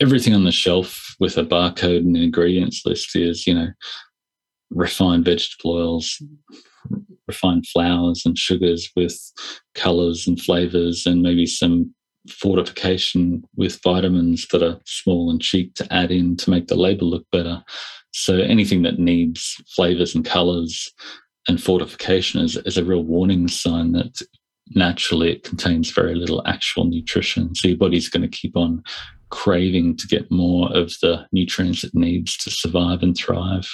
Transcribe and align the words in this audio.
everything 0.00 0.34
on 0.34 0.44
the 0.44 0.52
shelf 0.52 1.14
with 1.20 1.36
a 1.36 1.44
barcode 1.44 1.98
and 1.98 2.16
ingredients 2.16 2.82
list 2.84 3.14
is, 3.16 3.46
you 3.46 3.54
know, 3.54 3.68
refined 4.70 5.24
vegetable 5.24 5.72
oils, 5.72 6.20
refined 7.28 7.66
flours 7.66 8.22
and 8.24 8.36
sugars 8.36 8.90
with 8.96 9.18
colors 9.74 10.26
and 10.26 10.40
flavors, 10.40 11.06
and 11.06 11.22
maybe 11.22 11.46
some 11.46 11.94
fortification 12.30 13.44
with 13.56 13.80
vitamins 13.82 14.46
that 14.48 14.62
are 14.62 14.80
small 14.86 15.30
and 15.30 15.42
cheap 15.42 15.74
to 15.74 15.92
add 15.92 16.10
in 16.10 16.36
to 16.36 16.50
make 16.50 16.68
the 16.68 16.74
label 16.74 17.08
look 17.08 17.26
better. 17.30 17.62
So 18.12 18.36
anything 18.36 18.82
that 18.82 18.98
needs 18.98 19.60
flavors 19.74 20.14
and 20.14 20.24
colors 20.24 20.90
and 21.48 21.62
fortification 21.62 22.40
is, 22.40 22.56
is 22.58 22.78
a 22.78 22.84
real 22.84 23.04
warning 23.04 23.48
sign 23.48 23.92
that 23.92 24.22
naturally 24.70 25.32
it 25.32 25.44
contains 25.44 25.90
very 25.90 26.14
little 26.14 26.42
actual 26.46 26.84
nutrition. 26.84 27.54
So 27.54 27.68
your 27.68 27.76
body's 27.76 28.08
going 28.08 28.22
to 28.22 28.28
keep 28.28 28.56
on 28.56 28.82
craving 29.34 29.96
to 29.96 30.06
get 30.06 30.30
more 30.30 30.70
of 30.72 30.92
the 31.00 31.26
nutrients 31.32 31.82
it 31.84 31.94
needs 31.94 32.36
to 32.36 32.50
survive 32.50 33.02
and 33.02 33.16
thrive. 33.16 33.68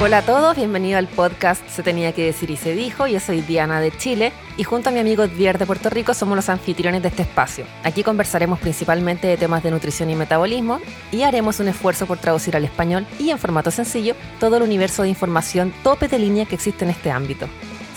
Hola 0.00 0.18
a 0.18 0.22
todos, 0.22 0.56
bienvenido 0.56 0.98
al 0.98 1.06
podcast 1.06 1.64
Se 1.68 1.84
tenía 1.84 2.12
que 2.12 2.24
decir 2.24 2.50
y 2.50 2.56
se 2.56 2.74
dijo. 2.74 3.06
Yo 3.06 3.20
soy 3.20 3.40
Diana 3.40 3.80
de 3.80 3.96
Chile 3.96 4.32
y 4.56 4.64
junto 4.64 4.88
a 4.88 4.92
mi 4.92 4.98
amigo 4.98 5.22
Edvier 5.22 5.58
de 5.58 5.66
Puerto 5.66 5.90
Rico 5.90 6.12
somos 6.12 6.34
los 6.34 6.48
anfitriones 6.48 7.02
de 7.02 7.08
este 7.08 7.22
espacio. 7.22 7.66
Aquí 7.84 8.02
conversaremos 8.02 8.58
principalmente 8.58 9.28
de 9.28 9.36
temas 9.36 9.62
de 9.62 9.70
nutrición 9.70 10.10
y 10.10 10.16
metabolismo 10.16 10.80
y 11.12 11.22
haremos 11.22 11.60
un 11.60 11.68
esfuerzo 11.68 12.06
por 12.06 12.18
traducir 12.18 12.56
al 12.56 12.64
español 12.64 13.06
y 13.20 13.30
en 13.30 13.38
formato 13.38 13.70
sencillo 13.70 14.16
todo 14.40 14.56
el 14.56 14.64
universo 14.64 15.02
de 15.04 15.10
información 15.10 15.72
tope 15.84 16.08
de 16.08 16.18
línea 16.18 16.46
que 16.46 16.56
existe 16.56 16.84
en 16.84 16.90
este 16.90 17.12
ámbito. 17.12 17.46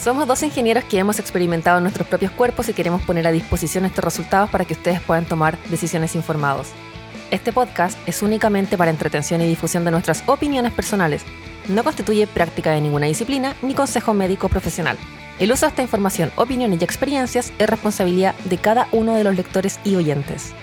Somos 0.05 0.27
dos 0.27 0.43
ingenieros 0.43 0.83
que 0.83 0.99
hemos 0.99 1.17
experimentado 1.17 1.79
en 1.79 1.83
nuestros 1.83 2.07
propios 2.07 2.31
cuerpos 2.31 2.69
y 2.69 2.73
queremos 2.73 3.01
poner 3.01 3.25
a 3.25 3.31
disposición 3.31 3.85
estos 3.85 4.05
resultados 4.05 4.51
para 4.51 4.63
que 4.63 4.75
ustedes 4.75 5.01
puedan 5.01 5.25
tomar 5.25 5.57
decisiones 5.71 6.13
informados. 6.13 6.67
Este 7.31 7.51
podcast 7.51 7.97
es 8.07 8.21
únicamente 8.21 8.77
para 8.77 8.91
entretención 8.91 9.41
y 9.41 9.47
difusión 9.47 9.83
de 9.83 9.89
nuestras 9.89 10.21
opiniones 10.27 10.73
personales 10.73 11.25
no 11.69 11.83
constituye 11.83 12.27
práctica 12.27 12.71
de 12.71 12.81
ninguna 12.81 13.07
disciplina 13.07 13.55
ni 13.63 13.73
consejo 13.73 14.13
médico 14.13 14.47
profesional. 14.47 14.95
El 15.39 15.51
uso 15.51 15.65
de 15.65 15.71
esta 15.71 15.81
información, 15.81 16.31
opiniones 16.35 16.79
y 16.79 16.83
experiencias 16.83 17.51
es 17.57 17.67
responsabilidad 17.67 18.35
de 18.45 18.59
cada 18.59 18.87
uno 18.91 19.15
de 19.15 19.23
los 19.23 19.35
lectores 19.35 19.79
y 19.83 19.95
oyentes. 19.95 20.53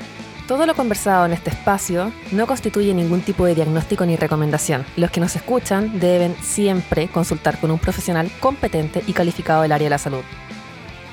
Todo 0.48 0.66
lo 0.66 0.74
conversado 0.74 1.24
en 1.26 1.32
este 1.32 1.50
espacio 1.50 2.12
no 2.32 2.48
constituye 2.48 2.92
ningún 2.94 3.20
tipo 3.20 3.46
de 3.46 3.54
diagnóstico 3.54 4.04
ni 4.04 4.16
recomendación. 4.16 4.84
Los 4.96 5.12
que 5.12 5.20
nos 5.20 5.36
escuchan 5.36 6.00
deben 6.00 6.34
siempre 6.42 7.06
consultar 7.06 7.60
con 7.60 7.70
un 7.70 7.78
profesional 7.78 8.28
competente 8.40 9.04
y 9.06 9.12
calificado 9.12 9.62
del 9.62 9.70
área 9.70 9.86
de 9.86 9.90
la 9.90 9.98
salud. 9.98 10.22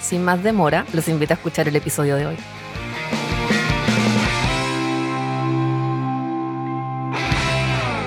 Sin 0.01 0.23
más 0.23 0.41
demora, 0.41 0.83
los 0.93 1.07
invito 1.07 1.33
a 1.33 1.35
escuchar 1.35 1.67
el 1.67 1.75
episodio 1.75 2.15
de 2.15 2.25
hoy. 2.25 2.35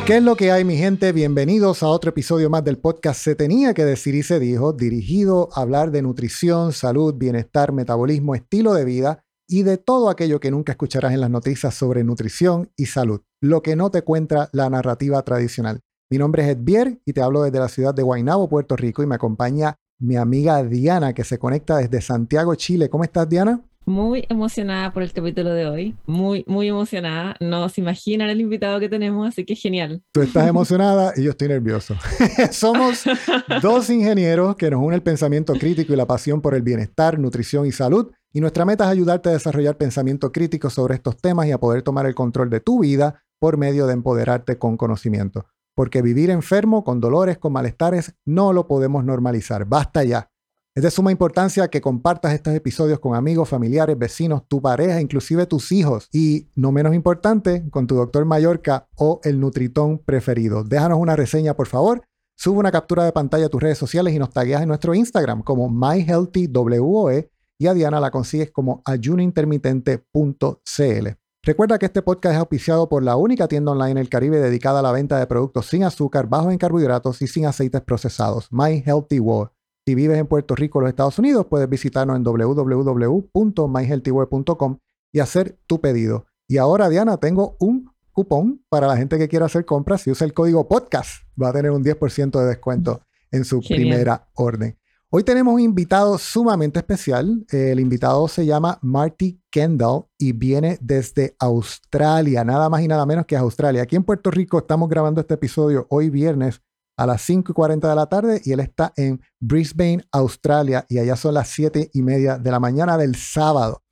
¿Qué 0.07 0.17
es 0.17 0.23
lo 0.25 0.35
que 0.35 0.51
hay, 0.51 0.65
mi 0.65 0.77
gente? 0.77 1.13
Bienvenidos 1.13 1.85
a 1.85 1.87
otro 1.87 2.11
episodio 2.11 2.51
más 2.51 2.65
del 2.65 2.79
podcast 2.79 3.23
Se 3.23 3.37
tenía 3.37 3.73
que 3.73 3.85
decir 3.85 4.17
y 4.17 4.25
se 4.25 4.41
dijo, 4.41 4.73
dirigido 4.73 5.51
a 5.55 5.61
hablar 5.61 5.93
de 5.93 6.03
nutrición, 6.03 6.73
salud, 6.73 7.15
bienestar, 7.15 7.71
metabolismo, 7.71 8.35
estilo 8.35 8.75
de 8.75 8.85
vida 8.85 9.25
y 9.53 9.65
de 9.65 9.77
todo 9.77 10.09
aquello 10.09 10.41
que 10.41 10.51
nunca 10.51 10.73
escucharás 10.73 11.13
en 11.13 11.21
las 11.21 11.29
noticias 11.29 11.75
sobre 11.75 12.05
nutrición 12.05 12.71
y 12.75 12.87
salud, 12.87 13.21
lo 13.43 13.63
que 13.63 13.77
no 13.77 13.91
te 13.91 14.01
cuenta 14.01 14.49
la 14.53 14.71
narrativa 14.71 15.21
tradicional. 15.23 15.81
Mi 16.11 16.17
nombre 16.17 16.43
es 16.43 16.57
Edvier 16.57 16.99
y 17.05 17.13
te 17.13 17.21
hablo 17.21 17.43
desde 17.43 17.59
la 17.59 17.69
ciudad 17.69 17.95
de 17.95 18.03
Guaynabo, 18.03 18.49
Puerto 18.49 18.77
Rico, 18.77 19.03
y 19.03 19.07
me 19.07 19.15
acompaña 19.15 19.77
mi 19.99 20.17
amiga 20.17 20.65
Diana, 20.65 21.13
que 21.13 21.23
se 21.23 21.39
conecta 21.39 21.77
desde 21.77 22.01
Santiago, 22.01 22.55
Chile. 22.55 22.89
¿Cómo 22.89 23.05
estás, 23.05 23.29
Diana? 23.29 23.63
Muy 23.85 24.25
emocionada 24.31 24.93
por 24.93 25.03
el 25.03 25.13
capítulo 25.13 25.51
de 25.51 25.67
hoy, 25.67 25.97
muy, 26.07 26.45
muy 26.47 26.69
emocionada. 26.69 27.37
No 27.41 27.69
se 27.69 27.83
imaginan 27.83 28.31
el 28.31 28.41
invitado 28.41 28.81
que 28.81 28.89
tenemos, 28.89 29.29
así 29.29 29.45
que 29.45 29.55
genial. 29.55 30.03
Tú 30.13 30.23
estás 30.23 30.49
emocionada 30.49 31.13
y 31.15 31.25
yo 31.25 31.33
estoy 31.33 31.49
nervioso. 31.49 31.97
Somos 32.53 33.05
dos 33.63 33.91
ingenieros 33.91 34.57
que 34.57 34.71
nos 34.71 34.81
unen 34.81 34.95
el 34.95 35.03
pensamiento 35.03 35.53
crítico 35.55 35.93
y 35.93 35.97
la 35.97 36.07
pasión 36.07 36.41
por 36.41 36.55
el 36.55 36.63
bienestar, 36.63 37.19
nutrición 37.19 37.67
y 37.67 37.73
salud. 37.73 38.13
Y 38.33 38.41
nuestra 38.41 38.65
meta 38.65 38.85
es 38.85 38.91
ayudarte 38.91 39.29
a 39.29 39.33
desarrollar 39.33 39.77
pensamiento 39.77 40.33
crítico 40.33 40.71
sobre 40.71 40.95
estos 40.95 41.19
temas 41.19 41.47
y 41.47 41.53
a 41.53 41.59
poder 41.59 41.83
tomar 41.83 42.07
el 42.07 42.15
control 42.15 42.49
de 42.49 42.61
tu 42.61 42.81
vida 42.81 43.23
por 43.39 43.59
medio 43.59 43.87
de 43.87 43.93
empoderarte 43.93 44.57
con 44.59 44.77
conocimiento. 44.77 45.45
Porque 45.75 46.01
vivir 46.01 46.31
enfermo, 46.31 46.85
con 46.85 47.01
dolores, 47.01 47.39
con 47.39 47.53
malestares, 47.53 48.15
no 48.25 48.53
lo 48.53 48.67
podemos 48.67 49.05
normalizar. 49.05 49.67
Basta 49.67 50.05
ya. 50.05 50.31
Es 50.75 50.83
de 50.83 50.91
suma 50.91 51.13
importancia 51.13 51.69
que 51.69 51.83
compartas 51.83 52.33
estos 52.33 52.55
episodios 52.55 52.99
con 52.99 53.15
amigos, 53.15 53.51
familiares, 53.51 53.99
vecinos, 53.99 54.49
tu 54.49 54.63
pareja, 54.63 55.03
inclusive 55.03 55.45
tus 55.45 55.71
hijos. 55.71 56.09
Y 56.13 56.49
no 56.55 56.73
menos 56.73 56.95
importante, 56.95 57.69
con 57.69 57.87
tu 57.87 57.95
doctor 57.95 58.25
Mallorca 58.25 58.89
o 58.97 59.21
el 59.25 59.39
Nutritón 59.39 59.99
preferido. 59.99 60.65
Déjanos 60.65 60.99
una 60.99 61.17
reseña, 61.17 61.55
por 61.55 61.67
favor. 61.67 62.03
Sube 62.39 62.59
una 62.59 62.73
captura 62.73 63.05
de 63.05 63.13
pantalla 63.13 63.47
a 63.47 63.51
tus 63.51 63.63
redes 63.63 63.77
sociales 63.77 64.15
y 64.15 64.19
nos 64.19 64.31
tagueas 64.31 64.63
en 64.63 64.69
nuestro 64.69 64.95
Instagram 64.95 65.43
como 65.43 65.69
MyHealthyWOE 65.69 67.31
y 67.63 67.69
a 67.69 67.75
Diana 67.75 68.01
la 68.01 68.11
consigues 68.11 68.51
como 68.51 68.83
ayunointermitente.cl. 68.85 71.09
Recuerda 71.45 71.77
que 71.79 71.87
este 71.87 72.03
podcast 72.03 72.35
es 72.35 72.41
auspiciado 72.41 72.89
por 72.89 73.05
la 73.05 73.15
única 73.15 73.47
tienda 73.47 73.71
online 73.71 73.93
en 73.93 73.99
el 73.99 74.09
Caribe 74.09 74.39
dedicada 74.39 74.81
a 74.81 74.83
la 74.83 74.91
venta 74.91 75.17
de 75.19 75.29
productos 75.29 75.67
sin 75.67 75.85
azúcar, 75.85 76.29
bajos 76.29 76.51
en 76.53 76.59
carbohidratos 76.59 77.23
y 77.23 77.29
sin 77.29 77.47
aceites 77.47 77.83
procesados. 77.83 78.49
MyHealthyWOE. 78.51 79.51
Si 79.87 79.95
vives 79.95 80.19
en 80.19 80.27
Puerto 80.27 80.57
Rico 80.57 80.79
o 80.79 80.81
los 80.83 80.91
Estados 80.91 81.21
Unidos, 81.21 81.47
puedes 81.49 81.69
visitarnos 81.69 82.17
en 82.17 82.25
www.myhealthyway.com 82.25 84.79
y 85.13 85.21
hacer 85.21 85.57
tu 85.69 85.81
pedido. 85.81 86.27
Y 86.49 86.59
ahora, 86.59 86.89
Diana, 86.89 87.19
tengo 87.19 87.57
un 87.61 87.93
cupón 88.11 88.65
para 88.69 88.89
la 88.89 88.97
gente 88.97 89.19
que 89.19 89.29
quiera 89.29 89.47
hacer 89.47 89.65
compras. 89.65 90.03
Si 90.03 90.11
usa 90.11 90.25
el 90.25 90.35
código 90.35 90.67
podcast, 90.67 91.23
va 91.41 91.51
a 91.51 91.53
tener 91.53 91.71
un 91.71 91.85
10% 91.85 92.41
de 92.41 92.47
descuento 92.47 93.03
en 93.31 93.45
su 93.45 93.61
primera 93.61 94.29
orden. 94.35 94.77
Hoy 95.15 95.25
tenemos 95.25 95.53
un 95.53 95.61
invitado 95.61 96.17
sumamente 96.17 96.79
especial. 96.79 97.45
El 97.51 97.81
invitado 97.81 98.27
se 98.29 98.47
llama 98.47 98.79
Marty 98.81 99.43
Kendall 99.51 100.07
y 100.17 100.33
viene 100.33 100.79
desde 100.81 101.37
Australia, 101.39 102.45
nada 102.45 102.71
más 102.71 102.81
y 102.81 102.89
nada 102.89 103.05
menos 103.05 103.27
que 103.27 103.37
Australia. 103.37 103.83
Aquí 103.83 103.95
en 103.95 104.05
Puerto 104.05 104.31
Rico 104.31 104.57
estamos 104.57 104.89
grabando 104.89 105.21
este 105.21 105.35
episodio 105.35 105.87
hoy 105.91 106.09
viernes 106.09 106.63
a 106.97 107.05
las 107.05 107.21
5 107.21 107.53
y 107.53 107.55
40 107.55 107.91
de 107.91 107.95
la 107.95 108.07
tarde 108.07 108.41
y 108.43 108.53
él 108.53 108.61
está 108.61 108.95
en 108.97 109.21
Brisbane, 109.39 110.03
Australia, 110.13 110.87
y 110.89 110.97
allá 110.97 111.15
son 111.17 111.35
las 111.35 111.49
7 111.49 111.91
y 111.93 112.01
media 112.01 112.39
de 112.39 112.51
la 112.51 112.59
mañana 112.59 112.97
del 112.97 113.15
sábado. 113.15 113.83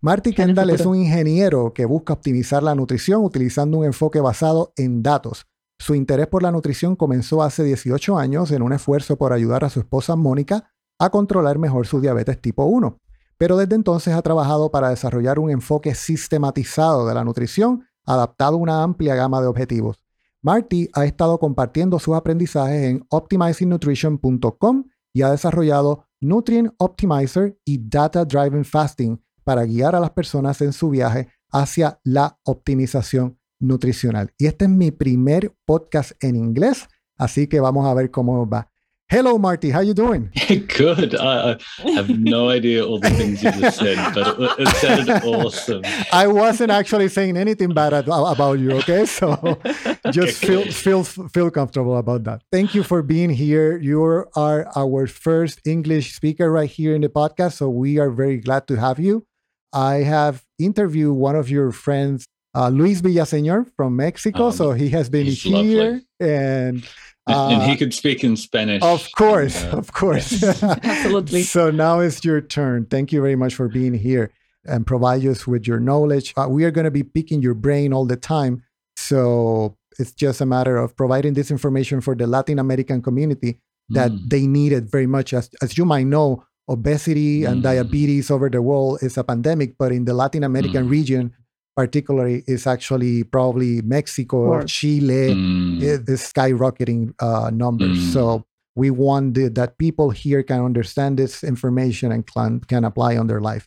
Marty 0.00 0.32
Kendall 0.32 0.70
es 0.70 0.86
un 0.86 0.96
ingeniero 0.96 1.74
que 1.74 1.84
busca 1.84 2.14
optimizar 2.14 2.62
la 2.62 2.74
nutrición 2.74 3.22
utilizando 3.22 3.76
un 3.76 3.84
enfoque 3.84 4.20
basado 4.20 4.72
en 4.78 5.02
datos. 5.02 5.44
Su 5.80 5.94
interés 5.94 6.26
por 6.26 6.42
la 6.42 6.52
nutrición 6.52 6.94
comenzó 6.94 7.42
hace 7.42 7.64
18 7.64 8.18
años 8.18 8.50
en 8.50 8.60
un 8.60 8.74
esfuerzo 8.74 9.16
por 9.16 9.32
ayudar 9.32 9.64
a 9.64 9.70
su 9.70 9.80
esposa 9.80 10.14
Mónica 10.14 10.70
a 10.98 11.08
controlar 11.08 11.58
mejor 11.58 11.86
su 11.86 12.02
diabetes 12.02 12.38
tipo 12.38 12.66
1. 12.66 12.98
Pero 13.38 13.56
desde 13.56 13.76
entonces 13.76 14.12
ha 14.12 14.20
trabajado 14.20 14.70
para 14.70 14.90
desarrollar 14.90 15.38
un 15.38 15.48
enfoque 15.48 15.94
sistematizado 15.94 17.08
de 17.08 17.14
la 17.14 17.24
nutrición 17.24 17.86
adaptado 18.04 18.56
a 18.56 18.58
una 18.58 18.82
amplia 18.82 19.14
gama 19.14 19.40
de 19.40 19.46
objetivos. 19.46 20.04
Marty 20.42 20.90
ha 20.92 21.06
estado 21.06 21.38
compartiendo 21.38 21.98
sus 21.98 22.14
aprendizajes 22.14 22.82
en 22.82 23.06
optimizingnutrition.com 23.08 24.84
y 25.14 25.22
ha 25.22 25.30
desarrollado 25.30 26.04
Nutrient 26.20 26.74
Optimizer 26.76 27.58
y 27.64 27.88
Data 27.88 28.26
Driven 28.26 28.66
Fasting 28.66 29.18
para 29.44 29.64
guiar 29.64 29.96
a 29.96 30.00
las 30.00 30.10
personas 30.10 30.60
en 30.60 30.74
su 30.74 30.90
viaje 30.90 31.28
hacia 31.50 31.98
la 32.04 32.38
optimización 32.44 33.39
nutricional. 33.60 34.32
Y 34.38 34.46
este 34.46 34.64
es 34.64 34.70
mi 34.70 34.90
primer 34.90 35.54
podcast 35.64 36.12
en 36.22 36.36
inglés, 36.36 36.88
así 37.16 37.46
que 37.46 37.60
vamos 37.60 37.86
a 37.86 37.94
ver 37.94 38.10
cómo 38.10 38.48
va. 38.48 38.70
Hello, 39.12 39.38
Marty. 39.38 39.70
How 39.70 39.80
you 39.80 39.92
doing? 39.92 40.30
Good. 40.78 41.16
I, 41.16 41.58
I, 41.84 41.90
have 41.90 42.08
no 42.10 42.48
idea 42.48 42.86
all 42.86 43.00
the 43.00 43.10
things 43.10 43.42
you 43.42 43.50
just 43.50 43.80
said, 43.80 43.98
but 44.14 44.38
it, 44.38 44.60
it 44.60 44.68
sounded 44.76 45.24
awesome. 45.24 45.82
I 46.12 46.28
wasn't 46.28 46.70
actually 46.70 47.08
saying 47.08 47.36
anything 47.36 47.74
bad 47.74 47.92
about 47.92 48.60
you. 48.60 48.70
Okay, 48.78 49.06
so 49.06 49.58
just 50.12 50.38
feel 50.44 50.62
feel 50.70 51.02
feel 51.02 51.50
comfortable 51.50 51.98
about 51.98 52.22
that. 52.22 52.42
Thank 52.52 52.72
you 52.72 52.84
for 52.84 53.02
being 53.02 53.30
here. 53.30 53.76
You 53.78 54.00
are 54.36 54.70
our 54.76 55.08
first 55.08 55.58
English 55.66 56.14
speaker 56.14 56.48
right 56.48 56.70
here 56.70 56.94
in 56.94 57.00
the 57.00 57.08
podcast, 57.08 57.54
so 57.54 57.68
we 57.68 57.98
are 57.98 58.10
very 58.10 58.38
glad 58.38 58.68
to 58.68 58.76
have 58.76 59.00
you. 59.00 59.26
I 59.72 60.06
have 60.06 60.44
interviewed 60.56 61.16
one 61.16 61.34
of 61.34 61.50
your 61.50 61.72
friends, 61.72 62.28
uh, 62.54 62.68
Luis 62.68 63.00
Villaseñor 63.00 63.66
from 63.76 63.96
Mexico, 63.96 64.46
um, 64.46 64.52
so 64.52 64.72
he 64.72 64.88
has 64.90 65.08
been 65.08 65.26
here 65.26 65.56
lovely. 65.56 66.06
and 66.20 66.88
and 67.26 67.62
he 67.62 67.72
uh, 67.72 67.76
could 67.76 67.94
speak 67.94 68.24
in 68.24 68.36
Spanish. 68.36 68.82
Of 68.82 69.08
course, 69.16 69.62
and, 69.62 69.74
uh, 69.74 69.78
of 69.78 69.92
course. 69.92 70.42
Absolutely. 70.62 71.42
so 71.42 71.70
now 71.70 72.00
it's 72.00 72.24
your 72.24 72.40
turn. 72.40 72.86
Thank 72.86 73.12
you 73.12 73.20
very 73.20 73.36
much 73.36 73.54
for 73.54 73.68
being 73.68 73.94
here 73.94 74.32
and 74.64 74.86
provide 74.86 75.24
us 75.24 75.46
with 75.46 75.66
your 75.66 75.80
knowledge. 75.80 76.34
Uh, 76.36 76.46
we 76.48 76.64
are 76.64 76.70
going 76.70 76.84
to 76.84 76.90
be 76.90 77.02
picking 77.02 77.40
your 77.42 77.54
brain 77.54 77.92
all 77.92 78.04
the 78.04 78.16
time. 78.16 78.62
So 78.96 79.76
it's 79.98 80.12
just 80.12 80.40
a 80.40 80.46
matter 80.46 80.76
of 80.76 80.96
providing 80.96 81.34
this 81.34 81.50
information 81.50 82.00
for 82.00 82.14
the 82.14 82.26
Latin 82.26 82.58
American 82.58 83.00
community 83.02 83.60
that 83.90 84.10
mm. 84.10 84.28
they 84.28 84.46
need 84.46 84.72
it 84.72 84.84
very 84.84 85.06
much. 85.06 85.32
As, 85.32 85.50
as 85.62 85.78
you 85.78 85.84
might 85.84 86.04
know, 86.06 86.44
obesity 86.68 87.44
and 87.44 87.60
Mm. 87.60 87.62
diabetes 87.62 88.30
over 88.30 88.48
the 88.48 88.62
world 88.62 88.98
is 89.02 89.16
a 89.18 89.24
pandemic, 89.24 89.76
but 89.78 89.92
in 89.92 90.04
the 90.04 90.14
Latin 90.14 90.44
American 90.44 90.86
Mm. 90.86 90.90
region, 90.90 91.32
particularly, 91.76 92.44
is 92.46 92.66
actually 92.66 93.24
probably 93.24 93.82
Mexico 93.82 94.36
or 94.38 94.48
Worse. 94.50 94.72
Chile 94.72 95.34
Mm. 95.34 95.82
it 95.82 96.08
is 96.08 96.20
skyrocketing 96.32 97.14
uh, 97.20 97.50
numbers. 97.50 97.98
Mm. 97.98 98.12
So 98.12 98.44
we 98.76 98.90
want 98.90 99.34
the, 99.34 99.48
that 99.50 99.78
people 99.78 100.10
here 100.10 100.42
can 100.42 100.64
understand 100.64 101.18
this 101.18 101.42
information 101.42 102.12
and 102.12 102.26
can, 102.26 102.60
can 102.60 102.84
apply 102.84 103.16
on 103.16 103.26
their 103.26 103.40
life. 103.40 103.66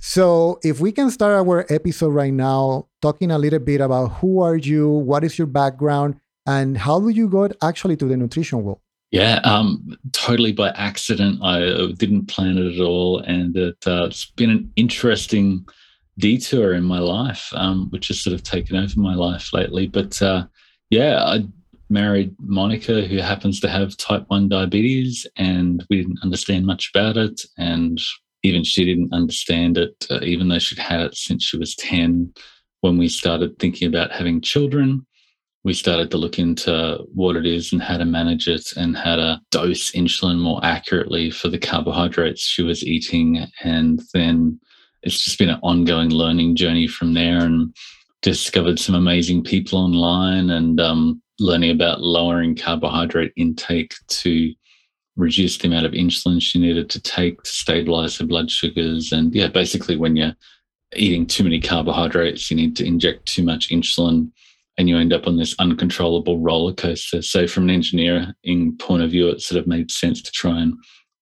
So 0.00 0.58
if 0.62 0.80
we 0.80 0.92
can 0.92 1.10
start 1.10 1.32
our 1.34 1.66
episode 1.68 2.10
right 2.10 2.32
now, 2.32 2.86
talking 3.02 3.30
a 3.30 3.38
little 3.38 3.58
bit 3.58 3.80
about 3.80 4.12
who 4.20 4.40
are 4.40 4.56
you, 4.56 4.88
what 4.88 5.24
is 5.24 5.36
your 5.36 5.46
background, 5.46 6.16
and 6.46 6.78
how 6.78 7.00
do 7.00 7.08
you 7.08 7.28
got 7.28 7.52
actually 7.62 7.96
to 7.96 8.06
the 8.06 8.16
nutrition 8.16 8.62
world? 8.62 8.80
Yeah, 9.10 9.40
um, 9.42 9.98
totally 10.12 10.52
by 10.52 10.70
accident. 10.70 11.40
I 11.42 11.64
uh, 11.64 11.88
didn't 11.96 12.26
plan 12.26 12.56
it 12.56 12.76
at 12.76 12.80
all, 12.80 13.18
and 13.18 13.56
it, 13.56 13.76
uh, 13.84 14.04
it's 14.04 14.26
been 14.26 14.50
an 14.50 14.72
interesting 14.76 15.66
detour 16.18 16.74
in 16.74 16.84
my 16.84 16.98
life, 16.98 17.50
um, 17.54 17.88
which 17.90 18.08
has 18.08 18.20
sort 18.20 18.34
of 18.34 18.42
taken 18.42 18.76
over 18.76 19.00
my 19.00 19.14
life 19.14 19.52
lately. 19.52 19.86
But 19.86 20.20
uh, 20.20 20.46
yeah, 20.90 21.22
I 21.24 21.46
married 21.88 22.34
Monica, 22.40 23.02
who 23.02 23.18
happens 23.18 23.60
to 23.60 23.68
have 23.68 23.96
type 23.96 24.24
one 24.28 24.48
diabetes, 24.48 25.26
and 25.36 25.84
we 25.90 25.96
didn't 25.96 26.22
understand 26.22 26.66
much 26.66 26.90
about 26.94 27.16
it, 27.16 27.40
and 27.58 28.00
even 28.42 28.64
she 28.64 28.84
didn't 28.84 29.12
understand 29.12 29.76
it, 29.76 30.06
uh, 30.10 30.20
even 30.22 30.48
though 30.48 30.58
she'd 30.58 30.78
had 30.78 31.00
it 31.00 31.16
since 31.16 31.44
she 31.44 31.56
was 31.56 31.74
ten. 31.74 32.32
When 32.80 32.96
we 32.96 33.08
started 33.08 33.58
thinking 33.58 33.88
about 33.88 34.12
having 34.12 34.40
children, 34.40 35.06
we 35.64 35.74
started 35.74 36.10
to 36.10 36.16
look 36.16 36.38
into 36.38 36.98
what 37.12 37.36
it 37.36 37.44
is 37.44 37.72
and 37.72 37.82
how 37.82 37.98
to 37.98 38.06
manage 38.06 38.48
it 38.48 38.72
and 38.76 38.96
how 38.96 39.16
to 39.16 39.40
dose 39.50 39.90
insulin 39.90 40.38
more 40.38 40.60
accurately 40.64 41.30
for 41.30 41.48
the 41.48 41.58
carbohydrates 41.58 42.40
she 42.40 42.62
was 42.62 42.82
eating. 42.82 43.46
And 43.62 44.00
then 44.14 44.58
it's 45.02 45.24
just 45.24 45.38
been 45.38 45.50
an 45.50 45.60
ongoing 45.62 46.10
learning 46.10 46.56
journey 46.56 46.86
from 46.86 47.14
there 47.14 47.38
and 47.38 47.74
discovered 48.22 48.78
some 48.78 48.94
amazing 48.94 49.42
people 49.42 49.78
online 49.78 50.50
and 50.50 50.80
um, 50.80 51.22
learning 51.38 51.70
about 51.70 52.00
lowering 52.00 52.54
carbohydrate 52.54 53.32
intake 53.36 53.94
to 54.08 54.52
reduce 55.16 55.58
the 55.58 55.68
amount 55.68 55.86
of 55.86 55.92
insulin 55.92 56.40
she 56.40 56.58
needed 56.58 56.90
to 56.90 57.00
take 57.00 57.42
to 57.42 57.50
stabilize 57.50 58.16
her 58.18 58.26
blood 58.26 58.50
sugars. 58.50 59.12
And 59.12 59.34
yeah, 59.34 59.48
basically, 59.48 59.96
when 59.96 60.16
you're 60.16 60.34
eating 60.94 61.26
too 61.26 61.44
many 61.44 61.60
carbohydrates, 61.60 62.50
you 62.50 62.56
need 62.56 62.76
to 62.76 62.86
inject 62.86 63.26
too 63.26 63.42
much 63.42 63.70
insulin 63.70 64.30
and 64.78 64.88
you 64.88 64.96
end 64.96 65.12
up 65.12 65.26
on 65.26 65.36
this 65.36 65.54
uncontrollable 65.58 66.40
roller 66.40 66.72
coaster. 66.72 67.22
So, 67.22 67.46
from 67.46 67.64
an 67.64 67.70
engineering 67.70 68.76
point 68.78 69.02
of 69.02 69.10
view, 69.10 69.28
it 69.28 69.40
sort 69.40 69.60
of 69.60 69.66
made 69.66 69.90
sense 69.90 70.22
to 70.22 70.30
try 70.32 70.60
and 70.60 70.74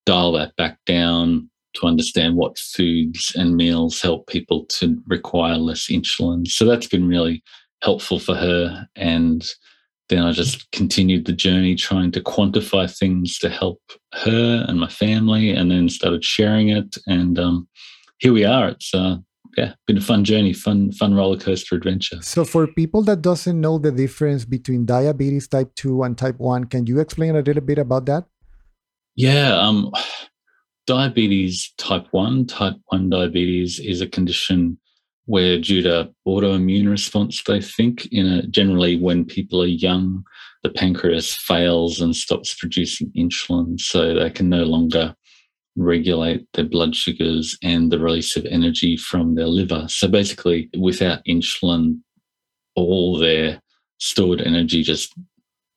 dial 0.07 0.33
that 0.33 0.55
back 0.57 0.79
down 0.87 1.48
to 1.75 1.87
understand 1.87 2.37
what 2.37 2.59
foods 2.59 3.33
and 3.37 3.57
meals 3.57 4.01
help 4.01 4.27
people 4.27 4.65
to 4.67 5.01
require 5.07 5.57
less 5.57 5.87
insulin. 5.89 6.47
So, 6.47 6.65
that's 6.65 6.87
been 6.87 7.09
really 7.09 7.43
helpful 7.83 8.19
for 8.19 8.35
her. 8.35 8.87
And 8.97 9.47
then 10.09 10.23
I 10.23 10.33
just 10.33 10.71
continued 10.73 11.27
the 11.27 11.33
journey 11.33 11.75
trying 11.75 12.13
to 12.13 12.21
quantify 12.21 12.91
things 12.91 13.39
to 13.39 13.49
help 13.49 13.81
her 14.15 14.65
and 14.67 14.81
my 14.81 14.89
family, 14.89 15.51
and 15.51 15.71
then 15.71 15.89
started 15.89 16.25
sharing 16.25 16.71
it. 16.71 16.97
And 17.07 17.39
um, 17.39 17.69
here 18.19 18.33
we 18.33 18.45
are. 18.45 18.69
It's 18.69 18.93
uh, 18.95 19.17
yeah, 19.57 19.75
been 19.87 19.99
a 19.99 20.01
fun 20.01 20.25
journey, 20.25 20.53
fun 20.53 20.93
fun 20.93 21.15
roller 21.15 21.39
coaster 21.39 21.77
adventure. 21.77 22.23
So 22.23 22.45
for 22.45 22.67
people 22.67 23.03
that 23.03 23.23
doesn't 23.23 23.61
know 23.61 23.79
the 23.79 23.91
difference 23.91 24.45
between 24.45 24.87
diabetes 24.87 25.49
type 25.49 25.75
2 25.75 26.03
and 26.05 26.17
type 26.17 26.39
1, 26.39 26.65
can 26.65 26.87
you 26.87 27.01
explain 27.01 27.37
a 27.37 27.41
little 27.41 27.63
bit 27.63 27.79
about 27.79 28.07
that? 28.07 28.25
Yeah, 29.17 29.59
um, 29.59 29.91
diabetes 30.89 31.75
type 31.77 32.07
one, 32.13 32.47
type 32.47 32.77
one 32.87 33.11
diabetes 33.11 33.79
is 33.79 34.01
a 34.01 34.09
condition 34.09 34.79
where 35.27 35.61
due 35.61 35.83
to 35.83 36.11
autoimmune 36.27 36.89
response, 36.89 37.43
they 37.45 37.61
think 37.61 38.07
in 38.11 38.27
a 38.27 38.47
generally 38.47 38.99
when 38.99 39.27
people 39.27 39.63
are 39.63 39.67
young, 39.67 40.25
the 40.63 40.71
pancreas 40.71 41.35
fails 41.35 42.01
and 42.01 42.17
stops 42.17 42.55
producing 42.55 43.13
insulin, 43.15 43.79
so 43.79 44.15
they 44.15 44.31
can 44.31 44.49
no 44.49 44.65
longer 44.65 45.15
regulate 45.77 46.47
their 46.55 46.65
blood 46.65 46.97
sugars 46.97 47.59
and 47.63 47.93
the 47.93 47.99
release 47.99 48.35
of 48.39 48.47
energy 48.47 48.97
from 48.97 49.35
their 49.35 49.47
liver. 49.47 49.85
So 49.89 50.09
basically, 50.09 50.71
without 50.79 51.23
insulin, 51.29 52.01
all 52.75 53.19
their 53.19 53.61
stored 53.99 54.41
energy 54.41 54.83
just 54.83 55.13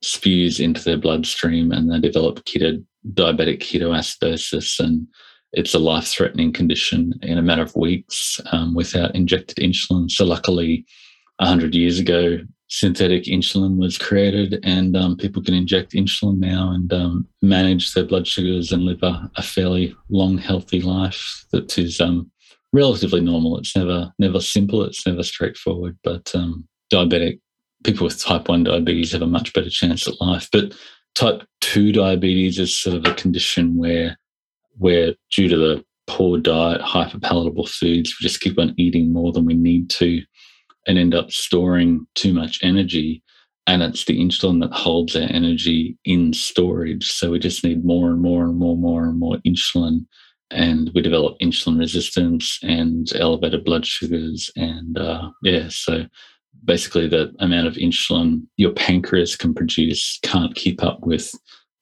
spews 0.01 0.59
into 0.59 0.83
their 0.83 0.97
bloodstream 0.97 1.71
and 1.71 1.91
they 1.91 1.99
develop 1.99 2.43
keto, 2.45 2.83
diabetic 3.13 3.59
ketoacidosis. 3.59 4.79
And 4.79 5.07
it's 5.53 5.73
a 5.73 5.79
life 5.79 6.07
threatening 6.07 6.53
condition 6.53 7.13
in 7.21 7.37
a 7.37 7.43
matter 7.43 7.61
of 7.61 7.75
weeks 7.75 8.39
um, 8.51 8.73
without 8.73 9.15
injected 9.15 9.57
insulin. 9.57 10.09
So, 10.09 10.25
luckily, 10.25 10.85
100 11.37 11.75
years 11.75 11.99
ago, 11.99 12.39
synthetic 12.71 13.25
insulin 13.25 13.77
was 13.77 13.97
created 13.97 14.59
and 14.63 14.95
um, 14.95 15.17
people 15.17 15.43
can 15.43 15.53
inject 15.53 15.91
insulin 15.91 16.37
now 16.37 16.71
and 16.71 16.93
um, 16.93 17.27
manage 17.41 17.93
their 17.93 18.05
blood 18.05 18.25
sugars 18.25 18.71
and 18.71 18.83
live 18.83 19.03
a, 19.03 19.29
a 19.35 19.41
fairly 19.41 19.93
long, 20.09 20.37
healthy 20.37 20.81
life 20.81 21.45
that 21.51 21.77
is 21.77 21.99
um, 21.99 22.31
relatively 22.71 23.19
normal. 23.19 23.57
It's 23.57 23.75
never 23.75 24.13
never 24.19 24.39
simple. 24.39 24.83
It's 24.83 25.05
never 25.05 25.23
straightforward. 25.23 25.97
But 26.03 26.31
um, 26.33 26.67
diabetic 26.91 27.41
people 27.83 28.05
with 28.05 28.19
type 28.19 28.47
one 28.47 28.63
diabetes 28.63 29.11
have 29.11 29.21
a 29.21 29.27
much 29.27 29.53
better 29.53 29.69
chance 29.69 30.07
at 30.07 30.19
life. 30.21 30.47
But 30.51 30.73
type 31.15 31.43
two 31.59 31.91
diabetes 31.91 32.59
is 32.59 32.77
sort 32.77 32.95
of 32.95 33.05
a 33.05 33.15
condition 33.15 33.77
where 33.77 34.17
where 34.77 35.13
due 35.35 35.47
to 35.47 35.57
the 35.57 35.85
poor 36.07 36.37
diet, 36.37 36.81
hyperpalatable 36.81 37.69
foods, 37.69 38.15
we 38.19 38.23
just 38.23 38.41
keep 38.41 38.57
on 38.59 38.73
eating 38.77 39.13
more 39.13 39.31
than 39.31 39.45
we 39.45 39.53
need 39.53 39.89
to 39.89 40.21
and 40.87 40.97
end 40.97 41.13
up 41.13 41.31
storing 41.31 42.05
too 42.15 42.33
much 42.33 42.59
energy. 42.63 43.23
And 43.67 43.83
it's 43.83 44.05
the 44.05 44.19
insulin 44.19 44.59
that 44.61 44.73
holds 44.73 45.15
our 45.15 45.27
energy 45.29 45.97
in 46.03 46.33
storage. 46.33 47.11
So 47.11 47.29
we 47.29 47.39
just 47.39 47.63
need 47.63 47.85
more 47.85 48.09
and 48.09 48.21
more 48.21 48.43
and 48.43 48.57
more 48.57 48.73
and 48.73 48.81
more 48.81 49.03
and 49.03 49.19
more 49.19 49.37
insulin. 49.47 50.05
And 50.49 50.91
we 50.93 51.01
develop 51.01 51.37
insulin 51.39 51.79
resistance 51.79 52.59
and 52.63 53.07
elevated 53.15 53.63
blood 53.63 53.85
sugars. 53.85 54.51
And 54.55 54.97
uh, 54.97 55.29
yeah, 55.43 55.67
so 55.69 56.05
basically 56.65 57.07
the 57.07 57.33
amount 57.39 57.67
of 57.67 57.75
insulin 57.75 58.41
your 58.57 58.71
pancreas 58.71 59.35
can 59.35 59.53
produce 59.53 60.19
can't 60.23 60.55
keep 60.55 60.83
up 60.83 61.01
with 61.01 61.31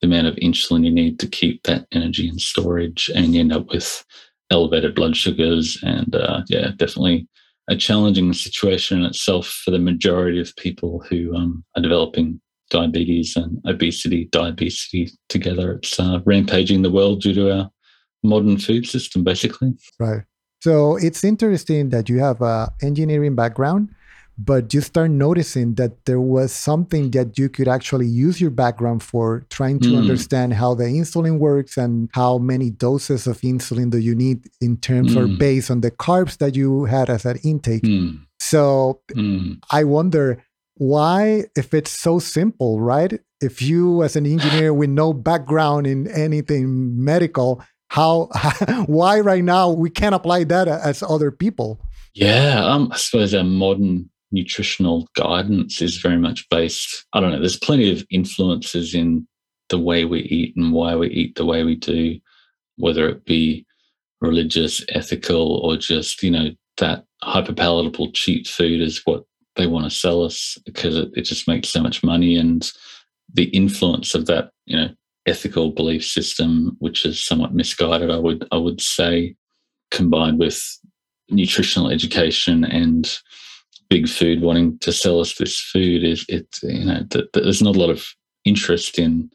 the 0.02 0.08
amount 0.08 0.28
of 0.28 0.36
insulin 0.36 0.86
you 0.86 0.92
need 0.92 1.20
to 1.20 1.28
keep 1.28 1.64
that 1.64 1.86
energy 1.92 2.28
in 2.28 2.40
storage. 2.40 3.10
And 3.14 3.34
you 3.34 3.42
end 3.42 3.54
up 3.54 3.68
with 3.68 4.04
elevated 4.52 4.96
blood 4.96 5.16
sugars. 5.16 5.78
And 5.84 6.16
uh, 6.16 6.42
yeah, 6.48 6.70
definitely 6.78 7.28
a 7.68 7.76
challenging 7.76 8.34
situation 8.34 9.00
in 9.00 9.06
itself 9.06 9.62
for 9.64 9.72
the 9.72 9.80
majority 9.80 10.40
of 10.40 10.56
people 10.56 11.04
who 11.10 11.36
um, 11.36 11.64
are 11.76 11.82
developing 11.82 12.42
diabetes 12.70 13.36
and 13.36 13.60
obesity, 13.66 14.30
diabetes 14.32 15.18
together. 15.28 15.74
It's 15.74 16.00
uh, 16.00 16.20
rampaging 16.26 16.82
the 16.82 16.92
world 16.92 17.22
due 17.22 17.34
to 17.34 17.52
our 17.52 17.70
modern 18.24 18.58
food 18.58 18.88
system, 18.88 19.24
basically. 19.24 19.74
Right. 20.00 20.22
So 20.62 20.98
it's 20.98 21.24
interesting 21.24 21.90
that 21.90 22.10
you 22.10 22.20
have 22.20 22.42
a 22.42 22.74
engineering 22.82 23.36
background, 23.36 23.90
but 24.42 24.74
you 24.74 24.80
start 24.80 25.12
noticing 25.12 25.76
that 25.76 26.06
there 26.06 26.22
was 26.22 26.54
something 26.54 27.12
that 27.12 27.38
you 27.38 27.50
could 27.50 27.68
actually 27.68 28.08
use 28.08 28.40
your 28.40 28.50
background 28.52 29.04
for 29.04 29.44
trying 29.50 29.78
to 29.82 29.90
Mm. 29.90 29.98
understand 29.98 30.54
how 30.54 30.74
the 30.74 30.86
insulin 30.86 31.40
works 31.40 31.76
and 31.78 32.10
how 32.14 32.38
many 32.38 32.70
doses 32.70 33.28
of 33.28 33.42
insulin 33.42 33.90
do 33.90 33.98
you 33.98 34.16
need 34.16 34.40
in 34.62 34.78
terms 34.78 35.16
or 35.18 35.28
Mm. 35.28 35.38
based 35.38 35.70
on 35.70 35.82
the 35.82 35.92
carbs 35.92 36.38
that 36.38 36.56
you 36.56 36.86
had 36.86 37.10
as 37.10 37.26
an 37.26 37.38
intake. 37.44 37.84
Mm, 37.84 38.20
So 38.40 39.02
mm. 39.14 39.58
I 39.70 39.84
wonder 39.84 40.42
why, 40.78 41.44
if 41.58 41.74
it's 41.74 41.92
so 41.92 42.20
simple, 42.20 42.80
right? 42.80 43.20
If 43.42 43.62
you, 43.62 44.04
as 44.04 44.16
an 44.16 44.26
engineer 44.26 44.74
with 44.74 44.90
no 44.90 45.12
background 45.12 45.86
in 45.88 46.08
anything 46.08 47.04
medical, 47.04 47.62
how, 47.90 48.30
why 48.86 49.20
right 49.20 49.44
now 49.44 49.70
we 49.72 49.90
can't 49.90 50.16
apply 50.16 50.46
that 50.46 50.68
as 50.70 51.04
other 51.04 51.32
people? 51.32 51.82
Yeah, 52.16 52.64
um, 52.64 52.90
I 52.94 52.98
suppose 52.98 53.34
a 53.34 53.44
modern 53.44 54.10
nutritional 54.32 55.08
guidance 55.16 55.82
is 55.82 55.98
very 55.98 56.18
much 56.18 56.48
based. 56.50 57.06
I 57.14 57.20
don't 57.20 57.32
know. 57.32 57.40
There's 57.40 57.58
plenty 57.58 57.92
of 57.92 58.06
influences 58.10 58.94
in 58.94 59.28
the 59.70 59.80
way 59.80 60.06
we 60.06 60.22
eat 60.22 60.56
and 60.56 60.74
why 60.74 60.96
we 60.96 61.10
eat 61.10 61.36
the 61.36 61.46
way 61.46 61.64
we 61.64 61.76
do, 61.76 62.20
whether 62.78 63.08
it 63.08 63.26
be 63.26 63.66
religious, 64.22 64.84
ethical, 64.90 65.58
or 65.64 65.78
just 65.78 66.22
you 66.24 66.32
know 66.32 66.50
that 66.78 67.06
hyperpalatable 67.24 68.14
cheap 68.14 68.48
food 68.48 68.82
is 68.82 69.02
what 69.06 69.24
they 69.56 69.68
want 69.68 69.86
to 69.86 69.90
sell 69.96 70.24
us 70.24 70.58
because 70.66 70.96
it, 70.96 71.10
it 71.14 71.22
just 71.24 71.48
makes 71.48 71.70
so 71.70 71.82
much 71.82 72.04
money 72.04 72.36
and 72.36 72.72
the 73.34 73.46
influence 73.46 74.16
of 74.16 74.26
that 74.26 74.52
you 74.66 74.78
know 74.78 74.88
ethical 75.26 75.72
belief 75.72 76.04
system 76.04 76.76
which 76.80 77.06
is 77.06 77.24
somewhat 77.24 77.54
misguided 77.54 78.10
i 78.10 78.18
would 78.18 78.48
i 78.52 78.58
would 78.58 78.82
say 78.82 79.36
combined 79.92 80.40
with 80.40 80.62
nutritional 81.30 81.90
education 81.90 82.64
and 82.64 83.20
big 83.90 84.08
food 84.08 84.42
wanting 84.42 84.78
to 84.80 84.92
sell 84.92 85.20
us 85.20 85.36
this 85.36 85.60
food 85.60 86.04
is 86.04 86.26
it 86.30 86.48
you 86.64 86.86
know 86.86 87.04
th- 87.10 87.26
th- 87.34 87.44
there's 87.44 87.62
not 87.62 87.76
a 87.76 87.80
lot 87.80 87.90
of 87.90 88.06
interest 88.46 89.00
in 89.00 89.30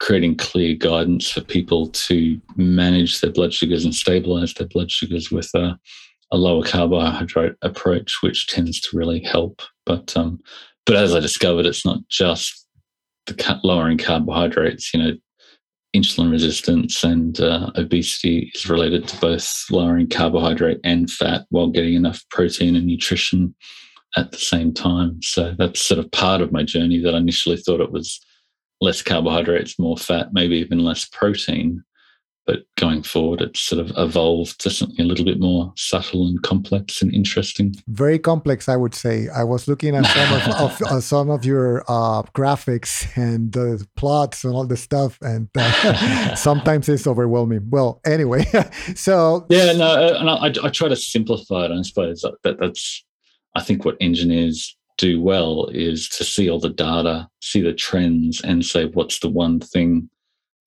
creating 0.00 0.36
clear 0.36 0.74
guidance 0.74 1.30
for 1.30 1.40
people 1.40 1.88
to 1.88 2.40
manage 2.56 3.20
their 3.20 3.32
blood 3.32 3.52
sugars 3.52 3.84
and 3.84 3.94
stabilize 3.94 4.54
their 4.54 4.68
blood 4.68 4.90
sugars 4.90 5.30
with 5.30 5.50
a, 5.54 5.78
a 6.30 6.36
lower 6.36 6.62
carbohydrate 6.62 7.54
approach, 7.62 8.18
which 8.22 8.46
tends 8.46 8.80
to 8.80 8.96
really 8.96 9.20
help. 9.20 9.62
But 9.86 10.16
um, 10.16 10.40
but 10.86 10.96
as 10.96 11.14
I 11.14 11.20
discovered, 11.20 11.66
it's 11.66 11.84
not 11.84 11.98
just 12.08 12.66
the 13.26 13.60
lowering 13.64 13.98
carbohydrates. 13.98 14.94
You 14.94 15.02
know, 15.02 15.12
insulin 15.98 16.30
resistance 16.30 17.02
and 17.04 17.40
uh, 17.40 17.70
obesity 17.76 18.50
is 18.54 18.68
related 18.68 19.06
to 19.08 19.20
both 19.20 19.64
lowering 19.70 20.08
carbohydrate 20.08 20.80
and 20.84 21.10
fat 21.10 21.44
while 21.50 21.68
getting 21.68 21.94
enough 21.94 22.22
protein 22.30 22.76
and 22.76 22.86
nutrition 22.86 23.54
at 24.16 24.30
the 24.32 24.38
same 24.38 24.72
time. 24.72 25.20
So 25.22 25.54
that's 25.58 25.80
sort 25.80 25.98
of 25.98 26.10
part 26.12 26.40
of 26.40 26.52
my 26.52 26.62
journey 26.62 26.98
that 27.00 27.14
I 27.14 27.18
initially 27.18 27.56
thought 27.56 27.80
it 27.80 27.92
was 27.92 28.20
less 28.80 29.02
carbohydrates, 29.02 29.78
more 29.78 29.96
fat, 29.96 30.28
maybe 30.32 30.56
even 30.56 30.80
less 30.80 31.04
protein. 31.04 31.82
But 32.48 32.60
going 32.78 33.02
forward, 33.02 33.42
it's 33.42 33.60
sort 33.60 33.78
of 33.78 33.92
evolved 33.98 34.58
to 34.62 34.70
something 34.70 35.04
a 35.04 35.06
little 35.06 35.26
bit 35.26 35.38
more 35.38 35.70
subtle 35.76 36.26
and 36.26 36.42
complex 36.42 37.02
and 37.02 37.12
interesting. 37.12 37.74
Very 37.88 38.18
complex, 38.18 38.70
I 38.70 38.76
would 38.76 38.94
say. 38.94 39.28
I 39.28 39.44
was 39.44 39.68
looking 39.68 39.94
at 39.94 40.06
some 40.06 40.32
of, 40.32 40.48
of 40.58 40.82
uh, 40.90 41.00
some 41.02 41.28
of 41.28 41.44
your 41.44 41.82
uh, 41.88 42.22
graphics 42.32 43.06
and 43.18 43.52
the 43.52 43.86
plots 43.96 44.44
and 44.44 44.54
all 44.54 44.66
the 44.66 44.78
stuff, 44.78 45.18
and 45.20 45.50
uh, 45.58 46.34
sometimes 46.36 46.88
it's 46.88 47.06
overwhelming. 47.06 47.68
Well, 47.68 48.00
anyway, 48.06 48.44
so 48.94 49.44
yeah, 49.50 49.74
no, 49.74 49.86
uh, 49.86 50.16
and 50.18 50.30
I, 50.30 50.66
I, 50.66 50.70
try 50.70 50.88
to 50.88 50.96
simplify 50.96 51.66
it. 51.66 51.70
I 51.70 51.82
suppose 51.82 52.24
that 52.44 52.58
that's 52.58 53.04
I 53.56 53.62
think 53.62 53.84
what 53.84 53.98
engineers 54.00 54.74
do 54.96 55.20
well 55.20 55.66
is 55.66 56.08
to 56.08 56.24
see 56.24 56.48
all 56.48 56.60
the 56.60 56.70
data, 56.70 57.28
see 57.42 57.60
the 57.60 57.74
trends, 57.74 58.40
and 58.40 58.64
say 58.64 58.86
what's 58.86 59.18
the 59.18 59.28
one 59.28 59.60
thing 59.60 60.08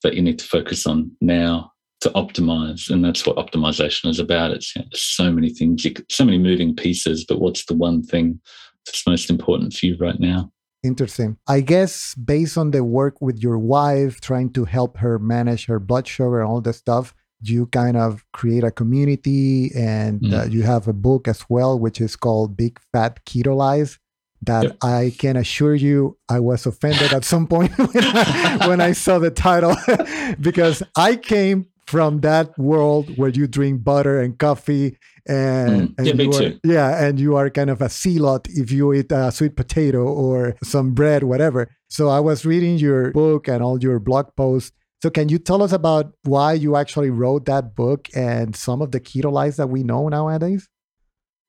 that 0.03 0.13
you 0.13 0.21
need 0.21 0.37
to 0.37 0.45
focus 0.45 0.85
on 0.85 1.11
now 1.21 1.70
to 2.01 2.09
optimize. 2.09 2.89
And 2.89 3.05
that's 3.05 3.25
what 3.25 3.37
optimization 3.37 4.09
is 4.09 4.19
about. 4.19 4.51
It's 4.51 4.75
you 4.75 4.81
know, 4.81 4.87
so 4.93 5.31
many 5.31 5.49
things, 5.49 5.85
so 6.09 6.25
many 6.25 6.37
moving 6.37 6.75
pieces, 6.75 7.25
but 7.25 7.39
what's 7.39 7.65
the 7.65 7.75
one 7.75 8.03
thing 8.03 8.39
that's 8.85 9.07
most 9.07 9.29
important 9.29 9.73
for 9.73 9.85
you 9.85 9.97
right 9.99 10.19
now? 10.19 10.51
Interesting. 10.83 11.37
I 11.47 11.61
guess 11.61 12.15
based 12.15 12.57
on 12.57 12.71
the 12.71 12.83
work 12.83 13.21
with 13.21 13.37
your 13.37 13.59
wife, 13.59 14.19
trying 14.19 14.51
to 14.53 14.65
help 14.65 14.97
her 14.97 15.19
manage 15.19 15.67
her 15.67 15.79
blood 15.79 16.07
sugar 16.07 16.41
and 16.41 16.49
all 16.49 16.59
the 16.59 16.73
stuff, 16.73 17.13
you 17.43 17.67
kind 17.67 17.97
of 17.97 18.25
create 18.33 18.63
a 18.63 18.71
community 18.71 19.71
and 19.75 20.21
mm. 20.21 20.33
uh, 20.33 20.45
you 20.45 20.63
have 20.63 20.87
a 20.87 20.93
book 20.93 21.27
as 21.27 21.45
well, 21.49 21.79
which 21.79 22.01
is 22.01 22.15
called 22.15 22.57
Big 22.57 22.79
Fat 22.91 23.23
Keto 23.25 23.55
Lies 23.55 23.99
that 24.43 24.63
yep. 24.63 24.77
I 24.81 25.13
can 25.17 25.37
assure 25.37 25.75
you 25.75 26.17
I 26.27 26.39
was 26.39 26.65
offended 26.65 27.13
at 27.13 27.23
some 27.23 27.47
point 27.47 27.77
when, 27.77 28.03
I, 28.03 28.67
when 28.67 28.81
I 28.81 28.93
saw 28.93 29.19
the 29.19 29.29
title 29.29 29.75
because 30.41 30.81
I 30.95 31.15
came 31.15 31.67
from 31.91 32.21
that 32.21 32.57
world 32.57 33.17
where 33.17 33.31
you 33.31 33.47
drink 33.47 33.83
butter 33.83 34.21
and 34.21 34.37
coffee 34.37 34.97
and, 35.27 35.89
mm. 35.89 35.95
and 35.97 36.07
yeah, 36.07 36.13
you 36.13 36.29
are, 36.29 36.39
too. 36.39 36.59
yeah, 36.63 37.05
and 37.05 37.19
you 37.19 37.35
are 37.35 37.49
kind 37.49 37.69
of 37.69 37.81
a 37.81 37.89
zealot 37.89 38.47
if 38.49 38.71
you 38.71 38.93
eat 38.93 39.11
a 39.11 39.29
sweet 39.29 39.57
potato 39.57 40.05
or 40.05 40.55
some 40.63 40.93
bread, 40.93 41.23
whatever. 41.23 41.69
So 41.89 42.07
I 42.07 42.21
was 42.21 42.45
reading 42.45 42.77
your 42.77 43.11
book 43.11 43.49
and 43.49 43.61
all 43.61 43.77
your 43.83 43.99
blog 43.99 44.27
posts. 44.37 44.71
So 45.03 45.09
can 45.09 45.27
you 45.27 45.37
tell 45.37 45.61
us 45.61 45.73
about 45.73 46.13
why 46.23 46.53
you 46.53 46.77
actually 46.77 47.09
wrote 47.09 47.45
that 47.45 47.75
book 47.75 48.07
and 48.15 48.55
some 48.55 48.81
of 48.81 48.91
the 48.91 49.01
keto 49.01 49.29
lies 49.29 49.57
that 49.57 49.67
we 49.67 49.83
know 49.83 50.07
nowadays? 50.07 50.69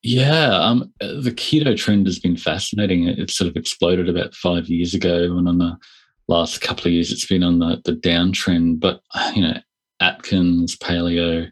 Yeah, 0.02 0.56
um, 0.56 0.92
the 0.98 1.30
keto 1.30 1.76
trend 1.76 2.06
has 2.06 2.18
been 2.18 2.36
fascinating. 2.36 3.06
It, 3.06 3.30
sort 3.30 3.48
of 3.48 3.56
exploded 3.56 4.08
about 4.08 4.34
five 4.34 4.66
years 4.66 4.92
ago, 4.92 5.36
and 5.38 5.46
on 5.46 5.58
the 5.58 5.76
last 6.26 6.60
couple 6.60 6.88
of 6.88 6.92
years, 6.92 7.12
it's 7.12 7.26
been 7.26 7.44
on 7.44 7.60
the 7.60 7.80
the 7.84 7.92
downtrend. 7.92 8.80
But 8.80 9.00
you 9.36 9.42
know, 9.42 9.60
Atkins, 10.02 10.76
paleo, 10.76 11.50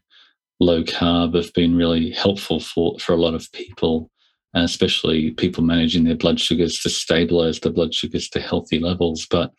low 0.59 0.83
carb 0.83 1.35
have 1.37 1.53
been 1.55 1.77
really 1.77 2.11
helpful 2.11 2.61
for 2.61 2.99
for 2.99 3.13
a 3.13 3.21
lot 3.21 3.35
of 3.35 3.51
people, 3.53 4.11
especially 4.55 5.31
people 5.31 5.63
managing 5.63 6.05
their 6.05 6.17
blood 6.17 6.41
sugars 6.41 6.81
to 6.81 6.91
stabilize 6.91 7.61
the 7.61 7.71
blood 7.71 7.95
sugars 7.95 8.29
to 8.31 8.41
healthy 8.41 8.81
levels. 8.81 9.27
But 9.31 9.53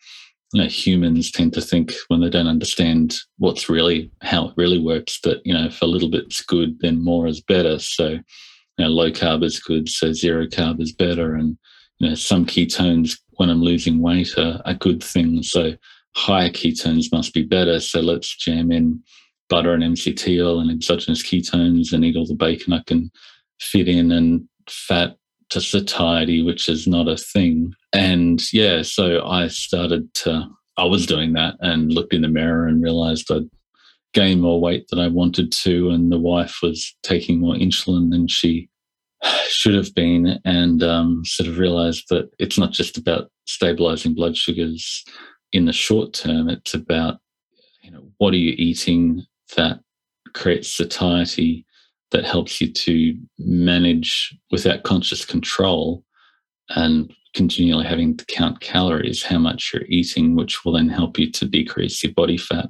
you 0.52 0.60
know, 0.60 0.68
humans 0.68 1.30
tend 1.30 1.54
to 1.54 1.62
think 1.62 1.94
when 2.08 2.20
they 2.20 2.28
don't 2.28 2.46
understand 2.46 3.16
what's 3.38 3.70
really 3.70 4.10
how 4.20 4.48
it 4.48 4.54
really 4.56 4.78
works 4.78 5.18
that 5.22 5.40
you 5.44 5.54
know 5.54 5.66
if 5.66 5.80
a 5.80 5.86
little 5.86 6.10
bit's 6.10 6.42
good, 6.42 6.78
then 6.80 7.02
more 7.02 7.26
is 7.26 7.40
better. 7.40 7.78
So 7.78 8.08
you 8.08 8.20
know, 8.78 8.88
low 8.88 9.10
carb 9.10 9.42
is 9.42 9.58
good, 9.58 9.88
so 9.88 10.12
zero 10.12 10.46
carb 10.46 10.80
is 10.80 10.92
better. 10.92 11.34
And 11.34 11.56
you 11.98 12.10
know, 12.10 12.14
some 12.14 12.44
ketones 12.44 13.18
when 13.38 13.48
I'm 13.48 13.62
losing 13.62 14.02
weight 14.02 14.36
are 14.36 14.60
a 14.66 14.74
good 14.74 15.02
thing. 15.02 15.42
So 15.42 15.72
higher 16.14 16.50
ketones 16.50 17.12
must 17.12 17.34
be 17.34 17.42
better. 17.42 17.80
So 17.80 18.00
let's 18.00 18.36
jam 18.36 18.70
in 18.70 19.02
butter 19.48 19.72
and 19.72 19.82
MCT 19.82 20.44
oil 20.44 20.60
and 20.60 20.70
exogenous 20.70 21.22
ketones 21.22 21.92
and 21.92 22.04
eat 22.04 22.16
all 22.16 22.26
the 22.26 22.34
bacon 22.34 22.72
I 22.72 22.82
can 22.86 23.10
fit 23.60 23.88
in 23.88 24.10
and 24.10 24.48
fat 24.68 25.16
to 25.50 25.60
satiety, 25.60 26.42
which 26.42 26.68
is 26.68 26.86
not 26.86 27.08
a 27.08 27.16
thing. 27.16 27.74
And 27.92 28.42
yeah, 28.52 28.82
so 28.82 29.24
I 29.26 29.48
started 29.48 30.12
to, 30.14 30.48
I 30.78 30.84
was 30.84 31.06
doing 31.06 31.34
that 31.34 31.54
and 31.60 31.92
looked 31.92 32.14
in 32.14 32.22
the 32.22 32.28
mirror 32.28 32.66
and 32.66 32.82
realized 32.82 33.30
I'd 33.30 33.48
gain 34.14 34.40
more 34.40 34.60
weight 34.60 34.86
than 34.88 34.98
I 34.98 35.08
wanted 35.08 35.52
to, 35.52 35.90
and 35.90 36.10
the 36.10 36.18
wife 36.18 36.58
was 36.62 36.94
taking 37.02 37.40
more 37.40 37.54
insulin 37.54 38.10
than 38.10 38.28
she 38.28 38.68
should 39.48 39.74
have 39.74 39.94
been, 39.94 40.38
and 40.44 40.82
um, 40.82 41.22
sort 41.24 41.48
of 41.48 41.58
realized 41.58 42.06
that 42.10 42.30
it's 42.38 42.58
not 42.58 42.72
just 42.72 42.96
about 42.96 43.30
stabilizing 43.46 44.14
blood 44.14 44.36
sugars 44.36 45.04
in 45.52 45.66
the 45.66 45.72
short 45.72 46.12
term. 46.12 46.48
It's 46.48 46.74
about 46.74 47.18
you 47.82 47.90
know 47.90 48.04
what 48.18 48.34
are 48.34 48.38
you 48.38 48.54
eating 48.56 49.24
that 49.56 49.80
creates 50.34 50.76
satiety 50.76 51.66
that 52.10 52.24
helps 52.24 52.60
you 52.60 52.70
to 52.72 53.18
manage 53.38 54.36
without 54.50 54.82
conscious 54.82 55.24
control 55.24 56.04
and 56.70 57.12
continually 57.34 57.86
having 57.86 58.16
to 58.16 58.24
count 58.26 58.60
calories, 58.60 59.22
how 59.22 59.38
much 59.38 59.72
you're 59.72 59.86
eating, 59.86 60.36
which 60.36 60.64
will 60.64 60.74
then 60.74 60.88
help 60.88 61.18
you 61.18 61.30
to 61.32 61.46
decrease 61.46 62.02
your 62.02 62.12
body 62.12 62.36
fat 62.36 62.68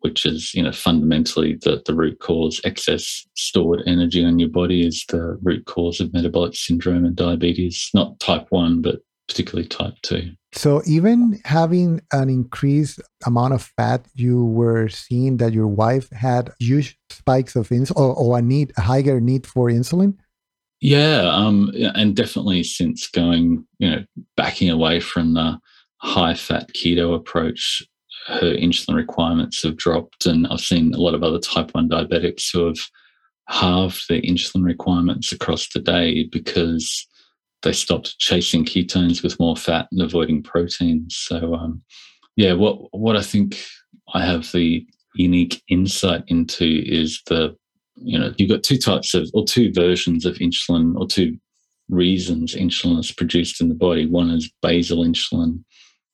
which 0.00 0.24
is 0.24 0.54
you 0.54 0.62
know 0.62 0.72
fundamentally 0.72 1.58
the, 1.62 1.82
the 1.86 1.94
root 1.94 2.18
cause 2.20 2.60
excess 2.64 3.26
stored 3.34 3.82
energy 3.86 4.24
on 4.24 4.38
your 4.38 4.48
body 4.48 4.86
is 4.86 5.04
the 5.08 5.36
root 5.42 5.64
cause 5.66 6.00
of 6.00 6.12
metabolic 6.12 6.54
syndrome 6.54 7.04
and 7.04 7.16
diabetes 7.16 7.90
not 7.94 8.18
type 8.20 8.46
1 8.50 8.82
but 8.82 9.00
particularly 9.28 9.68
type 9.68 9.94
2 10.02 10.30
so 10.52 10.82
even 10.86 11.40
having 11.44 12.00
an 12.12 12.28
increased 12.28 13.00
amount 13.26 13.54
of 13.54 13.62
fat 13.76 14.06
you 14.14 14.44
were 14.44 14.88
seeing 14.88 15.36
that 15.36 15.52
your 15.52 15.66
wife 15.66 16.08
had 16.10 16.50
huge 16.58 16.98
spikes 17.10 17.56
of 17.56 17.68
insulin 17.68 17.96
or, 17.96 18.14
or 18.14 18.38
a 18.38 18.42
need 18.42 18.72
a 18.76 18.80
higher 18.80 19.20
need 19.20 19.46
for 19.46 19.68
insulin 19.68 20.16
yeah 20.80 21.22
um 21.32 21.70
and 21.94 22.14
definitely 22.14 22.62
since 22.62 23.08
going 23.08 23.64
you 23.78 23.90
know 23.90 24.04
backing 24.36 24.70
away 24.70 25.00
from 25.00 25.34
the 25.34 25.58
high 25.98 26.34
fat 26.34 26.68
keto 26.72 27.14
approach 27.14 27.82
her 28.26 28.54
insulin 28.54 28.96
requirements 28.96 29.62
have 29.62 29.76
dropped. 29.76 30.26
And 30.26 30.46
I've 30.48 30.60
seen 30.60 30.92
a 30.92 30.98
lot 30.98 31.14
of 31.14 31.22
other 31.22 31.38
type 31.38 31.74
1 31.74 31.88
diabetics 31.88 32.52
who 32.52 32.66
have 32.66 32.78
halved 33.48 34.08
their 34.08 34.20
insulin 34.22 34.64
requirements 34.64 35.32
across 35.32 35.68
the 35.68 35.80
day 35.80 36.24
because 36.24 37.06
they 37.66 37.72
stopped 37.72 38.16
chasing 38.18 38.64
ketones 38.64 39.24
with 39.24 39.40
more 39.40 39.56
fat 39.56 39.88
and 39.90 40.00
avoiding 40.00 40.40
proteins. 40.40 41.16
So, 41.16 41.54
um, 41.54 41.82
yeah, 42.36 42.52
what 42.52 42.78
what 42.92 43.16
I 43.16 43.22
think 43.22 43.58
I 44.14 44.24
have 44.24 44.52
the 44.52 44.86
unique 45.16 45.62
insight 45.68 46.22
into 46.28 46.82
is 46.86 47.20
the 47.26 47.56
you 47.96 48.18
know 48.18 48.32
you've 48.36 48.50
got 48.50 48.62
two 48.62 48.78
types 48.78 49.14
of 49.14 49.28
or 49.34 49.44
two 49.44 49.72
versions 49.72 50.24
of 50.24 50.36
insulin 50.36 50.94
or 50.96 51.08
two 51.08 51.36
reasons 51.88 52.54
insulin 52.54 53.00
is 53.00 53.10
produced 53.10 53.60
in 53.60 53.68
the 53.68 53.74
body. 53.74 54.06
One 54.06 54.30
is 54.30 54.52
basal 54.62 55.04
insulin, 55.04 55.64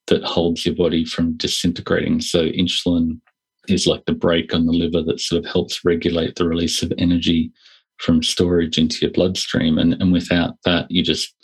that 0.07 0.25
holds 0.25 0.65
your 0.65 0.75
body 0.75 1.05
from 1.05 1.37
disintegrating. 1.37 2.21
So 2.21 2.47
insulin 2.47 3.21
is 3.69 3.87
like 3.87 4.05
the 4.07 4.15
brake 4.15 4.55
on 4.55 4.67
the 4.67 4.73
liver 4.73 5.03
that 5.03 5.21
sort 5.21 5.45
of 5.45 5.51
helps 5.51 5.85
regulate 5.85 6.37
the 6.37 6.49
release 6.49 6.83
of 6.83 6.93
energy 6.99 7.53
from 7.99 8.23
storage 8.23 8.79
into 8.79 8.99
your 9.03 9.13
bloodstream. 9.13 9.79
And, 9.79 9.95
and 9.95 10.13
without 10.13 10.55
that, 10.65 10.91
you 10.91 11.03
just 11.03 11.35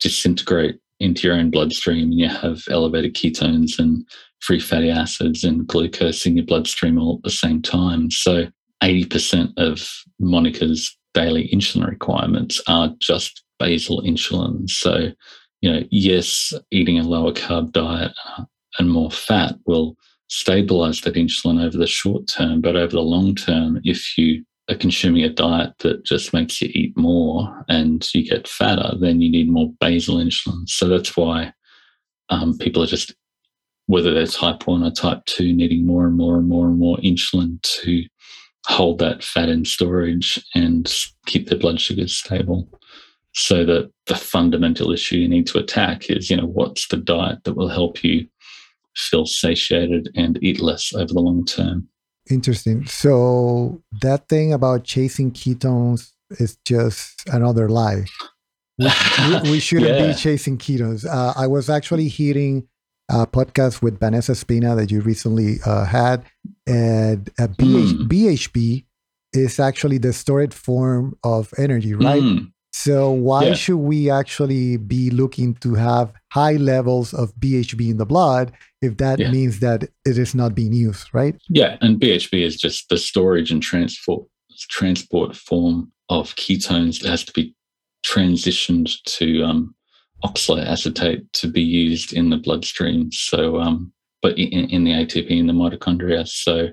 disintegrate 0.00 0.78
into 0.98 1.26
your 1.26 1.36
own 1.36 1.50
bloodstream 1.50 2.10
and 2.10 2.14
you 2.14 2.28
have 2.28 2.62
elevated 2.70 3.14
ketones 3.14 3.78
and 3.78 4.04
free 4.40 4.60
fatty 4.60 4.90
acids 4.90 5.44
and 5.44 5.66
glucose 5.66 6.26
in 6.26 6.36
your 6.36 6.46
bloodstream 6.46 6.98
all 6.98 7.16
at 7.16 7.22
the 7.22 7.30
same 7.30 7.62
time. 7.62 8.10
So 8.10 8.46
80% 8.82 9.52
of 9.56 9.88
Monica's 10.18 10.96
daily 11.14 11.50
insulin 11.52 11.88
requirements 11.88 12.62
are 12.66 12.94
just 13.00 13.42
basal 13.58 14.02
insulin. 14.02 14.68
So 14.68 15.12
you 15.60 15.72
know, 15.72 15.82
yes, 15.90 16.52
eating 16.70 16.98
a 16.98 17.02
lower 17.02 17.32
carb 17.32 17.72
diet 17.72 18.12
uh, 18.26 18.44
and 18.78 18.90
more 18.90 19.10
fat 19.10 19.56
will 19.66 19.96
stabilize 20.28 21.00
that 21.02 21.14
insulin 21.14 21.64
over 21.64 21.76
the 21.76 21.86
short 21.86 22.26
term. 22.28 22.60
But 22.60 22.76
over 22.76 22.92
the 22.92 23.00
long 23.00 23.34
term, 23.34 23.80
if 23.84 24.16
you 24.16 24.44
are 24.70 24.76
consuming 24.76 25.24
a 25.24 25.28
diet 25.28 25.72
that 25.80 26.04
just 26.04 26.32
makes 26.32 26.60
you 26.62 26.70
eat 26.72 26.96
more 26.96 27.64
and 27.68 28.08
you 28.14 28.28
get 28.28 28.48
fatter, 28.48 28.92
then 28.98 29.20
you 29.20 29.30
need 29.30 29.50
more 29.50 29.72
basal 29.80 30.16
insulin. 30.16 30.68
So 30.68 30.88
that's 30.88 31.16
why 31.16 31.52
um, 32.28 32.56
people 32.58 32.82
are 32.82 32.86
just 32.86 33.14
whether 33.86 34.14
they're 34.14 34.26
type 34.26 34.68
1 34.68 34.84
or 34.84 34.90
type 34.92 35.24
2, 35.26 35.52
needing 35.52 35.84
more 35.84 36.06
and 36.06 36.16
more 36.16 36.36
and 36.36 36.48
more 36.48 36.68
and 36.68 36.78
more 36.78 36.96
insulin 36.98 37.60
to 37.62 38.04
hold 38.66 39.00
that 39.00 39.24
fat 39.24 39.48
in 39.48 39.64
storage 39.64 40.40
and 40.54 40.94
keep 41.26 41.48
their 41.48 41.58
blood 41.58 41.80
sugars 41.80 42.12
stable. 42.12 42.68
So 43.34 43.64
that 43.64 43.90
the 44.06 44.14
fundamental 44.14 44.92
issue 44.92 45.16
you 45.16 45.28
need 45.28 45.48
to 45.48 45.58
attack 45.58 46.08
is, 46.08 46.30
you 46.30 46.36
know, 46.36 46.46
what's 46.46 46.86
the 46.86 46.98
diet 46.98 47.42
that 47.44 47.54
will 47.54 47.68
help 47.68 48.04
you 48.04 48.28
feel 48.96 49.26
satiated 49.26 50.10
and 50.14 50.38
eat 50.42 50.60
less 50.60 50.92
over 50.92 51.12
the 51.12 51.20
long 51.20 51.44
term. 51.44 51.88
Interesting. 52.28 52.86
So 52.86 53.82
that 54.02 54.28
thing 54.28 54.52
about 54.52 54.84
chasing 54.84 55.32
ketones 55.32 56.12
is 56.30 56.58
just 56.64 57.28
another 57.28 57.68
lie. 57.68 58.04
We, 58.78 58.88
we, 59.28 59.50
we 59.50 59.60
shouldn't 59.60 59.98
yeah. 59.98 60.08
be 60.08 60.14
chasing 60.14 60.58
ketones. 60.58 61.06
Uh, 61.06 61.32
I 61.36 61.46
was 61.46 61.70
actually 61.70 62.08
hearing 62.08 62.68
a 63.10 63.26
podcast 63.26 63.82
with 63.82 63.98
Vanessa 63.98 64.34
Spina 64.34 64.76
that 64.76 64.90
you 64.90 65.00
recently 65.00 65.56
uh, 65.66 65.84
had, 65.84 66.24
and 66.66 67.28
uh, 67.38 67.48
BH, 67.48 67.92
mm. 67.92 68.08
BHB 68.08 68.84
is 69.32 69.58
actually 69.58 69.98
the 69.98 70.12
stored 70.12 70.54
form 70.54 71.16
of 71.24 71.52
energy, 71.58 71.94
right? 71.94 72.22
Mm. 72.22 72.52
So 72.82 73.10
why 73.10 73.44
yeah. 73.44 73.54
should 73.54 73.76
we 73.76 74.08
actually 74.10 74.78
be 74.78 75.10
looking 75.10 75.54
to 75.56 75.74
have 75.74 76.12
high 76.32 76.54
levels 76.54 77.12
of 77.12 77.34
BHB 77.34 77.90
in 77.90 77.96
the 77.98 78.06
blood 78.06 78.52
if 78.80 78.96
that 78.96 79.18
yeah. 79.18 79.30
means 79.30 79.60
that 79.60 79.82
it 80.06 80.16
is 80.16 80.34
not 80.34 80.54
being 80.54 80.72
used, 80.72 81.08
right? 81.12 81.36
Yeah, 81.50 81.76
and 81.82 82.00
BHB 82.00 82.42
is 82.42 82.56
just 82.56 82.88
the 82.88 82.96
storage 82.96 83.50
and 83.50 83.62
transport 83.62 84.26
transport 84.70 85.36
form 85.36 85.92
of 86.08 86.34
ketones 86.36 87.00
that 87.00 87.10
has 87.10 87.24
to 87.24 87.32
be 87.32 87.54
transitioned 88.04 88.90
to 89.04 89.42
um, 89.42 89.74
oxaloacetate 90.24 91.26
to 91.32 91.48
be 91.48 91.62
used 91.62 92.14
in 92.14 92.30
the 92.30 92.38
bloodstream. 92.38 93.12
So, 93.12 93.60
um, 93.60 93.92
but 94.22 94.38
in, 94.38 94.70
in 94.70 94.84
the 94.84 94.92
ATP 94.92 95.30
in 95.30 95.46
the 95.46 95.52
mitochondria. 95.52 96.26
So, 96.26 96.68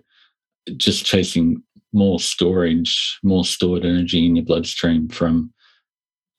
just 0.77 1.05
chasing 1.05 1.61
more 1.93 2.19
storage, 2.19 3.19
more 3.23 3.43
stored 3.43 3.83
energy 3.83 4.25
in 4.25 4.37
your 4.37 4.45
bloodstream 4.45 5.09
from 5.09 5.53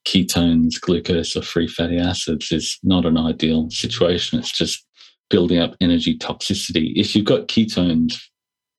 ketones, 0.08 0.80
glucose, 0.80 1.36
or 1.36 1.42
free 1.42 1.68
fatty 1.68 1.98
acids 1.98 2.50
is 2.50 2.78
not 2.82 3.04
an 3.04 3.18
ideal 3.18 3.68
situation. 3.70 4.38
It's 4.38 4.56
just 4.56 4.84
building 5.28 5.58
up 5.58 5.76
energy 5.80 6.16
toxicity. 6.16 6.92
If 6.96 7.14
you've 7.14 7.26
got 7.26 7.48
ketones 7.48 8.14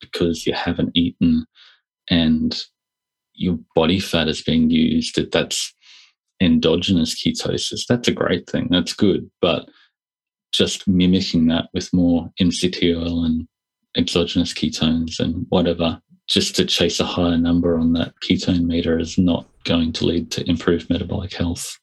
because 0.01 0.47
you 0.47 0.53
haven't 0.53 0.91
eaten 0.95 1.45
and 2.09 2.59
your 3.35 3.59
body 3.75 3.99
fat 3.99 4.27
is 4.27 4.41
being 4.41 4.71
used, 4.71 5.15
that 5.15 5.31
that's 5.31 5.73
endogenous 6.41 7.21
ketosis. 7.21 7.81
That's 7.87 8.07
a 8.07 8.13
great 8.13 8.49
thing. 8.49 8.67
That's 8.71 8.93
good. 8.93 9.29
But 9.39 9.69
just 10.51 10.87
mimicking 10.87 11.47
that 11.47 11.69
with 11.73 11.93
more 11.93 12.29
MCT 12.41 12.95
oil 12.97 13.23
and 13.23 13.47
exogenous 13.95 14.53
ketones 14.53 15.19
and 15.19 15.45
whatever 15.49 16.01
just 16.29 16.55
to 16.55 16.65
chase 16.65 16.99
a 16.99 17.05
higher 17.05 17.37
number 17.37 17.77
on 17.77 17.93
that 17.93 18.13
ketone 18.23 18.65
meter 18.65 18.99
is 18.99 19.17
not 19.17 19.47
going 19.63 19.91
to 19.93 20.05
lead 20.05 20.31
to 20.31 20.47
improved 20.49 20.89
metabolic 20.89 21.33
health. 21.33 21.77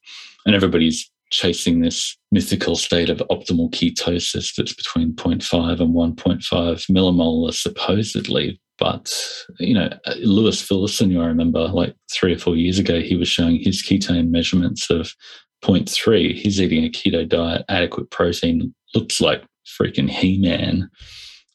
And 0.47 0.55
everybody's 0.55 1.11
chasing 1.31 1.81
this 1.81 2.17
mythical 2.31 2.76
state 2.76 3.11
of 3.11 3.19
optimal 3.31 3.71
ketosis 3.73 4.55
that's 4.55 4.73
between 4.73 5.15
0.5 5.15 5.81
and 5.81 5.95
1.5 5.95 6.91
millimolar 6.91 7.53
supposedly. 7.53 8.61
But, 8.79 9.12
you 9.59 9.75
know, 9.75 9.88
Luis 10.19 10.62
Villaseñor, 10.62 11.25
I 11.25 11.26
remember 11.26 11.67
like 11.69 11.97
three 12.12 12.35
or 12.35 12.38
four 12.38 12.57
years 12.57 12.79
ago, 12.79 13.00
he 13.00 13.17
was 13.17 13.29
showing 13.29 13.59
his 13.59 13.83
ketone 13.83 14.29
measurements 14.29 14.91
of 14.91 15.12
0.3. 15.65 16.35
He's 16.35 16.61
eating 16.61 16.85
a 16.85 16.91
keto 16.91 17.29
diet, 17.29 17.65
adequate 17.69 18.11
protein, 18.11 18.75
looks 18.95 19.21
like 19.21 19.43
freaking 19.67 20.09
He 20.09 20.38
Man 20.38 20.88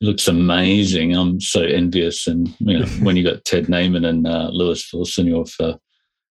looks 0.01 0.27
amazing. 0.27 1.15
I'm 1.15 1.39
so 1.39 1.61
envious. 1.61 2.27
And 2.27 2.53
you 2.59 2.79
know, 2.79 2.85
when 3.01 3.15
you 3.15 3.23
got 3.23 3.45
Ted 3.45 3.65
Naiman 3.65 4.05
and 4.05 4.27
uh, 4.27 4.49
Luis 4.51 4.89
Villaseñor 4.91 5.49
for 5.49 5.77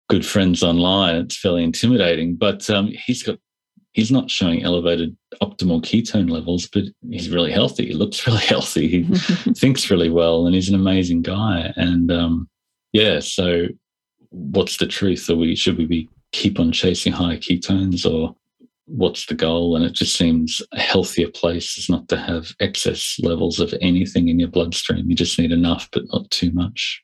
good 0.09 0.25
friends 0.25 0.63
online, 0.63 1.17
it's 1.17 1.39
fairly 1.39 1.63
intimidating. 1.63 2.35
But 2.35 2.69
um, 2.71 2.88
he's 3.07 3.23
got 3.23 3.38
he's 3.92 4.11
not 4.11 4.31
showing 4.31 4.62
elevated 4.62 5.16
optimal 5.42 5.83
ketone 5.83 6.31
levels, 6.31 6.69
but 6.69 6.85
he's 7.11 7.31
really 7.31 7.53
healthy. 7.53 7.87
He 7.87 7.95
looks 7.95 8.27
really 8.27 8.38
healthy. 8.45 8.88
He 8.88 9.03
thinks 9.55 9.90
really 9.90 10.11
well, 10.11 10.47
and 10.47 10.55
he's 10.55 10.69
an 10.69 10.75
amazing 10.75 11.23
guy. 11.23 11.73
And 11.77 12.11
um, 12.11 12.49
yeah, 12.92 13.21
so 13.21 13.66
what's 14.31 14.79
the 14.79 14.87
truth? 14.87 15.29
Are 15.29 15.37
we 15.37 15.55
should 15.55 15.79
we 15.79 15.87
be 15.87 16.09
keep 16.33 16.59
on 16.59 16.73
chasing 16.73 17.12
higher 17.12 17.38
ketones 17.38 18.11
or 18.11 18.35
what's 18.88 19.27
the 19.27 19.35
goal? 19.35 19.77
And 19.77 19.85
it 19.85 19.92
just 19.92 20.16
seems 20.16 20.62
a 20.72 20.81
healthier 20.81 21.29
place 21.29 21.79
is 21.79 21.88
not 21.88 22.09
to 22.09 22.16
have 22.16 22.55
excess 22.61 23.16
levels 23.22 23.61
of 23.61 23.74
anything 23.81 24.29
in 24.29 24.38
your 24.38 24.48
bloodstream. 24.48 25.09
You 25.09 25.14
just 25.14 25.38
need 25.38 25.53
enough, 25.53 25.88
but 25.92 26.05
not 26.12 26.31
too 26.31 26.51
much. 26.53 27.03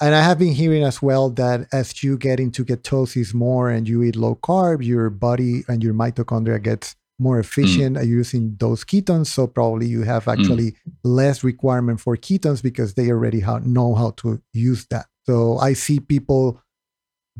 And 0.00 0.14
I 0.14 0.22
have 0.22 0.38
been 0.38 0.52
hearing 0.52 0.82
as 0.82 1.00
well 1.00 1.30
that 1.30 1.66
as 1.72 2.02
you 2.02 2.18
get 2.18 2.40
into 2.40 2.64
ketosis 2.64 3.32
more 3.32 3.70
and 3.70 3.88
you 3.88 4.02
eat 4.02 4.16
low 4.16 4.34
carb, 4.34 4.84
your 4.84 5.08
body 5.08 5.64
and 5.68 5.82
your 5.82 5.94
mitochondria 5.94 6.62
gets 6.62 6.96
more 7.18 7.38
efficient 7.38 7.96
mm. 7.96 8.00
at 8.00 8.06
using 8.06 8.56
those 8.58 8.84
ketones. 8.84 9.28
So 9.28 9.46
probably 9.46 9.86
you 9.86 10.02
have 10.02 10.24
mm. 10.24 10.32
actually 10.32 10.72
mm. 10.72 10.76
less 11.04 11.44
requirement 11.44 12.00
for 12.00 12.16
ketones 12.16 12.62
because 12.62 12.94
they 12.94 13.10
already 13.10 13.42
know 13.64 13.94
how 13.94 14.10
to 14.18 14.42
use 14.52 14.86
that. 14.90 15.06
So 15.26 15.58
I 15.58 15.72
see 15.72 16.00
people 16.00 16.60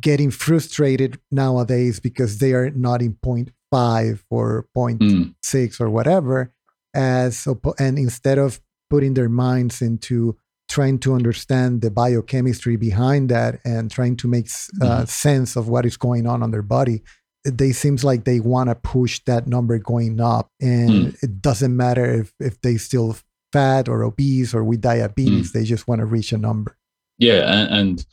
getting 0.01 0.31
frustrated 0.31 1.21
nowadays 1.31 2.01
because 2.01 2.39
they 2.39 2.53
are 2.53 2.71
not 2.71 3.03
in 3.03 3.15
point 3.15 3.51
five 3.75 4.25
or 4.31 4.69
mm. 4.77 5.35
0.6 5.43 5.81
or 5.81 5.91
whatever 5.91 6.53
as 6.95 7.49
and 7.81 7.99
instead 7.99 8.39
of 8.39 8.61
putting 8.89 9.15
their 9.15 9.29
minds 9.29 9.83
into 9.83 10.37
trying 10.69 10.97
to 10.97 11.13
understand 11.13 11.81
the 11.81 11.91
biochemistry 11.91 12.77
behind 12.77 13.29
that 13.31 13.59
and 13.65 13.91
trying 13.91 14.17
to 14.17 14.29
make 14.29 14.47
uh, 14.81 15.03
mm. 15.03 15.09
sense 15.09 15.57
of 15.57 15.69
what 15.69 15.85
is 15.85 15.97
going 15.97 16.25
on 16.25 16.41
on 16.41 16.53
their 16.53 16.63
body 16.63 17.03
they 17.45 17.73
seems 17.73 18.05
like 18.05 18.23
they 18.23 18.39
want 18.39 18.71
to 18.71 18.77
push 18.77 19.21
that 19.27 19.49
number 19.49 19.77
going 19.79 20.21
up 20.21 20.49
and 20.61 20.91
mm. 20.91 21.23
it 21.25 21.43
doesn't 21.43 21.77
matter 21.77 22.21
if 22.21 22.33
if 22.39 22.61
they 22.61 22.77
still 22.77 23.17
fat 23.53 23.89
or 23.89 24.05
obese 24.05 24.55
or 24.55 24.63
with 24.63 24.81
diabetes 24.81 25.51
mm. 25.51 25.53
they 25.53 25.65
just 25.65 25.89
want 25.89 25.99
to 25.99 26.07
reach 26.07 26.33
a 26.33 26.39
number 26.39 26.77
yeah 27.19 27.43
and, 27.53 27.75
and 27.75 28.07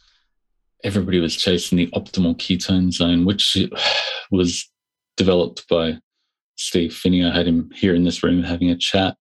everybody 0.84 1.20
was 1.20 1.36
chasing 1.36 1.78
the 1.78 1.88
optimal 1.92 2.36
ketone 2.36 2.92
zone 2.92 3.26
which 3.26 3.56
was 4.32 4.71
developed 5.22 5.68
by 5.70 6.00
Steve 6.56 6.92
Phinney. 6.96 7.24
I 7.24 7.32
had 7.32 7.48
him 7.48 7.70
here 7.76 7.94
in 7.94 8.06
this 8.06 8.24
room 8.24 8.42
having 8.42 8.72
a 8.72 8.76
chat 8.76 9.16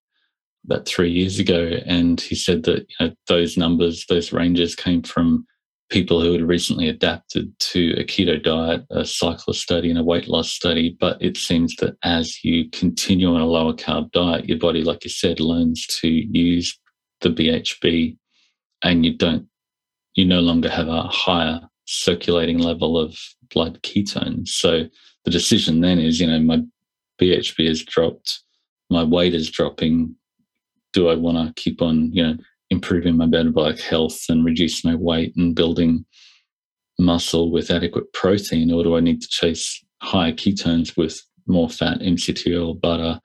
about 0.65 0.87
three 0.87 1.11
years 1.11 1.37
ago, 1.37 1.77
and 1.85 2.19
he 2.19 2.33
said 2.33 2.63
that 2.63 2.87
you 2.89 2.95
know, 2.99 3.13
those 3.27 3.55
numbers, 3.55 4.05
those 4.09 4.33
ranges 4.33 4.73
came 4.75 5.03
from 5.03 5.45
people 5.91 6.19
who 6.19 6.31
had 6.31 6.41
recently 6.41 6.89
adapted 6.89 7.53
to 7.59 7.93
a 7.99 8.03
keto 8.03 8.41
diet, 8.41 8.83
a 8.89 9.05
cyclist 9.05 9.61
study, 9.61 9.91
and 9.91 9.99
a 9.99 10.03
weight 10.03 10.27
loss 10.27 10.49
study. 10.49 10.97
But 10.99 11.21
it 11.21 11.37
seems 11.37 11.75
that 11.75 11.95
as 12.03 12.43
you 12.43 12.67
continue 12.71 13.31
on 13.31 13.41
a 13.41 13.45
lower 13.45 13.73
carb 13.73 14.11
diet, 14.11 14.49
your 14.49 14.57
body, 14.57 14.83
like 14.83 15.03
you 15.03 15.11
said, 15.11 15.39
learns 15.39 15.85
to 16.01 16.07
use 16.07 16.79
the 17.19 17.29
BHB, 17.29 18.17
and 18.83 19.05
you 19.05 19.15
don't, 19.15 19.45
you 20.15 20.25
no 20.25 20.39
longer 20.39 20.69
have 20.69 20.87
a 20.87 21.03
higher 21.03 21.59
circulating 21.85 22.57
level 22.57 22.97
of 22.97 23.15
blood 23.53 23.79
ketones. 23.83 24.47
So 24.47 24.85
the 25.25 25.31
decision 25.31 25.81
then 25.81 25.99
is, 25.99 26.19
you 26.19 26.27
know, 26.27 26.39
my 26.39 26.61
BHB 27.19 27.67
has 27.67 27.83
dropped, 27.83 28.41
my 28.89 29.03
weight 29.03 29.33
is 29.33 29.49
dropping. 29.49 30.15
Do 30.93 31.09
I 31.09 31.15
want 31.15 31.37
to 31.37 31.61
keep 31.61 31.81
on, 31.81 32.11
you 32.11 32.23
know, 32.23 32.35
improving 32.69 33.17
my 33.17 33.25
metabolic 33.25 33.79
health 33.79 34.25
and 34.29 34.43
reduce 34.43 34.83
my 34.83 34.95
weight 34.95 35.35
and 35.35 35.55
building 35.55 36.05
muscle 36.99 37.51
with 37.51 37.71
adequate 37.71 38.11
protein, 38.13 38.71
or 38.71 38.83
do 38.83 38.95
I 38.95 38.99
need 38.99 39.21
to 39.21 39.27
chase 39.27 39.83
higher 40.01 40.31
ketones 40.31 40.97
with 40.97 41.21
more 41.47 41.69
fat, 41.69 41.99
MCT 41.99 42.57
oil, 42.57 42.73
butter, 42.73 43.19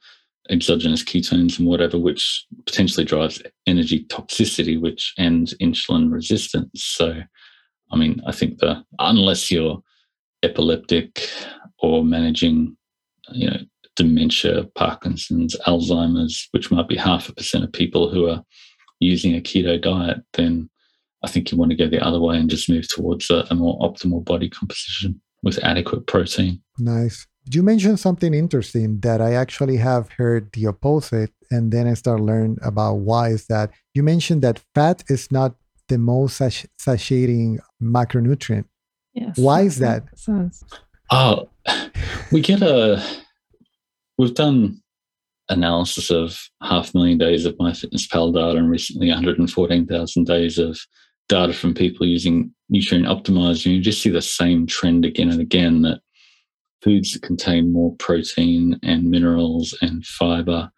exogenous 0.50 1.02
ketones, 1.02 1.58
and 1.58 1.66
whatever, 1.66 1.98
which 1.98 2.46
potentially 2.66 3.04
drives 3.04 3.42
energy 3.66 4.04
toxicity, 4.06 4.80
which 4.80 5.12
ends 5.18 5.54
insulin 5.60 6.12
resistance. 6.12 6.84
So, 6.84 7.20
I 7.90 7.96
mean, 7.96 8.20
I 8.26 8.32
think 8.32 8.58
the 8.58 8.82
unless 8.98 9.50
you're 9.50 9.82
epileptic 10.42 11.28
or 11.80 12.04
managing, 12.04 12.76
you 13.32 13.50
know, 13.50 13.58
dementia, 13.96 14.64
Parkinson's, 14.74 15.56
Alzheimer's, 15.66 16.48
which 16.52 16.70
might 16.70 16.88
be 16.88 16.96
half 16.96 17.28
a 17.28 17.34
percent 17.34 17.64
of 17.64 17.72
people 17.72 18.10
who 18.10 18.28
are 18.28 18.42
using 19.00 19.34
a 19.34 19.40
keto 19.40 19.80
diet, 19.80 20.18
then 20.34 20.68
I 21.24 21.28
think 21.28 21.50
you 21.50 21.58
want 21.58 21.70
to 21.70 21.76
go 21.76 21.88
the 21.88 22.04
other 22.04 22.20
way 22.20 22.36
and 22.36 22.50
just 22.50 22.68
move 22.68 22.86
towards 22.88 23.30
a, 23.30 23.46
a 23.50 23.54
more 23.54 23.78
optimal 23.80 24.24
body 24.24 24.48
composition 24.48 25.20
with 25.42 25.62
adequate 25.62 26.06
protein. 26.06 26.62
Nice. 26.78 27.26
You 27.50 27.62
mentioned 27.62 28.00
something 28.00 28.34
interesting 28.34 29.00
that 29.00 29.20
I 29.20 29.34
actually 29.34 29.76
have 29.76 30.10
heard 30.12 30.52
the 30.52 30.66
opposite, 30.66 31.30
and 31.50 31.72
then 31.72 31.86
I 31.86 31.94
start 31.94 32.20
learn 32.20 32.56
about 32.62 32.94
why 32.94 33.28
is 33.28 33.46
that. 33.46 33.70
You 33.94 34.02
mentioned 34.02 34.42
that 34.42 34.60
fat 34.74 35.04
is 35.08 35.30
not 35.30 35.54
the 35.88 35.98
most 35.98 36.42
satiating 36.78 37.60
macronutrient. 37.80 38.64
Yes. 39.14 39.38
Why 39.38 39.62
is 39.62 39.78
that? 39.78 40.02
Oh, 41.10 41.48
we 42.32 42.40
get 42.40 42.62
a. 42.62 43.02
We've 44.18 44.34
done 44.34 44.80
analysis 45.48 46.10
of 46.10 46.38
half 46.62 46.94
a 46.94 46.98
million 46.98 47.18
days 47.18 47.44
of 47.44 47.56
MyFitnessPal 47.56 48.34
data 48.34 48.58
and 48.58 48.70
recently 48.70 49.08
114,000 49.08 50.24
days 50.24 50.58
of 50.58 50.78
data 51.28 51.52
from 51.52 51.74
people 51.74 52.06
using 52.06 52.52
nutrient 52.68 53.06
optimizer, 53.06 53.66
And 53.66 53.74
you 53.74 53.80
just 53.80 54.02
see 54.02 54.10
the 54.10 54.22
same 54.22 54.66
trend 54.66 55.04
again 55.04 55.30
and 55.30 55.40
again 55.40 55.82
that 55.82 56.00
foods 56.82 57.12
that 57.12 57.22
contain 57.22 57.72
more 57.72 57.94
protein 57.98 58.78
and 58.82 59.10
minerals 59.10 59.76
and 59.82 60.04
fiber 60.04 60.70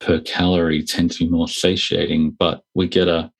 per 0.00 0.20
calorie 0.20 0.82
tend 0.82 1.10
to 1.12 1.24
be 1.24 1.30
more 1.30 1.48
satiating, 1.48 2.32
but 2.38 2.62
we 2.74 2.88
get 2.88 3.08
a 3.08 3.30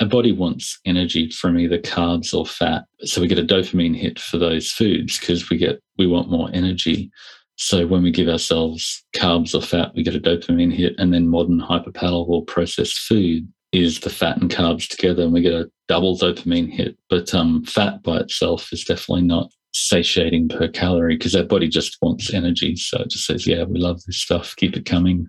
our 0.00 0.08
body 0.08 0.32
wants 0.32 0.78
energy 0.84 1.30
from 1.30 1.58
either 1.58 1.78
carbs 1.78 2.34
or 2.34 2.46
fat. 2.46 2.84
So 3.04 3.20
we 3.20 3.28
get 3.28 3.38
a 3.38 3.44
dopamine 3.44 3.96
hit 3.96 4.18
for 4.18 4.38
those 4.38 4.70
foods 4.70 5.18
because 5.18 5.50
we 5.50 5.58
get 5.58 5.80
we 5.98 6.06
want 6.06 6.30
more 6.30 6.50
energy. 6.52 7.10
So 7.56 7.86
when 7.86 8.02
we 8.02 8.10
give 8.10 8.28
ourselves 8.28 9.04
carbs 9.14 9.54
or 9.54 9.62
fat, 9.62 9.92
we 9.94 10.02
get 10.02 10.14
a 10.14 10.20
dopamine 10.20 10.72
hit, 10.72 10.94
and 10.98 11.12
then 11.12 11.28
modern 11.28 11.60
hyperpalatable 11.60 12.46
processed 12.46 12.98
food 13.00 13.46
is 13.72 14.00
the 14.00 14.10
fat 14.10 14.38
and 14.38 14.50
carbs 14.50 14.88
together, 14.88 15.22
and 15.22 15.32
we 15.32 15.42
get 15.42 15.54
a 15.54 15.70
double 15.88 16.16
dopamine 16.16 16.70
hit. 16.70 16.96
But 17.10 17.34
um, 17.34 17.64
fat 17.64 18.02
by 18.02 18.18
itself 18.18 18.72
is 18.72 18.84
definitely 18.84 19.22
not 19.22 19.52
satiating 19.74 20.48
per 20.48 20.68
calorie 20.68 21.16
because 21.16 21.34
our 21.34 21.44
body 21.44 21.68
just 21.68 21.96
wants 22.02 22.32
energy. 22.32 22.76
So 22.76 23.00
it 23.00 23.10
just 23.10 23.26
says, 23.26 23.46
"Yeah, 23.46 23.64
we 23.64 23.78
love 23.78 24.02
this 24.04 24.18
stuff. 24.18 24.56
Keep 24.56 24.76
it 24.76 24.86
coming." 24.86 25.28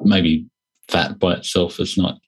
Maybe 0.00 0.46
fat 0.88 1.18
by 1.18 1.34
itself 1.34 1.80
is 1.80 1.96
not 1.96 2.18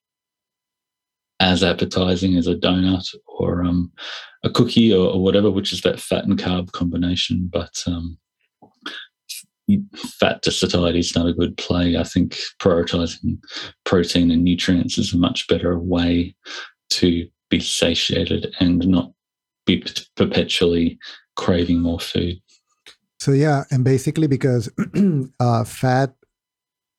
as 1.40 1.62
appetizing 1.62 2.36
as 2.36 2.46
a 2.46 2.54
donut 2.54 3.14
or 3.26 3.64
um, 3.64 3.92
a 4.42 4.50
cookie 4.50 4.92
or, 4.92 5.12
or, 5.12 5.22
whatever, 5.22 5.50
which 5.50 5.72
is 5.72 5.82
that 5.82 6.00
fat 6.00 6.24
and 6.24 6.38
carb 6.38 6.72
combination. 6.72 7.48
But 7.52 7.82
um, 7.86 8.18
fat 10.18 10.42
to 10.42 10.50
satiety 10.50 10.98
is 10.98 11.14
not 11.14 11.26
a 11.26 11.32
good 11.32 11.56
play. 11.56 11.96
I 11.96 12.02
think 12.02 12.36
prioritizing 12.60 13.38
protein 13.84 14.30
and 14.30 14.42
nutrients 14.42 14.98
is 14.98 15.12
a 15.12 15.18
much 15.18 15.46
better 15.46 15.78
way 15.78 16.34
to 16.90 17.28
be 17.50 17.60
satiated 17.60 18.54
and 18.60 18.86
not 18.86 19.12
be 19.66 19.84
perpetually 20.16 20.98
craving 21.36 21.80
more 21.80 22.00
food. 22.00 22.40
So 23.20 23.32
yeah, 23.32 23.64
and 23.70 23.84
basically 23.84 24.26
because 24.26 24.70
uh, 25.40 25.64
fat 25.64 26.14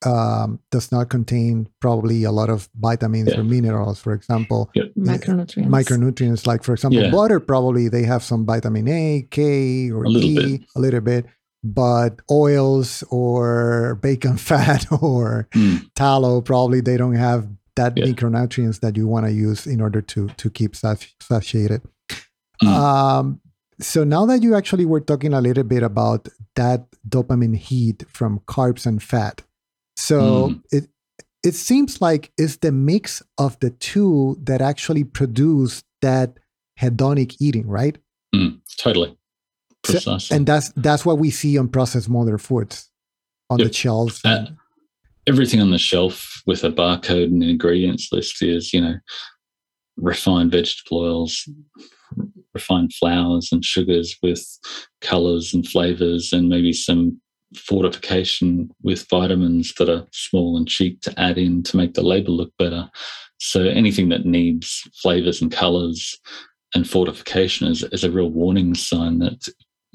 um, 0.06 0.60
does 0.72 0.92
not 0.92 1.10
contain 1.10 1.68
probably 1.82 2.24
a 2.24 2.32
lot 2.32 2.50
of 2.50 2.70
vitamins 2.80 3.30
yeah. 3.30 3.40
or 3.40 3.44
minerals, 3.44 4.00
for 4.00 4.14
example. 4.14 4.70
Yep. 4.76 4.94
Micronutrients. 4.98 5.68
Micronutrients, 5.68 6.48
like 6.48 6.64
for 6.64 6.74
example, 6.74 7.02
yeah. 7.02 7.12
butter 7.12 7.40
probably 7.40 7.90
they 7.90 8.04
have 8.04 8.24
some 8.24 8.46
vitamin 8.46 8.88
A, 8.88 9.28
K, 9.30 9.92
or 9.92 10.06
a 10.06 10.10
E, 10.10 10.58
bit. 10.58 10.68
a 10.76 10.80
little 10.80 11.02
bit 11.02 11.26
but 11.62 12.22
oils 12.32 13.04
or 13.10 14.00
bacon 14.02 14.38
fat 14.50 14.86
or 15.02 15.48
mm. 15.52 15.86
tallow 15.94 16.40
probably 16.40 16.80
they 16.80 16.96
don't 16.96 17.16
have 17.16 17.50
that 17.76 17.98
yeah. 17.98 18.06
micronutrients 18.06 18.80
that 18.82 18.98
you 18.98 19.08
want 19.08 19.26
to 19.26 19.32
use 19.32 19.66
in 19.66 19.82
order 19.82 20.02
to 20.02 20.28
to 20.30 20.50
keep 20.50 20.76
satiated. 20.76 21.82
Mm. 22.64 22.68
Um, 22.68 23.42
so 23.80 24.04
now 24.04 24.26
that 24.26 24.44
you 24.44 24.56
actually 24.56 24.86
were 24.86 25.00
talking 25.00 25.34
a 25.34 25.40
little 25.40 25.64
bit 25.64 25.84
about 25.84 26.28
that 26.56 26.88
dopamine 27.08 27.56
heat 27.56 28.04
from 28.10 28.40
carbs 28.40 28.86
and 28.86 29.02
fat, 29.02 29.44
so 30.00 30.50
mm. 30.50 30.62
it 30.72 30.88
it 31.44 31.56
seems 31.56 32.02
like 32.02 32.32
it's 32.38 32.58
the 32.58 32.72
mix 32.72 33.22
of 33.38 33.60
the 33.60 33.70
two 33.70 34.38
that 34.44 34.62
actually 34.62 35.04
produce 35.04 35.84
that 36.02 36.38
hedonic 36.80 37.36
eating, 37.40 37.68
right? 37.68 37.98
Mm, 38.34 38.60
totally. 38.78 39.16
Precisely. 39.82 40.36
and 40.36 40.46
that's 40.46 40.70
that's 40.76 41.06
what 41.06 41.20
we 41.20 41.32
see 41.32 41.58
on 41.58 41.70
processed 41.70 42.10
modern 42.10 42.38
foods 42.38 42.90
on 43.50 43.60
yep. 43.60 43.70
the 43.70 43.74
shelves. 43.74 44.22
Uh, 44.26 44.48
everything 45.26 45.62
on 45.62 45.72
the 45.72 45.78
shelf 45.78 46.42
with 46.46 46.64
a 46.64 46.70
barcode 46.70 47.26
and 47.26 47.44
ingredients 47.44 48.10
list 48.12 48.42
is, 48.42 48.74
you 48.74 48.82
know, 48.82 48.96
refined 49.98 50.52
vegetable 50.52 51.00
oils, 51.00 51.48
refined 52.54 52.94
flours 52.94 53.50
and 53.52 53.64
sugars 53.64 54.18
with 54.22 54.46
colors 55.02 55.54
and 55.54 55.68
flavors, 55.68 56.34
and 56.34 56.50
maybe 56.50 56.74
some 56.74 57.20
fortification 57.56 58.70
with 58.84 59.08
vitamins 59.10 59.74
that 59.76 59.90
are 59.90 60.06
small 60.12 60.58
and 60.58 60.68
cheap 60.68 61.02
to 61.02 61.20
add 61.20 61.38
in 61.38 61.64
to 61.64 61.78
make 61.78 61.94
the 61.94 62.02
label 62.02 62.36
look 62.36 62.52
better. 62.58 62.90
So 63.40 63.64
anything 63.64 64.10
that 64.10 64.26
needs 64.26 64.88
flavors 65.02 65.42
and 65.42 65.52
colors 65.52 66.18
and 66.76 66.88
fortification 66.88 67.68
is, 67.68 67.84
is 67.84 68.04
a 68.04 68.12
real 68.12 68.30
warning 68.30 68.76
sign 68.76 69.20
that 69.20 69.48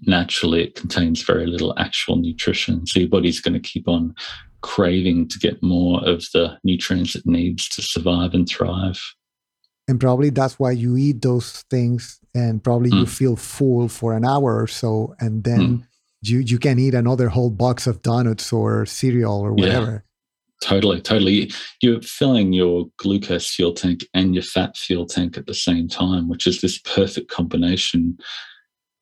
naturally 0.03 0.65
it 0.65 0.75
contains 0.75 1.23
very 1.23 1.47
little 1.47 1.75
actual 1.79 2.17
nutrition. 2.17 2.87
So 2.87 3.01
your 3.01 3.09
body's 3.09 3.41
going 3.41 3.55
to 3.55 3.61
keep 3.61 3.89
on 3.89 4.15
craving 4.63 5.29
to 5.29 5.39
get 5.39 5.63
more 5.63 6.03
of 6.09 6.25
the 6.33 6.59
nutrients 6.65 7.15
it 7.15 7.27
needs 7.27 7.69
to 7.69 7.83
survive 7.83 8.35
and 8.35 8.49
thrive. 8.49 9.01
And 9.87 10.01
probably 10.01 10.31
that's 10.31 10.59
why 10.59 10.71
you 10.71 10.97
eat 10.97 11.21
those 11.21 11.63
things 11.71 12.19
and 12.35 12.65
probably 12.65 12.91
mm. 12.91 13.01
you 13.01 13.07
feel 13.07 13.37
full 13.37 13.89
for 13.89 14.17
an 14.17 14.25
hour 14.25 14.61
or 14.61 14.67
so 14.67 15.15
and 15.21 15.45
then 15.45 15.61
mm. 15.61 15.87
You 16.29 16.39
you 16.41 16.59
can 16.59 16.79
eat 16.79 16.95
another 16.95 17.29
whole 17.29 17.51
box 17.51 17.87
of 17.87 18.03
donuts 18.03 18.53
or 18.53 18.87
cereal 18.87 19.41
or 19.41 19.53
whatever. 19.53 19.93
Yeah. 19.93 19.99
Totally, 20.63 21.01
totally. 21.01 21.53
You're 21.83 22.01
filling 22.01 22.55
your 22.55 22.87
glucose 22.97 23.55
fuel 23.55 23.75
tank 23.75 24.05
and 24.15 24.35
your 24.35 24.43
fat 24.43 24.77
fuel 24.77 25.05
tank 25.05 25.37
at 25.37 25.47
the 25.47 25.55
same 25.55 25.89
time, 25.89 26.29
which 26.29 26.47
is 26.47 26.63
this 26.63 26.79
perfect 26.79 27.31
combination. 27.31 28.17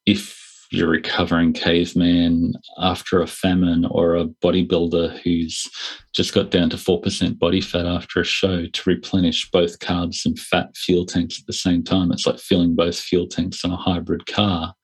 If 0.06 0.42
you're 0.72 0.88
recovering 0.88 1.52
caveman 1.52 2.54
after 2.78 3.20
a 3.20 3.26
famine 3.26 3.85
or 3.85 4.16
a 4.16 4.24
bodybuilder 4.24 5.18
who's 5.20 5.70
just 6.14 6.32
got 6.32 6.50
down 6.50 6.70
to 6.70 6.76
4% 6.76 7.38
body 7.38 7.61
fat 7.61 7.85
after 7.85 8.20
a 8.20 8.24
show 8.24 8.66
to 8.66 8.90
replenish 8.90 9.50
both 9.50 9.78
carbs 9.80 10.24
and 10.24 10.38
fat 10.38 10.74
fuel 10.74 11.04
tanks 11.04 11.38
at 11.38 11.46
the 11.46 11.52
same 11.52 11.85
time. 11.85 12.11
It's 12.11 12.26
like 12.26 12.38
filling 12.38 12.74
both 12.74 12.98
fuel 12.98 13.28
tanks 13.28 13.64
on 13.64 13.70
a 13.70 13.76
hybrid 13.76 14.26
car. 14.26 14.74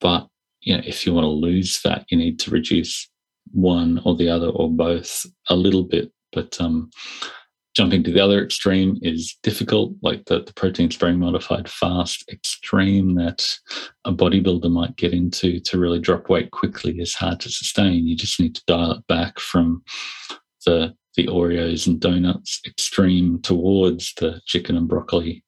But 0.00 0.26
you 0.62 0.76
know, 0.76 0.82
if 0.84 1.06
you 1.06 1.12
want 1.12 1.24
to 1.24 1.28
lose 1.28 1.76
fat, 1.76 2.04
you 2.08 2.16
need 2.16 2.38
to 2.40 2.50
reduce 2.50 3.08
one 3.50 4.00
or 4.04 4.16
the 4.16 4.28
other 4.28 4.48
or 4.48 4.70
both 4.70 5.26
a 5.48 5.56
little 5.56 5.84
bit. 5.84 6.10
But 6.32 6.58
um, 6.60 6.90
jumping 7.74 8.02
to 8.04 8.12
the 8.12 8.20
other 8.20 8.42
extreme 8.42 8.98
is 9.02 9.36
difficult, 9.42 9.92
like 10.02 10.24
the, 10.26 10.42
the 10.42 10.52
protein 10.54 10.90
sparing 10.90 11.18
modified 11.18 11.68
fast 11.68 12.24
extreme 12.30 13.14
that 13.16 13.46
a 14.04 14.12
bodybuilder 14.12 14.70
might 14.70 14.96
get 14.96 15.12
into 15.12 15.60
to 15.60 15.78
really 15.78 15.98
drop 15.98 16.28
weight 16.28 16.50
quickly 16.50 16.98
is 17.00 17.14
hard 17.14 17.40
to 17.40 17.50
sustain. 17.50 18.06
You 18.06 18.16
just 18.16 18.40
need 18.40 18.54
to 18.54 18.62
dial 18.66 18.92
it 18.92 19.06
back 19.06 19.38
from 19.38 19.82
the 20.64 20.94
the 21.14 21.26
Oreos 21.26 21.86
and 21.86 22.00
donuts 22.00 22.60
extreme 22.66 23.42
towards 23.42 24.14
the 24.14 24.40
chicken 24.46 24.78
and 24.78 24.88
broccoli 24.88 25.44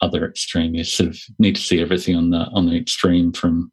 other 0.00 0.26
extreme. 0.26 0.74
You 0.74 0.84
sort 0.84 1.10
of 1.10 1.18
need 1.38 1.56
to 1.56 1.62
see 1.62 1.80
everything 1.80 2.16
on 2.16 2.30
the 2.30 2.48
on 2.52 2.66
the 2.66 2.76
extreme 2.76 3.32
from 3.32 3.72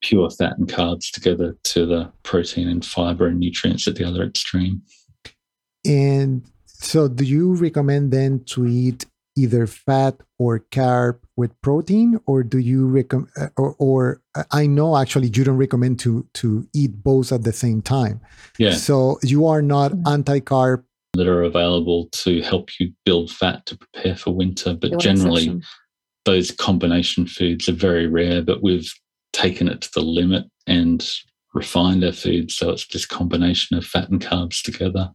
pure 0.00 0.30
fat 0.30 0.58
and 0.58 0.68
carbs 0.68 1.10
together 1.10 1.56
to 1.64 1.86
the 1.86 2.12
protein 2.22 2.68
and 2.68 2.84
fiber 2.84 3.26
and 3.26 3.40
nutrients 3.40 3.88
at 3.88 3.96
the 3.96 4.04
other 4.04 4.22
extreme. 4.22 4.82
And 5.84 6.44
so, 6.66 7.08
do 7.08 7.24
you 7.24 7.54
recommend 7.54 8.12
then 8.12 8.44
to 8.46 8.66
eat 8.66 9.06
either 9.36 9.66
fat 9.66 10.20
or 10.38 10.60
carb 10.70 11.18
with 11.36 11.58
protein, 11.60 12.20
or 12.26 12.42
do 12.42 12.58
you 12.58 12.86
recommend? 12.86 13.30
Uh, 13.36 13.48
or, 13.56 13.76
or, 13.78 14.22
I 14.50 14.66
know 14.66 14.96
actually 14.96 15.28
you 15.28 15.44
don't 15.44 15.56
recommend 15.56 16.00
to 16.00 16.26
to 16.34 16.66
eat 16.74 17.02
both 17.02 17.32
at 17.32 17.44
the 17.44 17.52
same 17.52 17.82
time. 17.82 18.20
Yeah. 18.58 18.74
So 18.74 19.18
you 19.22 19.46
are 19.46 19.62
not 19.62 19.92
mm-hmm. 19.92 20.08
anti-carb 20.08 20.84
that 21.14 21.26
are 21.26 21.42
available 21.42 22.08
to 22.12 22.42
help 22.42 22.70
you 22.78 22.92
build 23.04 23.30
fat 23.30 23.66
to 23.66 23.76
prepare 23.76 24.16
for 24.16 24.32
winter, 24.32 24.74
but 24.74 24.98
generally 24.98 25.60
those 26.24 26.50
combination 26.50 27.26
foods 27.26 27.68
are 27.68 27.72
very 27.72 28.06
rare. 28.06 28.42
But 28.42 28.62
we've 28.62 28.92
taken 29.32 29.68
it 29.68 29.80
to 29.82 29.90
the 29.94 30.02
limit 30.02 30.44
and 30.66 31.08
refined 31.54 32.04
our 32.04 32.12
food 32.12 32.50
so 32.50 32.70
it's 32.70 32.86
this 32.88 33.06
combination 33.06 33.76
of 33.76 33.84
fat 33.84 34.08
and 34.10 34.20
carbs 34.20 34.62
together. 34.62 35.12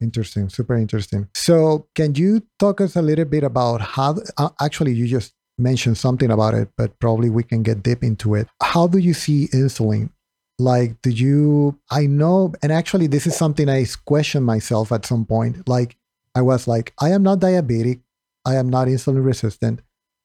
Interesting, 0.00 0.50
super 0.50 0.76
interesting. 0.76 1.28
So, 1.34 1.88
can 1.94 2.14
you 2.14 2.42
talk 2.58 2.82
us 2.82 2.96
a 2.96 3.02
little 3.02 3.24
bit 3.24 3.44
about 3.44 3.80
how? 3.80 4.16
Uh, 4.36 4.50
actually, 4.60 4.92
you 4.92 5.06
just 5.06 5.32
mentioned 5.56 5.96
something 5.96 6.30
about 6.30 6.52
it, 6.52 6.68
but 6.76 6.98
probably 6.98 7.30
we 7.30 7.42
can 7.42 7.62
get 7.62 7.82
deep 7.82 8.04
into 8.04 8.34
it. 8.34 8.46
How 8.62 8.86
do 8.86 8.98
you 8.98 9.14
see 9.14 9.48
insulin? 9.54 10.10
Like, 10.58 11.02
do 11.02 11.10
you? 11.10 11.78
I 11.90 12.06
know, 12.06 12.54
and 12.62 12.72
actually, 12.72 13.08
this 13.08 13.26
is 13.26 13.36
something 13.36 13.68
I 13.68 13.84
questioned 14.06 14.46
myself 14.46 14.90
at 14.90 15.04
some 15.04 15.26
point. 15.26 15.68
Like, 15.68 15.96
I 16.34 16.42
was 16.42 16.66
like, 16.66 16.94
I 17.00 17.10
am 17.10 17.22
not 17.22 17.40
diabetic, 17.40 18.00
I 18.44 18.56
am 18.56 18.68
not 18.68 18.88
insulin 18.88 19.24
resistant, 19.24 19.82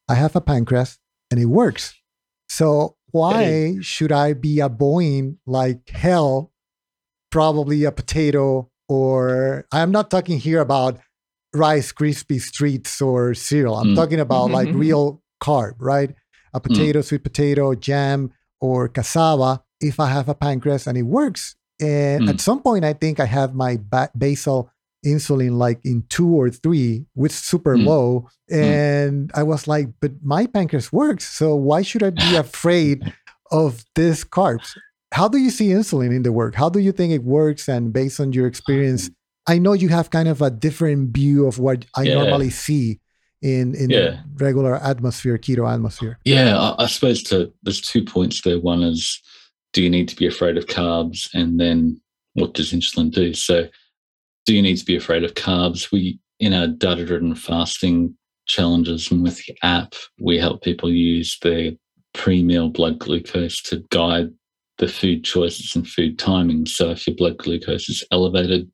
I 0.07 0.15
have 0.15 0.35
a 0.35 0.41
pancreas, 0.41 0.99
and 1.29 1.39
it 1.39 1.45
works. 1.45 1.95
So 2.49 2.95
why 3.11 3.77
should 3.81 4.11
I 4.11 4.33
be 4.33 4.59
a 4.59 4.65
avoiding 4.65 5.37
like 5.45 5.89
hell? 5.89 6.51
Probably 7.29 7.85
a 7.85 7.91
potato 7.91 8.69
or 8.89 9.65
I'm 9.71 9.91
not 9.91 10.11
talking 10.11 10.37
here 10.37 10.59
about 10.59 10.99
Rice 11.53 11.93
Krispie 11.93 12.51
treats 12.51 13.01
or 13.01 13.33
cereal. 13.33 13.77
I'm 13.77 13.89
mm. 13.89 13.95
talking 13.95 14.19
about 14.19 14.45
mm-hmm. 14.45 14.53
like 14.53 14.67
mm-hmm. 14.69 14.79
real 14.79 15.23
carb, 15.41 15.75
right? 15.79 16.13
A 16.53 16.59
potato, 16.59 16.99
mm. 16.99 17.03
sweet 17.05 17.23
potato, 17.23 17.73
jam, 17.73 18.33
or 18.59 18.89
cassava. 18.89 19.63
If 19.81 19.99
I 19.99 20.07
have 20.09 20.29
a 20.29 20.35
pancreas 20.35 20.87
and 20.87 20.97
it 20.97 21.03
works, 21.03 21.55
And 21.83 22.25
Mm. 22.25 22.29
at 22.29 22.39
some 22.39 22.61
point, 22.61 22.85
I 22.85 22.93
think 22.93 23.19
I 23.19 23.25
have 23.25 23.55
my 23.55 23.79
ba- 23.91 24.11
basal 24.15 24.69
insulin 25.03 25.57
like 25.57 25.79
in 25.83 26.03
two 26.09 26.29
or 26.29 26.51
three 26.51 27.07
with 27.15 27.31
super 27.31 27.75
Mm. 27.75 27.85
low. 27.87 28.27
And 28.51 29.31
I 29.33 29.41
was 29.41 29.67
like, 29.67 29.87
but 29.99 30.11
my 30.21 30.45
pancreas 30.45 30.93
works. 30.93 31.25
So 31.39 31.55
why 31.55 31.81
should 31.81 32.03
I 32.03 32.11
be 32.11 32.35
afraid 32.47 33.11
of 33.51 33.83
this 33.95 34.23
carbs? 34.23 34.77
How 35.11 35.27
do 35.27 35.39
you 35.39 35.49
see 35.49 35.69
insulin 35.69 36.11
in 36.15 36.21
the 36.21 36.31
work? 36.31 36.53
How 36.53 36.69
do 36.69 36.77
you 36.79 36.91
think 36.91 37.13
it 37.13 37.23
works? 37.23 37.67
And 37.67 37.91
based 37.91 38.19
on 38.19 38.31
your 38.31 38.45
experience, 38.45 39.09
I 39.47 39.57
know 39.57 39.73
you 39.73 39.89
have 39.89 40.11
kind 40.11 40.27
of 40.29 40.39
a 40.41 40.51
different 40.51 41.15
view 41.17 41.47
of 41.47 41.57
what 41.57 41.85
I 41.97 42.03
Yeah. 42.03 42.13
normally 42.19 42.51
see 42.51 42.99
in 43.41 43.73
in 43.73 43.89
Yeah. 43.89 43.99
the 44.37 44.45
regular 44.45 44.75
atmosphere, 44.75 45.39
keto 45.39 45.65
atmosphere. 45.67 46.19
Yeah, 46.25 46.59
I, 46.59 46.83
I 46.83 46.87
suppose 46.87 47.23
to 47.29 47.51
there's 47.63 47.81
two 47.81 48.03
points 48.03 48.41
there. 48.43 48.59
One 48.59 48.83
is, 48.83 49.19
do 49.73 49.81
you 49.81 49.89
need 49.89 50.07
to 50.09 50.15
be 50.15 50.27
afraid 50.27 50.57
of 50.57 50.65
carbs, 50.65 51.29
and 51.33 51.59
then 51.59 51.99
what 52.33 52.53
does 52.53 52.73
insulin 52.73 53.11
do? 53.11 53.33
So, 53.33 53.67
do 54.45 54.55
you 54.55 54.61
need 54.61 54.77
to 54.77 54.85
be 54.85 54.95
afraid 54.95 55.23
of 55.23 55.33
carbs? 55.33 55.91
We 55.91 56.19
in 56.39 56.53
our 56.53 56.67
data-driven 56.67 57.35
fasting 57.35 58.15
challenges 58.47 59.11
and 59.11 59.23
with 59.23 59.37
the 59.45 59.55
app, 59.61 59.93
we 60.19 60.39
help 60.39 60.63
people 60.63 60.89
use 60.89 61.37
their 61.43 61.71
pre-meal 62.13 62.69
blood 62.69 62.97
glucose 62.97 63.61
to 63.61 63.83
guide 63.91 64.29
the 64.79 64.87
food 64.87 65.23
choices 65.23 65.75
and 65.75 65.87
food 65.87 66.17
timing. 66.17 66.65
So, 66.65 66.91
if 66.91 67.07
your 67.07 67.15
blood 67.15 67.37
glucose 67.37 67.89
is 67.89 68.03
elevated, 68.11 68.69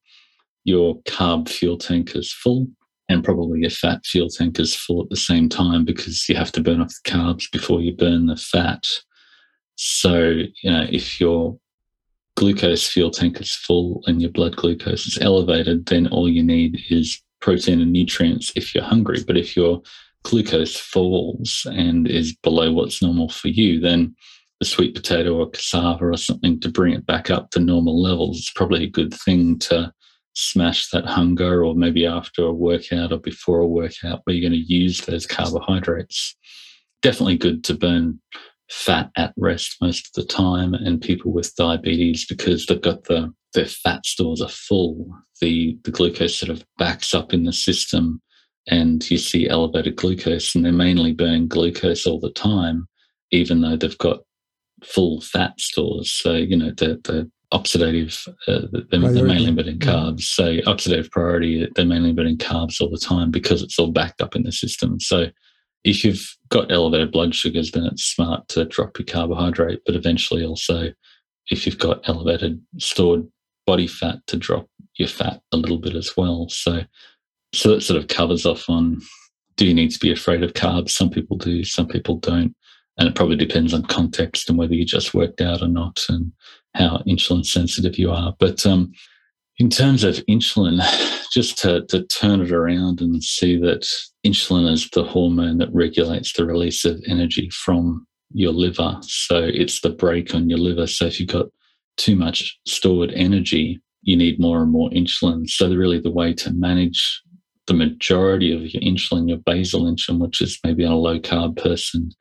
your 0.63 1.01
carb 1.03 1.49
fuel 1.49 1.77
tank 1.77 2.15
is 2.15 2.31
full 2.31 2.67
and 3.10 3.23
probably 3.23 3.62
your 3.62 3.69
fat 3.69 4.05
fuel 4.05 4.29
tank 4.29 4.60
is 4.60 4.75
full 4.75 5.01
at 5.01 5.10
the 5.10 5.15
same 5.15 5.47
time 5.47 5.86
because 5.86 6.27
you 6.27 6.36
have 6.36 6.51
to 6.53 6.62
burn 6.62 6.81
off 6.81 6.93
the 7.03 7.10
carbs 7.10 7.49
before 7.51 7.81
you 7.81 7.95
burn 7.95 8.25
the 8.25 8.36
fat. 8.36 8.86
So, 9.77 10.17
you 10.63 10.71
know, 10.71 10.85
if 10.89 11.21
your 11.21 11.57
glucose 12.35 12.87
fuel 12.87 13.11
tank 13.11 13.39
is 13.39 13.55
full 13.55 14.01
and 14.05 14.21
your 14.21 14.31
blood 14.31 14.55
glucose 14.55 15.05
is 15.05 15.17
elevated, 15.21 15.85
then 15.85 16.07
all 16.07 16.27
you 16.27 16.43
need 16.43 16.81
is 16.89 17.21
protein 17.41 17.79
and 17.79 17.93
nutrients 17.93 18.51
if 18.55 18.73
you're 18.73 18.83
hungry. 18.83 19.23
But 19.25 19.37
if 19.37 19.55
your 19.55 19.81
glucose 20.23 20.75
falls 20.75 21.65
and 21.71 22.07
is 22.07 22.35
below 22.35 22.73
what's 22.73 23.01
normal 23.01 23.29
for 23.29 23.49
you, 23.49 23.79
then 23.79 24.15
the 24.59 24.65
sweet 24.65 24.95
potato 24.95 25.35
or 25.35 25.49
cassava 25.51 26.05
or 26.05 26.17
something 26.17 26.59
to 26.59 26.69
bring 26.69 26.93
it 26.93 27.05
back 27.05 27.29
up 27.29 27.51
to 27.51 27.59
normal 27.59 28.01
levels 28.01 28.37
is 28.37 28.51
probably 28.55 28.83
a 28.83 28.89
good 28.89 29.13
thing 29.13 29.59
to 29.59 29.93
smash 30.33 30.89
that 30.89 31.05
hunger 31.05 31.63
or 31.63 31.75
maybe 31.75 32.05
after 32.05 32.45
a 32.45 32.53
workout 32.53 33.11
or 33.11 33.19
before 33.19 33.59
a 33.59 33.67
workout 33.67 34.21
where 34.23 34.35
you're 34.35 34.49
going 34.49 34.59
to 34.59 34.73
use 34.73 35.01
those 35.01 35.27
carbohydrates. 35.27 36.35
Definitely 37.03 37.37
good 37.37 37.63
to 37.65 37.75
burn 37.75 38.19
fat 38.69 39.10
at 39.15 39.34
rest 39.38 39.77
most 39.82 40.08
of 40.08 40.13
the 40.13 40.27
time 40.27 40.73
and 40.73 41.01
people 41.01 41.32
with 41.32 41.56
diabetes 41.56 42.25
because 42.25 42.65
they've 42.65 42.82
got 42.82 43.06
the 43.06 43.34
their 43.53 43.65
fat 43.65 44.06
stores 44.06 44.41
are 44.41 44.49
full. 44.49 45.08
The 45.41 45.77
the 45.84 45.91
glucose 45.91 46.36
sort 46.36 46.51
of 46.51 46.65
backs 46.77 47.13
up 47.13 47.34
in 47.34 47.43
the 47.45 47.53
system 47.53 48.21
and 48.67 49.10
you 49.10 49.17
see 49.17 49.47
elevated 49.47 49.95
glucose 49.95 50.53
and 50.53 50.65
they're 50.65 50.73
mainly 50.73 51.13
burning 51.13 51.47
glucose 51.47 52.06
all 52.06 52.19
the 52.19 52.32
time, 52.32 52.88
even 53.32 53.62
though 53.62 53.77
they've 53.77 53.97
got 53.97 54.19
full 54.84 55.21
fat 55.21 55.60
stores. 55.60 56.12
So, 56.12 56.34
you 56.34 56.58
know, 56.58 56.71
the 56.71 56.99
the 57.03 57.32
oxidative, 57.53 58.27
uh, 58.47 58.67
they're, 58.91 58.99
they're 58.99 59.25
mainly 59.25 59.53
burning 59.53 59.80
carbs. 59.80 60.21
So, 60.23 60.58
oxidative 60.62 61.12
priority, 61.12 61.67
they're 61.75 61.86
mainly 61.86 62.12
burning 62.13 62.38
carbs 62.38 62.82
all 62.82 62.89
the 62.89 62.97
time 62.97 63.32
because 63.32 63.62
it's 63.62 63.80
all 63.80 63.91
backed 63.91 64.21
up 64.21 64.36
in 64.36 64.43
the 64.43 64.51
system. 64.51 64.99
So, 64.99 65.27
if 65.88 66.04
you've 66.04 66.36
got 66.50 66.71
elevated 66.71 67.12
blood 67.12 67.34
sugars, 67.34 67.71
then 67.71 67.86
it's 67.86 68.04
smart 68.04 68.47
to 68.50 68.65
drop 68.65 69.00
your 69.00 69.06
carbohydrate, 69.06 69.82
but 69.86 69.95
eventually 69.95 70.43
also, 70.43 70.91
if 71.50 71.65
you've 71.65 71.80
got 71.80 72.08
elevated 72.10 72.62
stored 72.78 73.26
body 73.65 73.88
fat, 73.88 74.17
to 74.28 74.38
drop 74.38 74.67
your 74.95 75.08
fat 75.08 75.41
a 75.54 75.58
little 75.58 75.78
bit 75.78 75.95
as 75.95 76.15
well. 76.17 76.50
So, 76.50 76.82
so 77.54 77.69
that 77.69 77.82
sort 77.82 78.00
of 78.02 78.10
covers 78.10 78.45
off 78.45 78.69
on 78.69 79.02
do 79.56 79.65
you 79.65 79.73
need 79.73 79.91
to 79.91 80.00
be 80.00 80.12
afraid 80.12 80.43
of 80.43 80.54
carbs? 80.54 80.91
Some 80.91 81.10
people 81.10 81.38
do, 81.38 81.63
some 81.63 81.88
people 81.88 82.17
don't. 82.17 82.54
And 82.97 83.08
it 83.08 83.15
probably 83.15 83.38
depends 83.38 83.73
on 83.73 83.84
context 83.84 84.50
and 84.50 84.58
whether 84.58 84.73
you 84.73 84.86
just 84.86 85.13
worked 85.13 85.41
out 85.41 85.62
or 85.62 85.67
not 85.67 86.02
and 86.10 86.32
how 86.76 87.02
insulin 87.08 87.45
sensitive 87.45 87.97
you 87.97 88.12
are. 88.12 88.36
But 88.39 88.65
um, 88.65 88.91
in 89.58 89.70
terms 89.70 90.04
of 90.04 90.15
insulin, 90.30 90.80
just 91.32 91.58
to, 91.60 91.86
to 91.88 92.04
turn 92.08 92.41
it 92.41 92.52
around 92.52 93.02
and 93.02 93.24
see 93.24 93.58
that 93.60 93.88
insulin 94.26 94.72
is 94.72 94.89
the 94.89 95.04
hormone 95.04 95.58
that 95.58 95.74
regulates 95.74 96.34
the 96.34 96.46
release 96.46 96.86
of 96.86 97.02
energy 97.08 97.50
from 97.50 98.06
your 98.32 98.52
liver. 98.52 98.98
So 99.02 99.43
it's 99.43 99.82
the 99.82 99.89
brake 99.89 100.36
on 100.36 100.50
your 100.50 100.60
liver. 100.60 100.88
So 100.88 101.06
if 101.06 101.20
you've 101.20 101.30
got 101.30 101.48
too 101.98 102.15
much 102.15 102.58
stored 102.67 103.12
energy, 103.13 103.82
you 104.04 104.15
need 104.15 104.39
more 104.39 104.62
and 104.62 104.72
more 104.72 104.89
insulin. 104.91 105.50
So 105.50 105.74
really 105.74 106.00
the 106.00 106.12
way 106.12 106.34
to 106.34 106.54
manage 106.54 107.22
the 107.65 107.74
majority 107.74 108.54
of 108.54 108.62
your 108.74 108.82
insulin, 108.82 109.28
your 109.28 109.39
basal 109.39 109.84
insulin, 109.84 110.20
which 110.20 110.41
is 110.41 110.60
maybe 110.63 110.86
on 110.86 110.93
a 110.93 110.98
low 110.98 111.20
carb 111.20 111.58
person, 111.58 112.12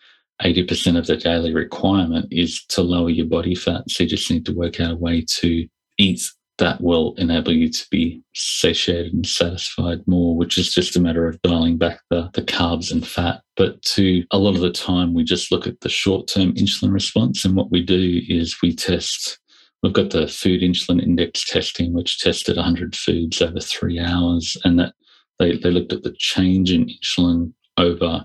80% 0.42 0.98
of 0.98 1.06
the 1.06 1.16
daily 1.16 1.54
requirement 1.54 2.26
is 2.30 2.64
to 2.66 2.82
lower 2.82 3.10
your 3.10 3.26
body 3.26 3.54
fat. 3.54 3.88
So 3.88 4.02
you 4.02 4.10
just 4.10 4.30
need 4.30 4.44
to 4.46 4.54
work 4.54 4.80
out 4.80 4.92
a 4.92 4.96
way 4.96 5.24
to 5.38 5.66
eat 5.98 6.28
that 6.58 6.80
will 6.80 7.14
enable 7.18 7.52
you 7.52 7.70
to 7.70 7.86
be 7.90 8.22
satiated 8.34 9.12
and 9.12 9.26
satisfied 9.26 10.00
more, 10.06 10.36
which 10.36 10.56
is 10.56 10.72
just 10.72 10.96
a 10.96 11.00
matter 11.00 11.28
of 11.28 11.40
dialing 11.42 11.76
back 11.76 12.00
the, 12.10 12.30
the 12.32 12.42
carbs 12.42 12.90
and 12.90 13.06
fat. 13.06 13.42
But 13.56 13.82
to 13.82 14.24
a 14.30 14.38
lot 14.38 14.54
of 14.54 14.62
the 14.62 14.72
time, 14.72 15.12
we 15.12 15.22
just 15.22 15.52
look 15.52 15.66
at 15.66 15.80
the 15.80 15.88
short 15.88 16.28
term 16.28 16.54
insulin 16.54 16.92
response. 16.92 17.44
And 17.44 17.56
what 17.56 17.70
we 17.70 17.82
do 17.82 18.22
is 18.28 18.56
we 18.62 18.74
test, 18.74 19.38
we've 19.82 19.92
got 19.92 20.10
the 20.10 20.28
food 20.28 20.62
insulin 20.62 21.02
index 21.02 21.44
testing, 21.44 21.92
which 21.92 22.20
tested 22.20 22.56
100 22.56 22.96
foods 22.96 23.42
over 23.42 23.60
three 23.60 23.98
hours. 23.98 24.56
And 24.64 24.78
that 24.78 24.94
they, 25.38 25.58
they 25.58 25.70
looked 25.70 25.92
at 25.92 26.04
the 26.04 26.14
change 26.18 26.72
in 26.72 26.88
insulin 26.88 27.52
over 27.76 28.24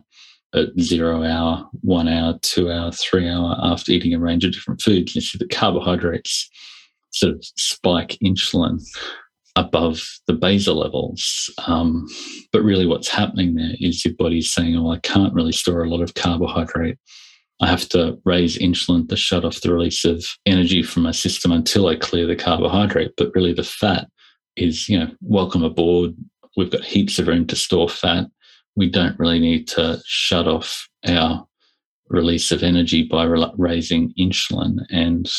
at 0.53 0.67
zero 0.79 1.23
hour, 1.23 1.69
one 1.81 2.07
hour, 2.07 2.37
two 2.41 2.71
hour, 2.71 2.91
three 2.91 3.27
hour 3.27 3.57
after 3.61 3.91
eating 3.91 4.13
a 4.13 4.19
range 4.19 4.45
of 4.45 4.53
different 4.53 4.81
foods. 4.81 5.15
You 5.15 5.21
see 5.21 5.37
the 5.37 5.47
carbohydrates 5.47 6.49
sort 7.12 7.34
of 7.34 7.43
spike 7.58 8.17
insulin 8.24 8.82
above 9.56 10.02
the 10.28 10.34
basal 10.34 10.76
levels. 10.76 11.54
Um, 11.67 12.08
but 12.52 12.63
really, 12.63 12.86
what's 12.86 13.10
happening 13.10 13.56
there 13.56 13.74
is 13.80 14.04
your 14.04 14.13
body's 14.15 14.52
saying, 14.52 14.76
Oh, 14.76 14.91
I 14.91 15.00
can't 15.00 15.34
really 15.34 15.52
store 15.52 15.84
a 15.84 15.89
lot 15.89 16.02
of 16.02 16.13
carbohydrate. 16.13 16.97
I 17.62 17.67
have 17.67 17.88
to 17.89 18.17
raise 18.26 18.58
insulin 18.58 19.08
to 19.10 19.15
shut 19.15 19.45
off 19.45 19.62
the 19.62 19.71
release 19.71 20.04
of 20.04 20.26
energy 20.47 20.82
from 20.82 21.04
my 21.04 21.12
system 21.12 21.52
until 21.52 21.88
I 21.88 21.95
clear 21.95 22.26
the 22.26 22.36
carbohydrate. 22.36 23.12
But 23.17 23.32
really, 23.36 23.54
the 23.54 23.63
fat 23.63 24.08
is, 24.56 24.89
you 24.89 24.97
know, 24.97 25.12
welcome 25.21 25.63
aboard. 25.63 26.12
We've 26.58 26.71
got 26.71 26.84
heaps 26.84 27.19
of 27.19 27.28
room 27.28 27.45
to 27.47 27.56
store 27.56 27.88
fat. 27.88 28.26
We 28.76 28.89
don't 28.89 29.19
really 29.19 29.39
need 29.39 29.67
to 29.69 30.02
shut 30.06 30.47
off 30.47 30.88
our 31.08 31.45
release 32.10 32.52
of 32.52 32.63
energy 32.63 33.04
by 33.04 33.24
raising 33.58 34.13
insulin. 34.19 34.78
And 34.89 35.32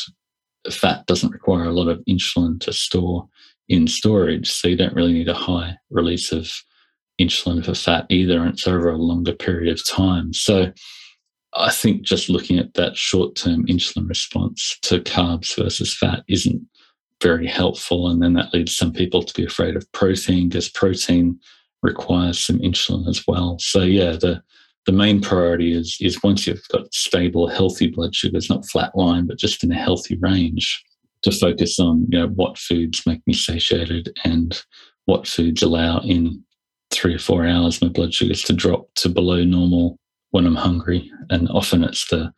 fat 0.70 1.06
doesn't 1.06 1.32
require 1.32 1.64
a 1.64 1.72
lot 1.72 1.88
of 1.88 2.02
insulin 2.08 2.60
to 2.60 2.72
store 2.72 3.28
in 3.68 3.86
storage. 3.86 4.50
So 4.50 4.68
you 4.68 4.76
don't 4.76 4.94
really 4.94 5.12
need 5.12 5.28
a 5.28 5.34
high 5.34 5.76
release 5.90 6.32
of 6.32 6.50
insulin 7.20 7.64
for 7.64 7.74
fat 7.74 8.06
either. 8.10 8.40
And 8.40 8.50
it's 8.50 8.66
over 8.66 8.90
a 8.90 8.96
longer 8.96 9.32
period 9.32 9.72
of 9.72 9.86
time. 9.86 10.32
So 10.32 10.72
I 11.54 11.70
think 11.70 12.02
just 12.02 12.28
looking 12.28 12.58
at 12.58 12.74
that 12.74 12.96
short 12.96 13.36
term 13.36 13.66
insulin 13.66 14.08
response 14.08 14.78
to 14.82 15.00
carbs 15.00 15.56
versus 15.56 15.96
fat 15.96 16.22
isn't 16.28 16.62
very 17.22 17.46
helpful. 17.46 18.08
And 18.08 18.22
then 18.22 18.34
that 18.34 18.52
leads 18.52 18.76
some 18.76 18.92
people 18.92 19.22
to 19.22 19.34
be 19.34 19.44
afraid 19.44 19.76
of 19.76 19.90
protein 19.92 20.48
because 20.48 20.68
protein 20.68 21.38
requires 21.82 22.42
some 22.42 22.58
insulin 22.60 23.08
as 23.08 23.22
well. 23.26 23.58
So 23.58 23.82
yeah, 23.82 24.12
the 24.12 24.42
the 24.86 24.92
main 24.92 25.20
priority 25.20 25.72
is 25.72 25.96
is 26.00 26.22
once 26.22 26.46
you've 26.46 26.66
got 26.72 26.92
stable, 26.92 27.48
healthy 27.48 27.88
blood 27.88 28.14
sugars, 28.14 28.50
not 28.50 28.64
flatline, 28.64 29.26
but 29.26 29.38
just 29.38 29.62
in 29.62 29.72
a 29.72 29.76
healthy 29.76 30.16
range, 30.20 30.82
to 31.22 31.30
focus 31.30 31.78
on 31.78 32.06
you 32.10 32.18
know 32.18 32.28
what 32.28 32.58
foods 32.58 33.06
make 33.06 33.20
me 33.26 33.32
satiated 33.32 34.16
and 34.24 34.62
what 35.06 35.26
foods 35.26 35.62
allow 35.62 36.00
in 36.00 36.42
three 36.90 37.14
or 37.14 37.18
four 37.18 37.46
hours 37.46 37.80
my 37.80 37.88
blood 37.88 38.12
sugars 38.12 38.42
to 38.42 38.52
drop 38.52 38.86
to 38.94 39.08
below 39.08 39.44
normal 39.44 39.98
when 40.30 40.46
I'm 40.46 40.56
hungry. 40.56 41.10
And 41.30 41.48
often 41.50 41.84
it's 41.84 42.08
the 42.08 42.32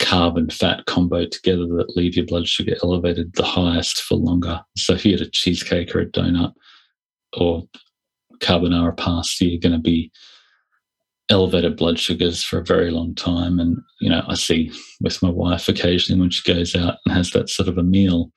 carb 0.00 0.38
and 0.38 0.52
fat 0.52 0.86
combo 0.86 1.26
together 1.26 1.66
that 1.66 1.96
leave 1.96 2.16
your 2.16 2.26
blood 2.26 2.48
sugar 2.48 2.74
elevated 2.82 3.34
the 3.34 3.44
highest 3.44 4.00
for 4.02 4.16
longer. 4.16 4.60
So 4.76 4.94
if 4.94 5.04
you 5.04 5.12
had 5.12 5.20
a 5.20 5.30
cheesecake 5.30 5.94
or 5.94 6.00
a 6.00 6.06
donut 6.06 6.52
or 7.36 7.64
carbonara 8.38 8.96
pasta, 8.96 9.44
you're 9.44 9.60
going 9.60 9.74
to 9.74 9.78
be 9.78 10.10
elevated 11.30 11.76
blood 11.76 11.98
sugars 11.98 12.42
for 12.42 12.58
a 12.58 12.64
very 12.64 12.90
long 12.90 13.14
time. 13.14 13.58
And, 13.58 13.78
you 14.00 14.10
know, 14.10 14.22
I 14.28 14.34
see 14.34 14.72
with 15.00 15.22
my 15.22 15.30
wife 15.30 15.68
occasionally 15.68 16.20
when 16.20 16.30
she 16.30 16.52
goes 16.52 16.74
out 16.74 16.96
and 17.06 17.14
has 17.14 17.30
that 17.30 17.48
sort 17.48 17.68
of 17.68 17.78
a 17.78 17.82
meal, 17.82 18.30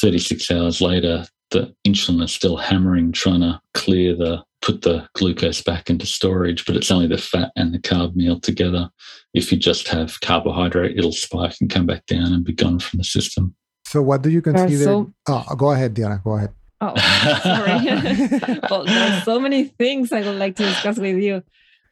36 0.00 0.50
hours 0.50 0.80
later, 0.80 1.26
the 1.50 1.74
insulin 1.86 2.22
is 2.22 2.32
still 2.32 2.56
hammering, 2.56 3.12
trying 3.12 3.40
to 3.40 3.60
clear 3.74 4.14
the, 4.16 4.42
put 4.60 4.82
the 4.82 5.08
glucose 5.14 5.62
back 5.62 5.88
into 5.88 6.06
storage, 6.06 6.66
but 6.66 6.76
it's 6.76 6.90
only 6.90 7.06
the 7.06 7.18
fat 7.18 7.52
and 7.56 7.72
the 7.72 7.78
carb 7.78 8.16
meal 8.16 8.40
together. 8.40 8.90
If 9.34 9.52
you 9.52 9.58
just 9.58 9.88
have 9.88 10.20
carbohydrate, 10.20 10.98
it'll 10.98 11.12
spike 11.12 11.56
and 11.60 11.70
come 11.70 11.86
back 11.86 12.06
down 12.06 12.32
and 12.32 12.44
be 12.44 12.52
gone 12.52 12.78
from 12.80 12.98
the 12.98 13.04
system. 13.04 13.54
So, 13.86 14.02
what 14.02 14.22
do 14.22 14.30
you 14.30 14.42
consider? 14.42 14.84
So... 14.84 15.12
oh, 15.28 15.54
go 15.56 15.70
ahead, 15.70 15.94
Diana. 15.94 16.20
Go 16.22 16.36
ahead. 16.36 16.52
Oh, 16.80 16.94
sorry. 17.42 18.60
well, 18.70 18.84
there 18.84 19.12
are 19.12 19.20
so 19.22 19.40
many 19.40 19.64
things 19.64 20.12
I 20.12 20.20
would 20.20 20.38
like 20.38 20.56
to 20.56 20.64
discuss 20.64 20.98
with 20.98 21.16
you. 21.16 21.42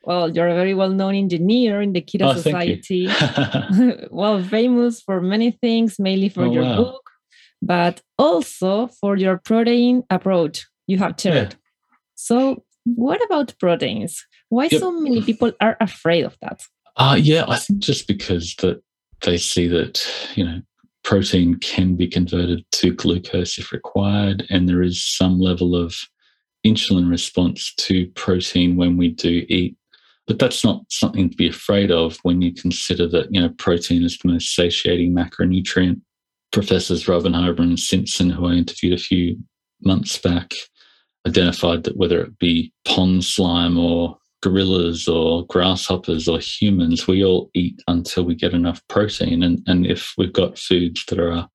Well, 0.06 0.30
you're 0.30 0.46
a 0.46 0.54
very 0.54 0.72
well-known 0.72 1.16
engineer 1.16 1.82
in 1.82 1.92
the 1.92 2.00
Keto 2.00 2.30
oh, 2.30 2.34
Society. 2.34 3.08
well, 4.10 4.40
famous 4.42 5.02
for 5.02 5.20
many 5.20 5.50
things, 5.50 5.98
mainly 5.98 6.28
for 6.28 6.44
oh, 6.44 6.52
your 6.52 6.62
wow. 6.62 6.76
book, 6.76 7.10
but 7.60 8.00
also 8.16 8.86
for 8.86 9.16
your 9.16 9.38
protein 9.38 10.04
approach 10.08 10.64
you 10.86 10.98
have 10.98 11.16
shared. 11.18 11.52
Yeah. 11.52 11.58
So, 12.14 12.64
what 12.84 13.20
about 13.24 13.58
proteins? 13.58 14.24
Why 14.48 14.68
yep. 14.70 14.80
so 14.80 14.92
many 14.92 15.22
people 15.22 15.50
are 15.60 15.76
afraid 15.80 16.24
of 16.24 16.36
that? 16.40 16.62
Uh, 16.96 17.18
yeah, 17.20 17.44
I 17.48 17.58
think 17.58 17.80
just 17.80 18.06
because 18.06 18.54
that 18.60 18.80
they 19.22 19.38
see 19.38 19.66
that 19.66 20.06
you 20.36 20.44
know 20.44 20.62
protein 21.02 21.56
can 21.56 21.96
be 21.96 22.06
converted 22.06 22.64
to 22.72 22.94
glucose 22.94 23.58
if 23.58 23.72
required, 23.72 24.46
and 24.50 24.68
there 24.68 24.82
is 24.82 25.04
some 25.04 25.40
level 25.40 25.74
of 25.74 25.96
insulin 26.64 27.10
response 27.10 27.74
to 27.74 28.06
protein 28.14 28.76
when 28.76 28.96
we 28.96 29.08
do 29.08 29.44
eat. 29.48 29.76
But 30.26 30.38
that's 30.38 30.64
not 30.64 30.82
something 30.90 31.30
to 31.30 31.36
be 31.36 31.48
afraid 31.48 31.90
of 31.90 32.18
when 32.22 32.42
you 32.42 32.52
consider 32.52 33.06
that 33.08 33.28
you 33.30 33.40
know 33.40 33.50
protein 33.58 34.04
is 34.04 34.18
the 34.18 34.32
most 34.32 34.54
satiating 34.54 35.14
macronutrient. 35.14 36.00
Professors 36.52 37.06
Robin 37.06 37.32
Raubenheimer 37.32 37.60
and 37.60 37.78
Simpson, 37.78 38.30
who 38.30 38.46
I 38.46 38.52
interviewed 38.52 38.98
a 38.98 39.02
few 39.02 39.36
months 39.82 40.16
back, 40.18 40.54
identified 41.26 41.84
that 41.84 41.96
whether 41.96 42.20
it 42.20 42.38
be 42.38 42.72
pond 42.84 43.24
slime 43.24 43.78
or 43.78 44.16
gorillas 44.42 45.08
or 45.08 45.46
grasshoppers 45.46 46.28
or 46.28 46.38
humans, 46.38 47.06
we 47.06 47.24
all 47.24 47.50
eat 47.54 47.82
until 47.88 48.24
we 48.24 48.34
get 48.34 48.54
enough 48.54 48.80
protein. 48.88 49.42
And, 49.42 49.60
and 49.66 49.86
if 49.86 50.12
we've 50.16 50.32
got 50.32 50.58
foods 50.58 51.04
that 51.08 51.18
are 51.18 51.30
a 51.32 51.48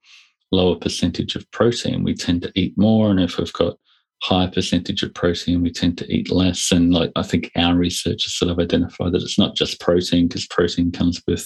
lower 0.51 0.75
percentage 0.75 1.36
of 1.36 1.49
protein, 1.51 2.03
we 2.03 2.13
tend 2.13 2.41
to 2.41 2.51
eat 2.55 2.77
more. 2.77 3.10
And 3.10 3.19
if 3.19 3.38
we've 3.38 3.53
got 3.53 3.77
higher 4.23 4.49
percentage 4.49 5.03
of 5.03 5.13
protein, 5.13 5.62
we 5.62 5.71
tend 5.71 5.97
to 5.97 6.13
eat 6.13 6.31
less. 6.31 6.71
And 6.71 6.93
like 6.93 7.12
I 7.15 7.23
think 7.23 7.51
our 7.55 7.75
research 7.75 8.23
has 8.25 8.34
sort 8.34 8.51
of 8.51 8.60
identified 8.60 9.13
that 9.13 9.21
it's 9.23 9.39
not 9.39 9.55
just 9.55 9.79
protein, 9.79 10.27
because 10.27 10.47
protein 10.47 10.91
comes 10.91 11.21
with 11.27 11.45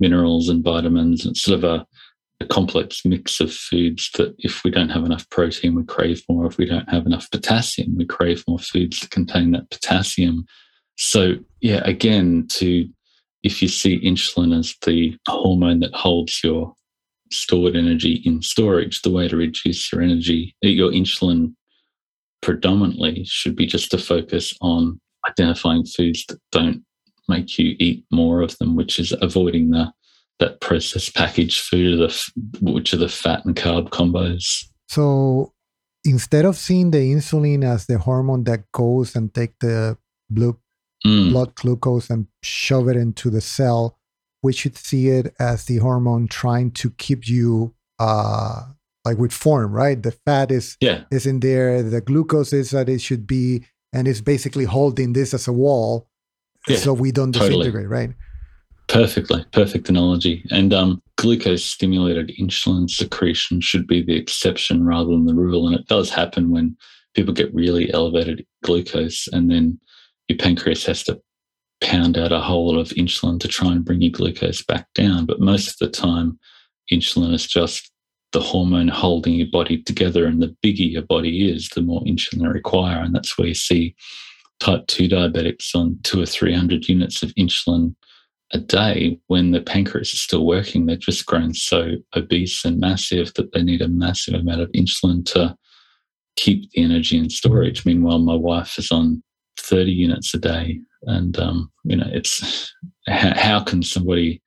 minerals 0.00 0.48
and 0.48 0.64
vitamins. 0.64 1.26
It's 1.26 1.42
sort 1.42 1.58
of 1.58 1.64
a 1.64 1.86
a 2.42 2.46
complex 2.46 3.04
mix 3.04 3.40
of 3.40 3.52
foods 3.52 4.10
that 4.16 4.34
if 4.38 4.64
we 4.64 4.70
don't 4.70 4.90
have 4.90 5.04
enough 5.04 5.28
protein, 5.30 5.74
we 5.74 5.84
crave 5.84 6.22
more. 6.28 6.46
If 6.46 6.58
we 6.58 6.66
don't 6.66 6.88
have 6.90 7.06
enough 7.06 7.30
potassium, 7.30 7.96
we 7.96 8.04
crave 8.04 8.44
more 8.46 8.58
foods 8.58 9.00
that 9.00 9.10
contain 9.10 9.52
that 9.52 9.70
potassium. 9.70 10.44
So, 10.96 11.34
yeah, 11.60 11.80
again, 11.84 12.46
to 12.50 12.88
if 13.42 13.62
you 13.62 13.68
see 13.68 14.00
insulin 14.00 14.56
as 14.56 14.74
the 14.84 15.16
hormone 15.28 15.80
that 15.80 15.94
holds 15.94 16.42
your 16.44 16.74
stored 17.30 17.74
energy 17.74 18.22
in 18.24 18.42
storage, 18.42 19.02
the 19.02 19.10
way 19.10 19.26
to 19.26 19.36
reduce 19.36 19.90
your 19.90 20.02
energy, 20.02 20.54
your 20.60 20.90
insulin 20.90 21.54
predominantly 22.42 23.24
should 23.24 23.56
be 23.56 23.66
just 23.66 23.90
to 23.90 23.98
focus 23.98 24.54
on 24.60 25.00
identifying 25.28 25.84
foods 25.84 26.24
that 26.26 26.38
don't 26.50 26.84
make 27.28 27.58
you 27.58 27.76
eat 27.78 28.04
more 28.10 28.42
of 28.42 28.56
them, 28.58 28.76
which 28.76 28.98
is 28.98 29.14
avoiding 29.22 29.70
the 29.70 29.90
that 30.38 30.60
processed 30.60 31.14
packaged 31.14 31.60
food, 31.60 31.98
the, 31.98 32.30
which 32.60 32.92
are 32.92 32.96
the 32.96 33.08
fat 33.08 33.44
and 33.44 33.54
carb 33.54 33.90
combos. 33.90 34.64
So 34.88 35.52
instead 36.04 36.44
of 36.44 36.56
seeing 36.56 36.90
the 36.90 36.98
insulin 36.98 37.64
as 37.64 37.86
the 37.86 37.98
hormone 37.98 38.44
that 38.44 38.70
goes 38.72 39.14
and 39.14 39.32
take 39.32 39.58
the 39.60 39.96
blue, 40.28 40.58
mm. 41.06 41.30
blood 41.30 41.54
glucose 41.54 42.10
and 42.10 42.26
shove 42.42 42.88
it 42.88 42.96
into 42.96 43.30
the 43.30 43.40
cell, 43.40 43.98
we 44.42 44.52
should 44.52 44.76
see 44.76 45.08
it 45.08 45.32
as 45.38 45.66
the 45.66 45.76
hormone 45.76 46.26
trying 46.26 46.72
to 46.72 46.90
keep 46.90 47.28
you 47.28 47.74
uh, 48.00 48.62
like 49.04 49.18
with 49.18 49.32
form, 49.32 49.72
right? 49.72 50.02
The 50.02 50.12
fat 50.12 50.50
is 50.50 50.76
yeah. 50.80 51.04
is 51.10 51.26
in 51.26 51.40
there, 51.40 51.82
the 51.82 52.00
glucose 52.00 52.52
is 52.52 52.70
that 52.70 52.88
it 52.88 53.00
should 53.00 53.26
be, 53.26 53.64
and 53.92 54.06
it's 54.06 54.20
basically 54.20 54.64
holding 54.64 55.12
this 55.12 55.34
as 55.34 55.48
a 55.48 55.52
wall, 55.52 56.08
yeah, 56.68 56.76
so 56.76 56.92
we 56.92 57.12
don't 57.12 57.32
disintegrate, 57.32 57.88
right? 57.88 58.10
Perfectly, 58.88 59.44
perfect 59.52 59.88
analogy. 59.88 60.44
And 60.50 60.72
um, 60.72 61.02
glucose 61.16 61.64
stimulated 61.64 62.32
insulin 62.38 62.90
secretion 62.90 63.60
should 63.60 63.86
be 63.86 64.02
the 64.02 64.16
exception 64.16 64.84
rather 64.84 65.10
than 65.10 65.26
the 65.26 65.34
rule. 65.34 65.66
And 65.66 65.76
it 65.76 65.86
does 65.86 66.10
happen 66.10 66.50
when 66.50 66.76
people 67.14 67.32
get 67.32 67.54
really 67.54 67.92
elevated 67.92 68.46
glucose, 68.62 69.28
and 69.32 69.50
then 69.50 69.80
your 70.28 70.38
pancreas 70.38 70.86
has 70.86 71.02
to 71.04 71.20
pound 71.80 72.16
out 72.16 72.32
a 72.32 72.40
whole 72.40 72.72
lot 72.72 72.78
of 72.78 72.90
insulin 72.90 73.40
to 73.40 73.48
try 73.48 73.72
and 73.72 73.84
bring 73.84 74.00
your 74.00 74.12
glucose 74.12 74.62
back 74.62 74.86
down. 74.94 75.26
But 75.26 75.40
most 75.40 75.68
of 75.68 75.78
the 75.78 75.88
time, 75.88 76.38
insulin 76.92 77.34
is 77.34 77.46
just 77.46 77.91
the 78.32 78.40
hormone 78.40 78.88
holding 78.88 79.34
your 79.34 79.48
body 79.50 79.82
together. 79.82 80.26
And 80.26 80.42
the 80.42 80.54
bigger 80.62 80.82
your 80.82 81.02
body 81.02 81.50
is, 81.50 81.68
the 81.68 81.82
more 81.82 82.02
insulin 82.02 82.42
you 82.42 82.48
require. 82.48 82.98
And 83.00 83.14
that's 83.14 83.36
where 83.38 83.48
you 83.48 83.54
see 83.54 83.94
type 84.60 84.86
2 84.86 85.08
diabetics 85.08 85.74
on 85.74 85.98
two 86.02 86.22
or 86.22 86.26
300 86.26 86.88
units 86.88 87.22
of 87.22 87.34
insulin 87.34 87.94
a 88.52 88.58
day 88.58 89.18
when 89.28 89.50
the 89.50 89.60
pancreas 89.60 90.12
is 90.12 90.22
still 90.22 90.46
working. 90.46 90.86
They've 90.86 90.98
just 90.98 91.26
grown 91.26 91.54
so 91.54 91.92
obese 92.14 92.64
and 92.64 92.78
massive 92.78 93.32
that 93.34 93.52
they 93.52 93.62
need 93.62 93.80
a 93.80 93.88
massive 93.88 94.34
amount 94.34 94.60
of 94.60 94.70
insulin 94.72 95.24
to 95.32 95.56
keep 96.36 96.70
the 96.70 96.82
energy 96.82 97.18
in 97.18 97.30
storage. 97.30 97.84
Meanwhile, 97.84 98.18
my 98.18 98.34
wife 98.34 98.78
is 98.78 98.90
on 98.90 99.22
30 99.58 99.92
units 99.92 100.34
a 100.34 100.38
day. 100.38 100.80
And, 101.04 101.38
um, 101.38 101.70
you 101.84 101.96
know, 101.96 102.08
it's 102.12 102.72
how, 103.08 103.34
how 103.36 103.64
can 103.64 103.82
somebody 103.82 104.41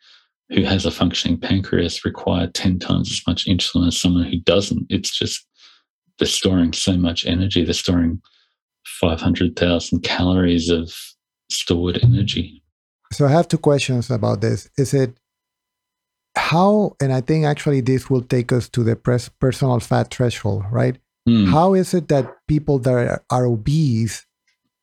who 0.49 0.63
has 0.63 0.86
a 0.86 0.91
functioning 0.91 1.39
pancreas 1.39 2.05
require 2.05 2.47
10 2.47 2.79
times 2.79 3.12
as 3.12 3.21
much 3.27 3.45
insulin 3.45 3.88
as 3.88 3.99
someone 3.99 4.23
who 4.23 4.39
doesn't? 4.39 4.86
It's 4.89 5.17
just 5.17 5.45
they're 6.19 6.27
storing 6.27 6.73
so 6.73 6.93
much 6.93 7.25
energy. 7.25 7.63
They're 7.63 7.73
storing 7.73 8.21
500,000 9.01 10.01
calories 10.01 10.69
of 10.69 10.93
stored 11.49 11.99
energy. 12.03 12.63
So 13.12 13.25
I 13.25 13.29
have 13.31 13.47
two 13.47 13.58
questions 13.58 14.10
about 14.10 14.41
this. 14.41 14.69
Is 14.77 14.93
it 14.93 15.17
how, 16.38 16.95
and 17.01 17.13
I 17.13 17.21
think 17.21 17.45
actually 17.45 17.81
this 17.81 18.10
will 18.10 18.21
take 18.21 18.51
us 18.51 18.69
to 18.69 18.84
the 18.84 18.95
pres- 18.95 19.29
personal 19.39 19.79
fat 19.79 20.12
threshold, 20.12 20.65
right? 20.71 20.97
Mm. 21.27 21.49
How 21.49 21.73
is 21.73 21.93
it 21.93 22.08
that 22.10 22.36
people 22.47 22.79
that 22.79 22.93
are, 22.93 23.23
are 23.29 23.45
obese, 23.45 24.25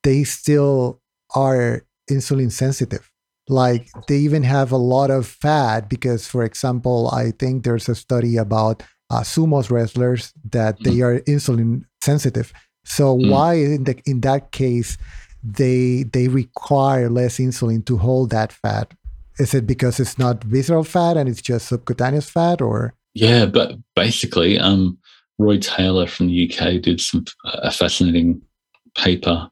they 0.02 0.24
still 0.24 1.00
are 1.34 1.84
insulin 2.10 2.50
sensitive? 2.50 3.11
Like 3.48 3.88
they 4.08 4.18
even 4.18 4.42
have 4.44 4.72
a 4.72 4.76
lot 4.76 5.10
of 5.10 5.26
fat 5.26 5.88
because, 5.88 6.26
for 6.26 6.44
example, 6.44 7.10
I 7.12 7.32
think 7.32 7.64
there's 7.64 7.88
a 7.88 7.94
study 7.94 8.36
about 8.36 8.82
uh, 9.10 9.20
sumo 9.20 9.68
wrestlers 9.70 10.32
that 10.50 10.78
mm. 10.78 10.84
they 10.84 11.00
are 11.02 11.20
insulin 11.20 11.84
sensitive. 12.02 12.52
So 12.84 13.16
mm. 13.16 13.30
why 13.30 13.54
in 13.54 13.84
the 13.84 14.00
in 14.06 14.20
that 14.20 14.52
case 14.52 14.96
they 15.42 16.04
they 16.04 16.28
require 16.28 17.10
less 17.10 17.38
insulin 17.38 17.84
to 17.86 17.98
hold 17.98 18.30
that 18.30 18.52
fat. 18.52 18.94
Is 19.38 19.54
it 19.54 19.66
because 19.66 19.98
it's 19.98 20.18
not 20.18 20.44
visceral 20.44 20.84
fat 20.84 21.16
and 21.16 21.28
it's 21.28 21.42
just 21.42 21.68
subcutaneous 21.68 22.30
fat, 22.30 22.60
or? 22.60 22.94
Yeah, 23.14 23.46
but 23.46 23.76
basically, 23.96 24.58
um, 24.58 24.98
Roy 25.38 25.58
Taylor 25.58 26.06
from 26.06 26.28
the 26.28 26.50
UK 26.50 26.80
did 26.80 27.00
some 27.00 27.24
a 27.44 27.70
fascinating 27.70 28.42
paper 28.96 29.48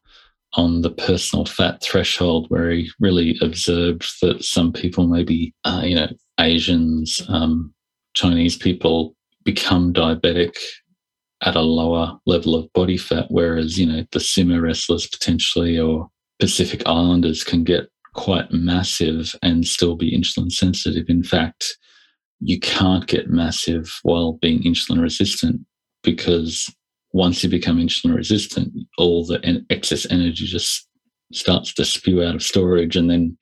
on 0.54 0.82
the 0.82 0.90
personal 0.90 1.44
fat 1.44 1.82
threshold, 1.82 2.46
where 2.48 2.70
he 2.70 2.90
really 3.00 3.36
observed 3.40 4.04
that 4.22 4.42
some 4.42 4.72
people, 4.72 5.06
maybe 5.06 5.54
uh, 5.64 5.82
you 5.84 5.94
know 5.94 6.08
Asians, 6.38 7.22
um, 7.28 7.72
Chinese 8.14 8.56
people, 8.56 9.14
become 9.44 9.92
diabetic 9.92 10.56
at 11.42 11.56
a 11.56 11.60
lower 11.60 12.18
level 12.26 12.54
of 12.54 12.72
body 12.72 12.96
fat, 12.96 13.26
whereas, 13.28 13.78
you 13.78 13.86
know, 13.86 14.04
the 14.12 14.18
sumo 14.18 14.60
wrestlers 14.60 15.06
potentially 15.06 15.78
or 15.78 16.08
Pacific 16.38 16.82
Islanders 16.86 17.44
can 17.44 17.64
get 17.64 17.88
quite 18.14 18.50
massive 18.50 19.34
and 19.42 19.66
still 19.66 19.96
be 19.96 20.16
insulin 20.16 20.50
sensitive. 20.50 21.06
In 21.08 21.22
fact, 21.22 21.78
you 22.40 22.58
can't 22.58 23.06
get 23.06 23.30
massive 23.30 24.00
while 24.02 24.34
being 24.34 24.62
insulin 24.62 25.00
resistant 25.00 25.60
because 26.02 26.74
once 27.12 27.42
you 27.42 27.50
become 27.50 27.78
insulin 27.78 28.14
resistant, 28.14 28.72
all 28.98 29.24
the 29.24 29.64
excess 29.70 30.06
energy 30.10 30.46
just 30.46 30.88
starts 31.32 31.74
to 31.74 31.84
spew 31.84 32.22
out 32.22 32.34
of 32.34 32.42
storage. 32.42 32.96
And 32.96 33.10
then 33.10 33.36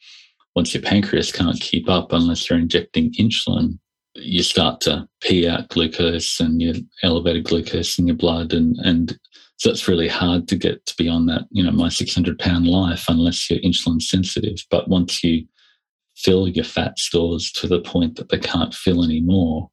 once 0.55 0.75
your 0.75 0.83
pancreas 0.83 1.33
can't 1.33 1.61
keep 1.61 1.89
up 1.89 2.13
unless 2.13 2.49
you're 2.49 2.59
injecting 2.59 3.13
insulin, 3.15 3.79
you 4.15 4.43
start 4.43 4.81
to 4.83 5.09
pee 5.21 5.49
out 5.49 5.69
glucose 5.69 6.41
and 6.41 6.61
you 6.61 6.75
elevated 7.03 7.45
glucose 7.45 7.99
in 7.99 8.07
your 8.07 8.17
blood 8.17 8.53
and 8.53 8.77
and 8.79 9.19
so 9.59 9.71
it's 9.71 9.89
really 9.89 10.09
hard 10.09 10.47
to 10.49 10.57
get 10.57 10.85
to 10.87 10.95
beyond 10.97 11.29
that 11.29 11.43
you 11.51 11.63
know 11.63 11.71
my 11.71 11.89
600 11.89 12.39
pound 12.39 12.67
life 12.67 13.05
unless 13.09 13.49
you're 13.49 13.61
insulin 13.61 14.01
sensitive 14.03 14.59
but 14.71 14.89
once 14.89 15.23
you 15.23 15.47
fill 16.17 16.49
your 16.49 16.65
fat 16.65 16.99
stores 16.99 17.53
to 17.53 17.67
the 17.67 17.81
point 17.81 18.17
that 18.17 18.29
they 18.29 18.39
can't 18.39 18.75
fill 18.75 19.05
anymore 19.05 19.69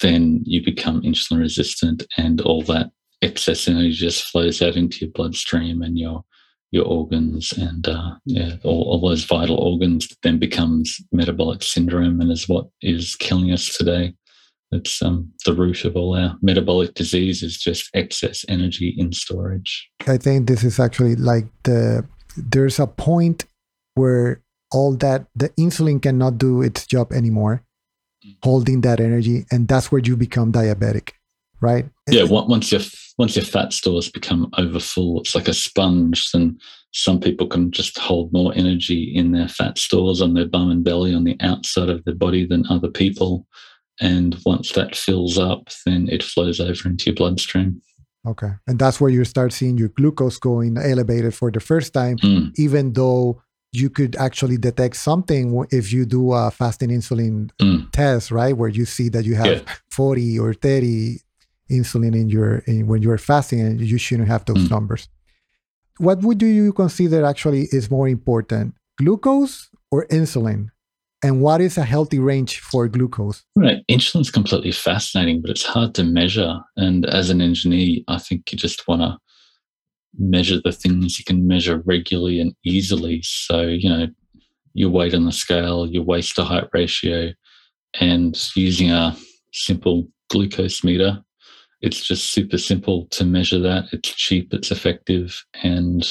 then 0.00 0.42
you 0.44 0.64
become 0.64 1.02
insulin 1.02 1.40
resistant 1.40 2.04
and 2.16 2.40
all 2.40 2.62
that 2.62 2.90
excess 3.22 3.68
energy 3.68 3.92
just 3.92 4.24
flows 4.24 4.60
out 4.62 4.76
into 4.76 5.04
your 5.04 5.12
bloodstream 5.12 5.82
and 5.82 5.98
your 5.98 6.24
your 6.70 6.86
organs 6.86 7.52
and 7.52 7.86
uh, 7.86 8.14
yeah, 8.24 8.56
all, 8.64 8.82
all, 8.82 9.08
those 9.08 9.22
vital 9.22 9.56
organs 9.58 10.08
then 10.24 10.38
becomes 10.38 11.00
metabolic 11.12 11.62
syndrome 11.62 12.20
and 12.20 12.32
is 12.32 12.48
what 12.48 12.66
is 12.82 13.14
killing 13.14 13.52
us 13.52 13.76
today 13.76 14.12
it's 14.74 15.00
um, 15.02 15.32
the 15.46 15.54
root 15.54 15.84
of 15.84 15.96
all 15.96 16.16
our 16.16 16.36
metabolic 16.42 16.94
disease 16.94 17.42
is 17.42 17.56
just 17.56 17.90
excess 17.94 18.44
energy 18.48 18.94
in 18.98 19.12
storage. 19.12 19.88
I 20.06 20.18
think 20.18 20.48
this 20.48 20.64
is 20.64 20.80
actually 20.80 21.16
like 21.16 21.46
the 21.62 22.06
there's 22.36 22.80
a 22.80 22.86
point 22.86 23.44
where 23.94 24.42
all 24.72 24.96
that 24.96 25.26
the 25.36 25.50
insulin 25.50 26.02
cannot 26.02 26.38
do 26.38 26.60
its 26.62 26.86
job 26.86 27.12
anymore, 27.12 27.62
mm. 28.26 28.36
holding 28.42 28.80
that 28.80 28.98
energy, 28.98 29.46
and 29.52 29.68
that's 29.68 29.92
where 29.92 30.02
you 30.02 30.16
become 30.16 30.50
diabetic, 30.50 31.12
right? 31.64 31.86
Yeah, 32.08 32.24
once 32.24 32.70
your 32.70 32.82
once 33.18 33.36
your 33.36 33.44
fat 33.44 33.72
stores 33.72 34.10
become 34.10 34.50
overfull, 34.58 35.20
it's 35.20 35.34
like 35.34 35.48
a 35.48 35.54
sponge. 35.54 36.30
Then 36.32 36.58
some 36.92 37.18
people 37.18 37.46
can 37.46 37.70
just 37.72 37.98
hold 37.98 38.32
more 38.32 38.52
energy 38.54 39.12
in 39.14 39.32
their 39.32 39.48
fat 39.48 39.78
stores 39.78 40.20
on 40.20 40.34
their 40.34 40.46
bum 40.46 40.70
and 40.70 40.84
belly 40.84 41.14
on 41.14 41.24
the 41.24 41.36
outside 41.40 41.88
of 41.88 42.04
their 42.04 42.14
body 42.14 42.46
than 42.46 42.64
other 42.68 42.88
people 42.88 43.46
and 44.00 44.36
once 44.44 44.72
that 44.72 44.96
fills 44.96 45.38
up, 45.38 45.68
then 45.86 46.08
it 46.10 46.22
flows 46.22 46.60
over 46.60 46.88
into 46.88 47.06
your 47.06 47.14
bloodstream. 47.14 47.80
Okay. 48.26 48.50
And 48.66 48.78
that's 48.78 49.00
where 49.00 49.10
you 49.10 49.24
start 49.24 49.52
seeing 49.52 49.76
your 49.76 49.88
glucose 49.88 50.38
going 50.38 50.78
elevated 50.78 51.34
for 51.34 51.50
the 51.50 51.60
first 51.60 51.92
time, 51.92 52.16
mm. 52.18 52.52
even 52.56 52.94
though 52.94 53.42
you 53.72 53.90
could 53.90 54.16
actually 54.16 54.56
detect 54.56 54.96
something 54.96 55.64
if 55.70 55.92
you 55.92 56.06
do 56.06 56.32
a 56.32 56.50
fasting 56.50 56.90
insulin 56.90 57.50
mm. 57.60 57.90
test, 57.92 58.30
right? 58.30 58.56
Where 58.56 58.68
you 58.68 58.84
see 58.84 59.08
that 59.10 59.24
you 59.24 59.34
have 59.34 59.46
yeah. 59.46 59.74
40 59.90 60.38
or 60.38 60.54
30 60.54 61.18
insulin 61.70 62.14
in 62.14 62.28
your 62.28 62.58
in, 62.66 62.86
when 62.86 63.02
you're 63.02 63.18
fasting 63.18 63.60
and 63.60 63.80
you 63.80 63.98
shouldn't 63.98 64.28
have 64.28 64.44
those 64.44 64.64
mm. 64.64 64.70
numbers. 64.70 65.08
What 65.98 66.22
would 66.22 66.42
you 66.42 66.72
consider 66.72 67.24
actually 67.24 67.68
is 67.70 67.90
more 67.90 68.08
important, 68.08 68.74
glucose 68.98 69.70
or 69.90 70.06
insulin? 70.06 70.70
and 71.24 71.40
what 71.40 71.62
is 71.62 71.78
a 71.78 71.84
healthy 71.84 72.18
range 72.18 72.60
for 72.60 72.86
glucose? 72.86 73.42
Right. 73.56 73.78
Insulin's 73.90 74.30
completely 74.30 74.72
fascinating, 74.72 75.40
but 75.40 75.50
it's 75.50 75.64
hard 75.64 75.94
to 75.94 76.04
measure. 76.04 76.60
And 76.76 77.06
as 77.06 77.30
an 77.30 77.40
engineer, 77.40 78.00
I 78.08 78.18
think 78.18 78.52
you 78.52 78.58
just 78.58 78.86
want 78.86 79.00
to 79.00 79.16
measure 80.18 80.60
the 80.62 80.70
things 80.70 81.18
you 81.18 81.24
can 81.24 81.46
measure 81.46 81.82
regularly 81.86 82.40
and 82.40 82.54
easily. 82.62 83.22
So, 83.22 83.62
you 83.62 83.88
know, 83.88 84.06
your 84.74 84.90
weight 84.90 85.14
on 85.14 85.24
the 85.24 85.32
scale, 85.32 85.86
your 85.86 86.02
waist 86.02 86.36
to 86.36 86.44
height 86.44 86.68
ratio, 86.74 87.32
and 87.98 88.38
using 88.54 88.90
a 88.90 89.16
simple 89.54 90.06
glucose 90.28 90.84
meter. 90.84 91.24
It's 91.84 92.06
just 92.06 92.32
super 92.32 92.58
simple 92.58 93.06
to 93.10 93.24
measure 93.24 93.58
that. 93.60 93.84
It's 93.92 94.14
cheap, 94.14 94.52
it's 94.54 94.70
effective, 94.70 95.44
and 95.62 96.08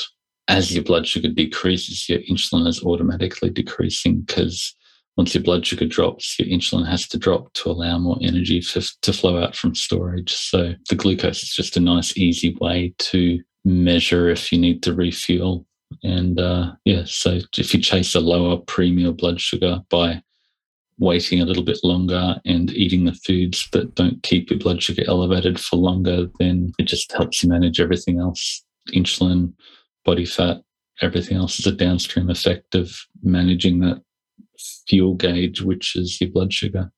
as 0.47 0.73
your 0.73 0.83
blood 0.83 1.07
sugar 1.07 1.29
decreases, 1.29 2.07
your 2.09 2.19
insulin 2.29 2.67
is 2.67 2.83
automatically 2.83 3.49
decreasing 3.49 4.21
because 4.21 4.75
once 5.15 5.33
your 5.33 5.43
blood 5.43 5.65
sugar 5.65 5.85
drops, 5.85 6.37
your 6.39 6.47
insulin 6.47 6.87
has 6.87 7.07
to 7.07 7.17
drop 7.17 7.53
to 7.53 7.69
allow 7.69 7.97
more 7.97 8.17
energy 8.21 8.59
to, 8.61 9.13
flow 9.13 9.41
out 9.41 9.55
from 9.55 9.75
storage. 9.75 10.33
So 10.33 10.73
the 10.89 10.95
glucose 10.95 11.43
is 11.43 11.55
just 11.55 11.77
a 11.77 11.79
nice, 11.79 12.17
easy 12.17 12.57
way 12.59 12.93
to 12.97 13.39
measure 13.63 14.29
if 14.29 14.51
you 14.51 14.59
need 14.59 14.81
to 14.83 14.93
refuel. 14.93 15.65
And 16.03 16.39
uh, 16.39 16.73
yeah, 16.85 17.03
so 17.05 17.39
if 17.57 17.73
you 17.73 17.79
chase 17.79 18.15
a 18.15 18.19
lower 18.19 18.57
pre-meal 18.57 19.13
blood 19.13 19.39
sugar 19.39 19.81
by 19.89 20.21
waiting 20.99 21.41
a 21.41 21.45
little 21.45 21.63
bit 21.63 21.79
longer 21.83 22.39
and 22.45 22.71
eating 22.71 23.05
the 23.05 23.13
foods 23.13 23.67
that 23.71 23.95
don't 23.95 24.21
keep 24.23 24.49
your 24.49 24.59
blood 24.59 24.81
sugar 24.81 25.03
elevated 25.07 25.59
for 25.59 25.77
longer, 25.77 26.27
then 26.39 26.71
it 26.77 26.83
just 26.83 27.11
helps 27.11 27.43
you 27.43 27.49
manage 27.49 27.79
everything 27.79 28.19
else 28.19 28.63
insulin, 28.93 29.53
body 30.05 30.25
fat, 30.25 30.61
everything 31.01 31.37
else 31.37 31.59
is 31.59 31.67
a 31.67 31.71
downstream 31.71 32.29
effect 32.29 32.75
of 32.75 32.91
managing 33.23 33.79
that 33.79 34.01
fuel 34.87 35.15
gauge, 35.15 35.61
which 35.61 35.95
is 35.95 36.19
your 36.19 36.29
blood 36.29 36.53
sugar. 36.53 36.91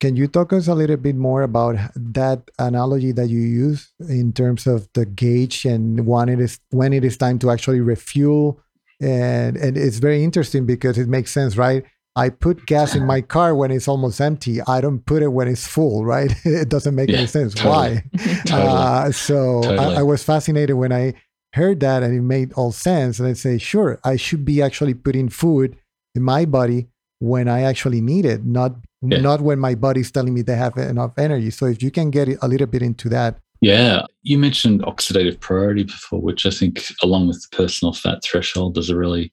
Can 0.00 0.14
you 0.14 0.28
talk 0.28 0.52
us 0.52 0.68
a 0.68 0.74
little 0.74 0.96
bit 0.96 1.16
more 1.16 1.42
about 1.42 1.76
that 1.96 2.50
analogy 2.58 3.10
that 3.12 3.28
you 3.28 3.40
use 3.40 3.92
in 4.08 4.32
terms 4.32 4.66
of 4.66 4.88
the 4.94 5.04
gauge 5.04 5.64
and 5.64 6.06
when 6.06 6.28
it 6.28 6.40
is 6.40 6.60
when 6.70 6.92
it 6.92 7.04
is 7.04 7.16
time 7.16 7.38
to 7.40 7.50
actually 7.50 7.80
refuel? 7.80 8.60
And 9.00 9.56
and 9.56 9.76
it's 9.76 9.98
very 9.98 10.22
interesting 10.22 10.66
because 10.66 10.98
it 10.98 11.08
makes 11.08 11.32
sense, 11.32 11.56
right? 11.56 11.84
I 12.18 12.30
put 12.30 12.66
gas 12.66 12.96
in 12.96 13.06
my 13.06 13.20
car 13.20 13.54
when 13.54 13.70
it's 13.70 13.86
almost 13.86 14.20
empty. 14.20 14.60
I 14.62 14.80
don't 14.80 15.06
put 15.06 15.22
it 15.22 15.28
when 15.28 15.46
it's 15.46 15.68
full, 15.68 16.04
right? 16.04 16.34
it 16.44 16.68
doesn't 16.68 16.96
make 16.96 17.10
yeah, 17.10 17.18
any 17.18 17.26
sense. 17.28 17.54
Totally. 17.54 17.74
Why? 17.76 18.04
totally. 18.44 18.68
Uh, 18.68 19.12
so 19.12 19.62
totally. 19.62 19.94
I, 19.96 20.00
I 20.00 20.02
was 20.02 20.24
fascinated 20.24 20.74
when 20.74 20.92
I 20.92 21.14
heard 21.54 21.78
that 21.78 22.02
and 22.02 22.12
it 22.12 22.22
made 22.22 22.52
all 22.54 22.72
sense. 22.72 23.20
And 23.20 23.28
I 23.28 23.34
say, 23.34 23.56
sure, 23.56 24.00
I 24.02 24.16
should 24.16 24.44
be 24.44 24.60
actually 24.60 24.94
putting 24.94 25.28
food 25.28 25.76
in 26.16 26.24
my 26.24 26.44
body 26.44 26.88
when 27.20 27.46
I 27.46 27.62
actually 27.62 28.00
need 28.00 28.24
it, 28.24 28.44
not 28.44 28.74
yeah. 29.00 29.20
not 29.20 29.40
when 29.40 29.60
my 29.60 29.76
body's 29.76 30.10
telling 30.10 30.34
me 30.34 30.42
they 30.42 30.56
have 30.56 30.76
enough 30.76 31.16
energy. 31.18 31.50
So 31.50 31.66
if 31.66 31.84
you 31.84 31.92
can 31.92 32.10
get 32.10 32.28
a 32.42 32.48
little 32.48 32.66
bit 32.66 32.82
into 32.82 33.08
that. 33.10 33.38
Yeah, 33.60 34.06
you 34.22 34.38
mentioned 34.38 34.82
oxidative 34.82 35.38
priority 35.38 35.84
before, 35.84 36.20
which 36.20 36.46
I 36.46 36.50
think, 36.50 36.80
along 37.02 37.28
with 37.28 37.42
the 37.42 37.56
personal 37.56 37.92
fat 37.92 38.24
threshold, 38.24 38.76
is 38.76 38.90
a 38.90 38.96
really 38.96 39.32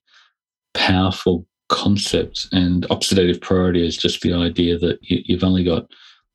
powerful 0.74 1.48
concept. 1.70 2.48
And 2.52 2.84
oxidative 2.90 3.42
priority 3.42 3.86
is 3.86 3.98
just 3.98 4.22
the 4.22 4.34
idea 4.34 4.78
that 4.80 5.00
you've 5.02 5.44
only 5.44 5.64
got 5.64 5.88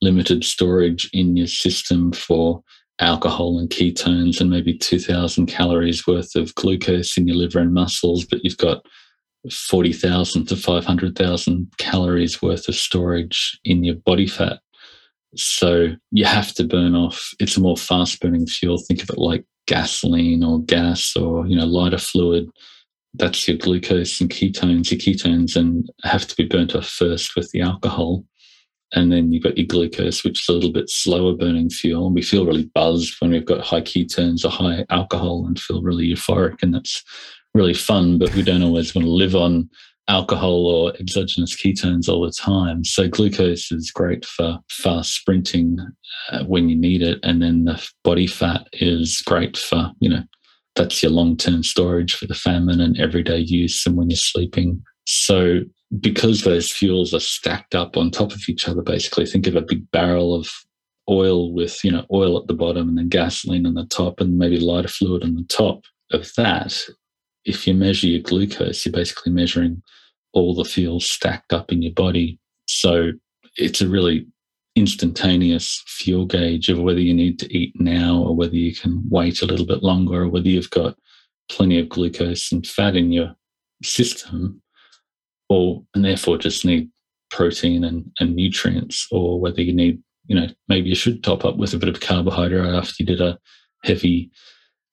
limited 0.03 0.45
storage 0.45 1.09
in 1.13 1.37
your 1.37 1.47
system 1.47 2.13
for 2.13 2.63
alcohol 3.01 3.59
and 3.59 3.71
ketones 3.71 4.41
and 4.41 4.51
maybe 4.51 4.77
2000 4.77 5.47
calories 5.47 6.07
worth 6.07 6.37
of 6.37 6.55
glucose 6.55 7.17
in 7.17 7.27
your 7.27 7.37
liver 7.37 7.59
and 7.59 7.73
muscles, 7.73 8.25
but 8.25 8.45
you've 8.45 8.59
got 8.59 8.85
40,000 9.51 10.47
to 10.47 10.57
500,000 10.57 11.73
calories 11.79 12.43
worth 12.43 12.69
of 12.69 12.75
storage 12.75 13.59
in 13.65 13.83
your 13.85 13.95
body 13.97 14.27
fat. 14.27 14.61
So 15.37 15.89
you 16.11 16.25
have 16.25 16.53
to 16.55 16.65
burn 16.65 16.95
off. 16.95 17.31
It's 17.39 17.57
a 17.57 17.61
more 17.61 17.77
fast 17.77 18.21
burning 18.21 18.47
fuel. 18.47 18.79
Think 18.79 19.03
of 19.03 19.11
it 19.11 19.19
like 19.19 19.45
gasoline 19.67 20.45
or 20.45 20.61
gas 20.63 21.17
or, 21.17 21.47
you 21.47 21.57
know, 21.57 21.67
lighter 21.67 21.99
fluid. 21.99 22.51
That's 23.15 23.47
your 23.49 23.57
glucose 23.57 24.21
and 24.21 24.31
ketones. 24.31 24.91
Your 24.91 25.01
ketones 25.01 25.57
and 25.57 25.89
have 26.05 26.27
to 26.29 26.37
be 26.37 26.45
burnt 26.45 26.75
off 26.75 26.87
first 26.87 27.37
with 27.37 27.51
the 27.51 27.61
alcohol. 27.61 28.25
And 28.93 29.13
then 29.13 29.33
you've 29.33 29.45
got 29.45 29.57
your 29.57 29.67
glucose, 29.67 30.25
which 30.25 30.43
is 30.43 30.49
a 30.49 30.53
little 30.53 30.73
bit 30.73 30.91
slower 30.91 31.35
burning 31.35 31.71
fuel. 31.71 32.07
And 32.07 32.15
we 32.15 32.23
feel 32.23 32.47
really 32.47 32.71
buzzed 32.75 33.15
when 33.21 33.31
we've 33.31 33.47
got 33.47 33.61
high 33.61 33.83
ketones 33.83 34.45
or 34.45 34.51
high 34.51 34.85
alcohol 34.91 35.47
and 35.47 35.61
feel 35.61 35.83
really 35.83 36.09
euphoric. 36.09 36.63
And 36.63 36.75
that's 36.75 37.05
really 37.55 37.75
fun, 37.75 38.19
but 38.19 38.35
we 38.35 38.43
don't 38.43 38.63
always 38.63 38.95
want 38.95 39.07
to 39.07 39.11
live 39.11 39.37
on 39.37 39.69
alcohol 40.11 40.67
or 40.67 40.93
exogenous 40.97 41.55
ketones 41.55 42.09
all 42.09 42.23
the 42.23 42.33
time. 42.33 42.85
So 42.85 43.09
glucose 43.09 43.71
is 43.71 43.91
great 43.93 44.25
for 44.25 44.59
fast 44.69 45.15
sprinting 45.15 45.79
uh, 46.31 46.45
when 46.45 46.69
you 46.69 46.77
need 46.77 47.03
it, 47.03 47.21
and 47.23 47.41
then 47.41 47.65
the 47.65 47.89
body 48.03 48.27
fat 48.27 48.67
is 48.73 49.23
great 49.25 49.57
for 49.57 49.93
you 50.01 50.09
know 50.09 50.23
that's 50.81 51.03
your 51.03 51.13
long 51.13 51.37
term 51.37 51.63
storage 51.63 52.15
for 52.15 52.27
the 52.27 52.35
famine 52.35 52.81
and 52.81 52.99
everyday 52.99 53.39
use, 53.39 53.85
and 53.87 53.97
when 53.97 54.11
you're 54.11 54.17
sleeping. 54.17 54.83
So 55.07 55.61
because 55.99 56.43
those 56.43 56.71
fuels 56.71 57.13
are 57.13 57.21
stacked 57.21 57.75
up 57.75 57.97
on 57.97 58.11
top 58.11 58.33
of 58.33 58.43
each 58.49 58.69
other, 58.69 58.83
basically 58.83 59.27
think 59.27 59.47
of 59.47 59.57
a 59.57 59.63
big 59.63 59.91
barrel 59.91 60.35
of 60.35 60.49
oil 61.09 61.53
with 61.53 61.83
you 61.83 61.91
know 61.91 62.07
oil 62.13 62.39
at 62.39 62.47
the 62.47 62.55
bottom 62.55 62.89
and 62.89 62.99
then 62.99 63.09
gasoline 63.09 63.67
on 63.67 63.75
the 63.75 63.87
top 63.87 64.21
and 64.21 64.39
maybe 64.39 64.61
lighter 64.61 64.89
fluid 64.89 65.25
on 65.25 65.35
the 65.35 65.45
top 65.45 65.83
of 66.13 66.31
that 66.37 66.81
if 67.45 67.67
you 67.67 67.75
measure 67.75 68.07
your 68.07 68.23
glucose, 68.23 68.85
you're 68.85 68.93
basically 68.93 69.33
measuring 69.33 69.83
all 70.33 70.55
the 70.55 70.65
fuels 70.65 71.09
stacked 71.09 71.53
up 71.53 71.73
in 71.73 71.83
your 71.83 71.93
body. 71.93 72.39
So 72.67 73.13
it's 73.57 73.81
a 73.81 73.89
really 73.89 74.27
instantaneous 74.81 75.83
fuel 75.87 76.27
gauge 76.27 76.69
of 76.69 76.81
whether 76.81 77.01
you 77.01 77.15
need 77.15 77.39
to 77.39 77.57
eat 77.57 77.73
now 77.79 78.17
or 78.17 78.35
whether 78.35 78.57
you 78.57 78.75
can 78.75 79.03
wait 79.09 79.43
a 79.43 79.47
little 79.47 79.67
bit 79.67 79.83
longer 79.83 80.23
or 80.23 80.29
whether 80.29 80.49
you've 80.49 80.71
got 80.71 80.97
plenty 81.49 81.79
of 81.79 81.89
glucose 81.89 82.51
and 82.51 82.67
fat 82.67 82.97
in 82.97 83.13
your 83.13 83.35
system 83.83 84.61
or 85.49 85.83
and 85.95 86.05
therefore 86.05 86.39
just 86.39 86.65
need 86.65 86.91
protein 87.31 87.85
and, 87.85 88.11
and 88.21 88.35
nutrients 88.35 89.07
or 89.11 89.41
whether 89.41 89.63
you 89.63 89.73
need 89.73 90.03
you 90.27 90.35
know 90.39 90.49
maybe 90.69 90.89
you 90.89 90.95
should 90.95 91.23
top 91.23 91.45
up 91.45 91.57
with 91.57 91.75
a 91.75 91.79
bit 91.79 91.89
of 91.89 92.01
carbohydrate 92.01 92.75
after 92.75 92.95
you 92.99 93.07
did 93.07 93.21
a 93.21 93.39
heavy 93.85 94.31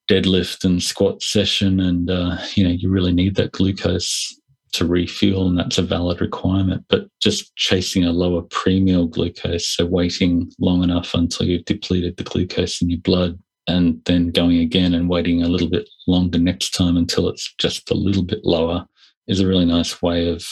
deadlift 0.10 0.64
and 0.64 0.82
squat 0.82 1.22
session, 1.22 1.80
and 1.80 2.10
uh, 2.10 2.38
you 2.56 2.64
know 2.64 2.70
you 2.70 2.90
really 2.90 3.14
need 3.14 3.36
that 3.36 3.52
glucose 3.52 4.40
to 4.78 4.86
refuel, 4.86 5.48
and 5.48 5.58
that's 5.58 5.78
a 5.78 5.84
valid 5.84 6.22
requirement. 6.22 6.86
But 6.90 7.08
just 7.22 7.56
chasing 7.56 8.06
a 8.06 8.12
lower 8.12 8.42
pre-meal 8.42 9.08
glucose, 9.08 9.68
so 9.68 9.86
waiting 9.86 10.52
long 10.60 10.84
enough 10.84 11.14
until 11.14 11.46
you've 11.46 11.66
depleted 11.66 12.18
the 12.18 12.24
glucose 12.24 12.82
in 12.82 12.90
your 12.90 13.00
blood, 13.00 13.38
and 13.68 14.02
then 14.06 14.30
going 14.30 14.60
again 14.60 14.94
and 14.94 15.10
waiting 15.10 15.44
a 15.44 15.48
little 15.48 15.70
bit 15.70 15.90
longer 16.08 16.40
next 16.40 16.72
time 16.72 16.96
until 16.96 17.28
it's 17.28 17.54
just 17.58 17.92
a 17.92 17.96
little 17.96 18.24
bit 18.24 18.40
lower, 18.44 18.86
is 19.28 19.40
a 19.40 19.48
really 19.48 19.66
nice 19.66 20.02
way 20.02 20.30
of 20.30 20.46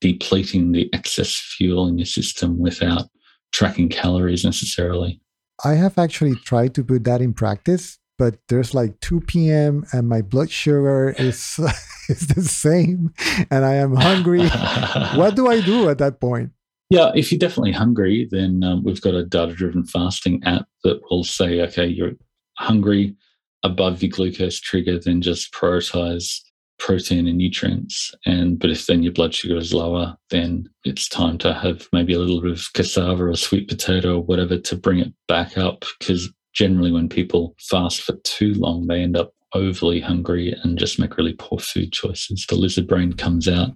depleting 0.00 0.72
the 0.72 0.92
excess 0.92 1.34
fuel 1.56 1.86
in 1.86 1.96
your 1.96 2.06
system 2.06 2.58
without 2.58 3.08
tracking 3.52 3.88
calories 3.88 4.44
necessarily. 4.44 5.20
I 5.64 5.74
have 5.74 5.98
actually 5.98 6.34
tried 6.34 6.74
to 6.74 6.84
put 6.84 7.04
that 7.04 7.22
in 7.22 7.32
practice 7.32 7.98
but 8.18 8.36
there's 8.48 8.74
like 8.74 9.00
2 9.00 9.20
p.m. 9.22 9.84
and 9.92 10.08
my 10.08 10.22
blood 10.22 10.50
sugar 10.50 11.14
is 11.18 11.58
is 12.08 12.26
the 12.28 12.42
same 12.42 13.12
and 13.50 13.64
I 13.64 13.74
am 13.74 13.94
hungry. 13.94 14.46
what 15.14 15.36
do 15.36 15.48
I 15.48 15.60
do 15.60 15.88
at 15.88 15.98
that 15.98 16.20
point? 16.20 16.52
Yeah, 16.90 17.10
if 17.14 17.32
you're 17.32 17.38
definitely 17.38 17.72
hungry, 17.72 18.28
then 18.30 18.62
um, 18.62 18.84
we've 18.84 19.00
got 19.00 19.14
a 19.14 19.24
data 19.24 19.54
driven 19.54 19.84
fasting 19.84 20.42
app 20.44 20.66
that 20.84 21.00
will 21.10 21.24
say, 21.24 21.60
okay, 21.62 21.86
you're 21.86 22.12
hungry 22.58 23.16
above 23.64 24.02
your 24.02 24.10
glucose 24.10 24.60
trigger, 24.60 24.98
then 24.98 25.22
just 25.22 25.52
prioritize 25.52 26.40
protein 26.78 27.26
and 27.26 27.38
nutrients. 27.38 28.12
And 28.26 28.58
but 28.58 28.70
if 28.70 28.86
then 28.86 29.02
your 29.02 29.12
blood 29.12 29.34
sugar 29.34 29.56
is 29.56 29.72
lower, 29.72 30.16
then 30.30 30.68
it's 30.84 31.08
time 31.08 31.38
to 31.38 31.54
have 31.54 31.88
maybe 31.92 32.12
a 32.12 32.18
little 32.18 32.40
bit 32.40 32.52
of 32.52 32.72
cassava 32.74 33.24
or 33.24 33.36
sweet 33.36 33.68
potato 33.68 34.16
or 34.16 34.22
whatever 34.22 34.58
to 34.58 34.76
bring 34.76 34.98
it 34.98 35.12
back 35.26 35.56
up. 35.56 35.84
Because 35.98 36.30
generally, 36.54 36.92
when 36.92 37.08
people 37.08 37.54
fast 37.58 38.02
for 38.02 38.14
too 38.24 38.54
long, 38.54 38.86
they 38.86 39.02
end 39.02 39.16
up 39.16 39.34
overly 39.54 40.00
hungry 40.00 40.54
and 40.62 40.78
just 40.78 40.98
make 40.98 41.16
really 41.16 41.34
poor 41.34 41.58
food 41.58 41.92
choices. 41.92 42.46
The 42.48 42.56
lizard 42.56 42.86
brain 42.86 43.12
comes 43.12 43.48
out 43.48 43.70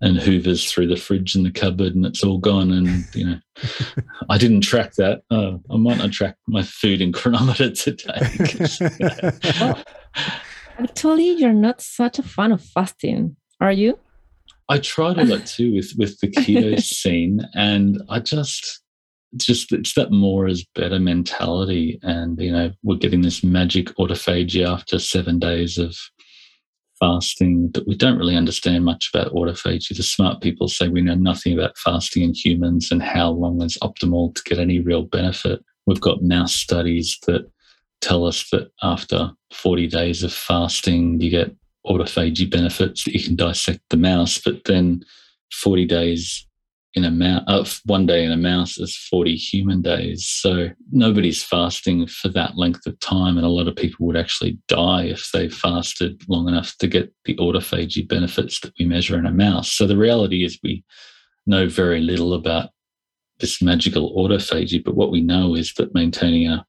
and 0.00 0.18
hoovers 0.18 0.70
through 0.70 0.86
the 0.88 0.96
fridge 0.96 1.34
and 1.34 1.44
the 1.44 1.50
cupboard 1.50 1.94
and 1.94 2.04
it's 2.04 2.22
all 2.22 2.38
gone. 2.38 2.70
And, 2.70 3.04
you 3.14 3.26
know, 3.26 3.38
I 4.28 4.38
didn't 4.38 4.60
track 4.60 4.94
that. 4.94 5.22
Oh, 5.30 5.60
I 5.70 5.76
might 5.76 5.98
not 5.98 6.12
track 6.12 6.36
my 6.46 6.62
food 6.62 7.00
in 7.00 7.12
Cronometer 7.12 7.70
today. 7.70 8.20
well, 9.60 9.82
actually, 10.78 11.30
you're 11.30 11.52
not 11.52 11.80
such 11.80 12.18
a 12.18 12.22
fan 12.22 12.52
of 12.52 12.62
fasting, 12.62 13.36
are 13.60 13.72
you? 13.72 13.98
I 14.68 14.78
tried 14.78 15.18
all 15.18 15.26
that 15.26 15.46
too 15.46 15.74
with, 15.74 15.92
with 15.96 16.18
the 16.20 16.28
keto 16.28 16.80
scene. 16.82 17.40
And 17.54 18.02
I 18.08 18.20
just, 18.20 18.82
just 19.36 19.72
it's 19.72 19.94
that 19.94 20.12
more 20.12 20.46
is 20.46 20.64
better 20.74 20.98
mentality 20.98 21.98
and 22.02 22.40
you 22.40 22.52
know 22.52 22.70
we're 22.82 22.96
getting 22.96 23.22
this 23.22 23.42
magic 23.42 23.86
autophagy 23.96 24.66
after 24.66 24.98
seven 24.98 25.38
days 25.38 25.78
of 25.78 25.96
fasting 26.98 27.70
that 27.74 27.86
we 27.86 27.94
don't 27.94 28.18
really 28.18 28.36
understand 28.36 28.84
much 28.84 29.10
about 29.12 29.32
autophagy. 29.32 29.94
The 29.94 30.02
smart 30.02 30.40
people 30.40 30.66
say 30.66 30.88
we 30.88 31.02
know 31.02 31.14
nothing 31.14 31.52
about 31.52 31.76
fasting 31.76 32.22
in 32.22 32.32
humans 32.32 32.90
and 32.90 33.02
how 33.02 33.30
long 33.30 33.60
is 33.62 33.76
optimal 33.82 34.34
to 34.34 34.42
get 34.44 34.58
any 34.58 34.80
real 34.80 35.02
benefit. 35.02 35.62
We've 35.86 36.00
got 36.00 36.22
mouse 36.22 36.54
studies 36.54 37.18
that 37.26 37.50
tell 38.00 38.26
us 38.26 38.48
that 38.50 38.70
after 38.82 39.30
40 39.52 39.86
days 39.88 40.22
of 40.22 40.32
fasting 40.32 41.20
you 41.20 41.30
get 41.30 41.54
autophagy 41.86 42.50
benefits 42.50 43.06
you 43.06 43.22
can 43.22 43.36
dissect 43.36 43.80
the 43.90 43.96
mouse 43.96 44.38
but 44.44 44.64
then 44.64 45.02
40 45.52 45.86
days 45.86 46.45
in 46.96 47.04
a 47.04 47.10
mouse, 47.10 47.44
uh, 47.46 47.64
one 47.84 48.06
day 48.06 48.24
in 48.24 48.32
a 48.32 48.38
mouse 48.38 48.78
is 48.78 48.96
40 48.96 49.36
human 49.36 49.82
days. 49.82 50.26
So 50.26 50.70
nobody's 50.90 51.44
fasting 51.44 52.06
for 52.06 52.28
that 52.30 52.56
length 52.56 52.86
of 52.86 52.98
time. 53.00 53.36
And 53.36 53.44
a 53.44 53.50
lot 53.50 53.68
of 53.68 53.76
people 53.76 54.06
would 54.06 54.16
actually 54.16 54.58
die 54.66 55.04
if 55.04 55.30
they 55.32 55.50
fasted 55.50 56.22
long 56.26 56.48
enough 56.48 56.74
to 56.78 56.86
get 56.86 57.12
the 57.26 57.36
autophagy 57.36 58.08
benefits 58.08 58.60
that 58.60 58.72
we 58.80 58.86
measure 58.86 59.18
in 59.18 59.26
a 59.26 59.30
mouse. 59.30 59.70
So 59.70 59.86
the 59.86 59.98
reality 59.98 60.42
is 60.42 60.58
we 60.62 60.84
know 61.46 61.68
very 61.68 62.00
little 62.00 62.32
about 62.32 62.70
this 63.40 63.60
magical 63.60 64.16
autophagy, 64.16 64.82
but 64.82 64.96
what 64.96 65.10
we 65.10 65.20
know 65.20 65.54
is 65.54 65.74
that 65.74 65.94
maintaining 65.94 66.48
a 66.48 66.64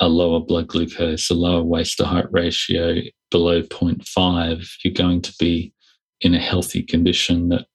a 0.00 0.08
lower 0.08 0.38
blood 0.38 0.68
glucose, 0.68 1.28
a 1.28 1.34
lower 1.34 1.62
waist 1.62 1.96
to 1.98 2.04
height 2.04 2.30
ratio 2.30 3.00
below 3.32 3.62
0.5, 3.62 4.68
you're 4.84 4.94
going 4.94 5.20
to 5.20 5.34
be 5.40 5.72
in 6.20 6.34
a 6.34 6.38
healthy 6.38 6.84
condition 6.84 7.48
that 7.48 7.66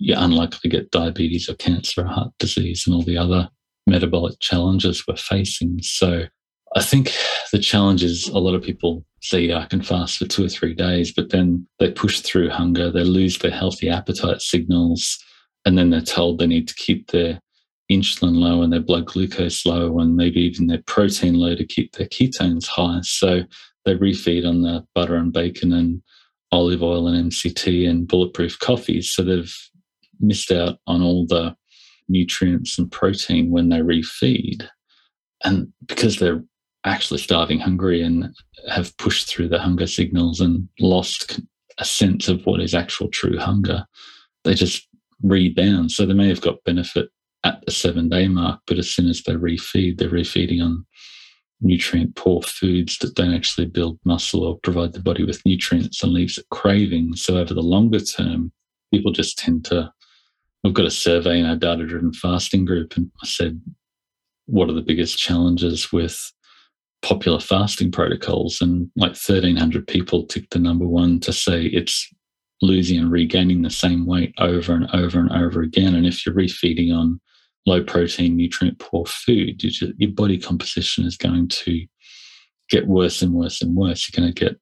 you're 0.00 0.18
unlikely 0.18 0.58
to 0.62 0.68
get 0.68 0.90
diabetes 0.90 1.48
or 1.48 1.54
cancer 1.54 2.00
or 2.00 2.06
heart 2.06 2.32
disease 2.38 2.84
and 2.86 2.94
all 2.96 3.02
the 3.02 3.18
other 3.18 3.48
metabolic 3.86 4.40
challenges 4.40 5.04
we're 5.06 5.16
facing. 5.16 5.78
So 5.82 6.24
I 6.74 6.82
think 6.82 7.12
the 7.52 7.58
challenge 7.58 8.02
is 8.02 8.28
a 8.28 8.38
lot 8.38 8.54
of 8.54 8.62
people 8.62 9.04
say, 9.20 9.52
I 9.52 9.66
can 9.66 9.82
fast 9.82 10.18
for 10.18 10.26
two 10.26 10.44
or 10.44 10.48
three 10.48 10.74
days, 10.74 11.12
but 11.12 11.30
then 11.30 11.66
they 11.78 11.90
push 11.90 12.20
through 12.20 12.48
hunger, 12.48 12.90
they 12.90 13.04
lose 13.04 13.38
their 13.38 13.50
healthy 13.50 13.90
appetite 13.90 14.40
signals, 14.40 15.18
and 15.66 15.76
then 15.76 15.90
they're 15.90 16.00
told 16.00 16.38
they 16.38 16.46
need 16.46 16.66
to 16.68 16.74
keep 16.74 17.10
their 17.10 17.38
insulin 17.92 18.36
low 18.36 18.62
and 18.62 18.72
their 18.72 18.80
blood 18.80 19.04
glucose 19.04 19.66
low 19.66 19.98
and 19.98 20.16
maybe 20.16 20.40
even 20.40 20.68
their 20.68 20.82
protein 20.86 21.34
low 21.34 21.54
to 21.54 21.66
keep 21.66 21.92
their 21.92 22.06
ketones 22.06 22.66
high. 22.66 23.00
So 23.02 23.42
they 23.84 23.96
refeed 23.96 24.48
on 24.48 24.62
the 24.62 24.86
butter 24.94 25.16
and 25.16 25.32
bacon 25.32 25.72
and 25.72 26.02
olive 26.52 26.82
oil 26.82 27.08
and 27.08 27.30
MCT 27.30 27.88
and 27.88 28.08
bulletproof 28.08 28.58
coffees. 28.60 29.10
So 29.10 29.22
they've 29.22 29.54
missed 30.20 30.52
out 30.52 30.78
on 30.86 31.02
all 31.02 31.26
the 31.26 31.54
nutrients 32.08 32.78
and 32.78 32.90
protein 32.90 33.50
when 33.50 33.68
they 33.68 33.78
refeed. 33.78 34.66
And 35.44 35.72
because 35.86 36.18
they're 36.18 36.42
actually 36.84 37.18
starving 37.18 37.60
hungry 37.60 38.02
and 38.02 38.34
have 38.68 38.96
pushed 38.98 39.28
through 39.28 39.48
the 39.48 39.58
hunger 39.58 39.86
signals 39.86 40.40
and 40.40 40.68
lost 40.78 41.40
a 41.78 41.84
sense 41.84 42.28
of 42.28 42.44
what 42.44 42.60
is 42.60 42.74
actual 42.74 43.08
true 43.08 43.38
hunger, 43.38 43.84
they 44.44 44.54
just 44.54 44.86
rebound. 45.22 45.90
So 45.90 46.06
they 46.06 46.14
may 46.14 46.28
have 46.28 46.40
got 46.40 46.64
benefit 46.64 47.08
at 47.44 47.64
the 47.64 47.72
seven 47.72 48.08
day 48.08 48.28
mark, 48.28 48.60
but 48.66 48.78
as 48.78 48.90
soon 48.90 49.08
as 49.08 49.22
they 49.22 49.34
refeed, 49.34 49.98
they're 49.98 50.10
refeeding 50.10 50.62
on 50.62 50.84
nutrient 51.62 52.16
poor 52.16 52.42
foods 52.42 52.98
that 52.98 53.14
don't 53.14 53.34
actually 53.34 53.66
build 53.66 53.98
muscle 54.04 54.44
or 54.44 54.58
provide 54.62 54.92
the 54.92 55.00
body 55.00 55.24
with 55.24 55.44
nutrients 55.44 56.02
and 56.02 56.12
leaves 56.12 56.38
it 56.38 56.46
craving. 56.50 57.14
So 57.16 57.36
over 57.36 57.52
the 57.52 57.62
longer 57.62 58.00
term, 58.00 58.52
people 58.92 59.12
just 59.12 59.38
tend 59.38 59.64
to 59.66 59.92
we've 60.62 60.74
got 60.74 60.86
a 60.86 60.90
survey 60.90 61.40
in 61.40 61.46
our 61.46 61.56
data 61.56 61.86
driven 61.86 62.12
fasting 62.12 62.64
group 62.64 62.96
and 62.96 63.10
I 63.22 63.26
said, 63.26 63.60
what 64.46 64.68
are 64.68 64.74
the 64.74 64.82
biggest 64.82 65.18
challenges 65.18 65.92
with 65.92 66.32
popular 67.02 67.40
fasting 67.40 67.90
protocols? 67.90 68.60
And 68.60 68.90
like 68.96 69.10
1,300 69.10 69.86
people 69.86 70.26
ticked 70.26 70.52
the 70.52 70.58
number 70.58 70.86
one 70.86 71.20
to 71.20 71.32
say 71.32 71.64
it's 71.66 72.08
losing 72.62 72.98
and 72.98 73.10
regaining 73.10 73.62
the 73.62 73.70
same 73.70 74.06
weight 74.06 74.34
over 74.38 74.74
and 74.74 74.88
over 74.92 75.18
and 75.18 75.32
over 75.32 75.62
again. 75.62 75.94
And 75.94 76.06
if 76.06 76.26
you're 76.26 76.34
refeeding 76.34 76.94
on 76.94 77.20
low 77.66 77.82
protein, 77.82 78.36
nutrient 78.36 78.78
poor 78.78 79.06
food, 79.06 79.58
just, 79.58 79.82
your 79.96 80.10
body 80.10 80.38
composition 80.38 81.06
is 81.06 81.16
going 81.16 81.48
to 81.48 81.86
get 82.68 82.86
worse 82.86 83.22
and 83.22 83.32
worse 83.32 83.62
and 83.62 83.74
worse. 83.74 84.08
You're 84.08 84.22
going 84.22 84.34
to 84.34 84.44
get 84.44 84.58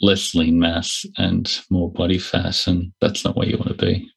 less 0.00 0.34
lean 0.34 0.58
mass 0.58 1.06
and 1.16 1.60
more 1.70 1.90
body 1.90 2.18
fat. 2.18 2.66
And 2.66 2.92
that's 3.00 3.24
not 3.24 3.36
where 3.36 3.48
you 3.48 3.56
want 3.56 3.78
to 3.78 3.86
be. 3.86 4.10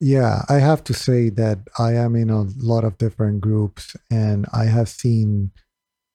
Yeah, 0.00 0.42
I 0.48 0.58
have 0.58 0.84
to 0.84 0.94
say 0.94 1.30
that 1.30 1.58
I 1.78 1.94
am 1.94 2.16
in 2.16 2.28
a 2.28 2.42
lot 2.58 2.84
of 2.84 2.98
different 2.98 3.40
groups 3.40 3.96
and 4.10 4.46
I 4.52 4.64
have 4.64 4.88
seen 4.88 5.52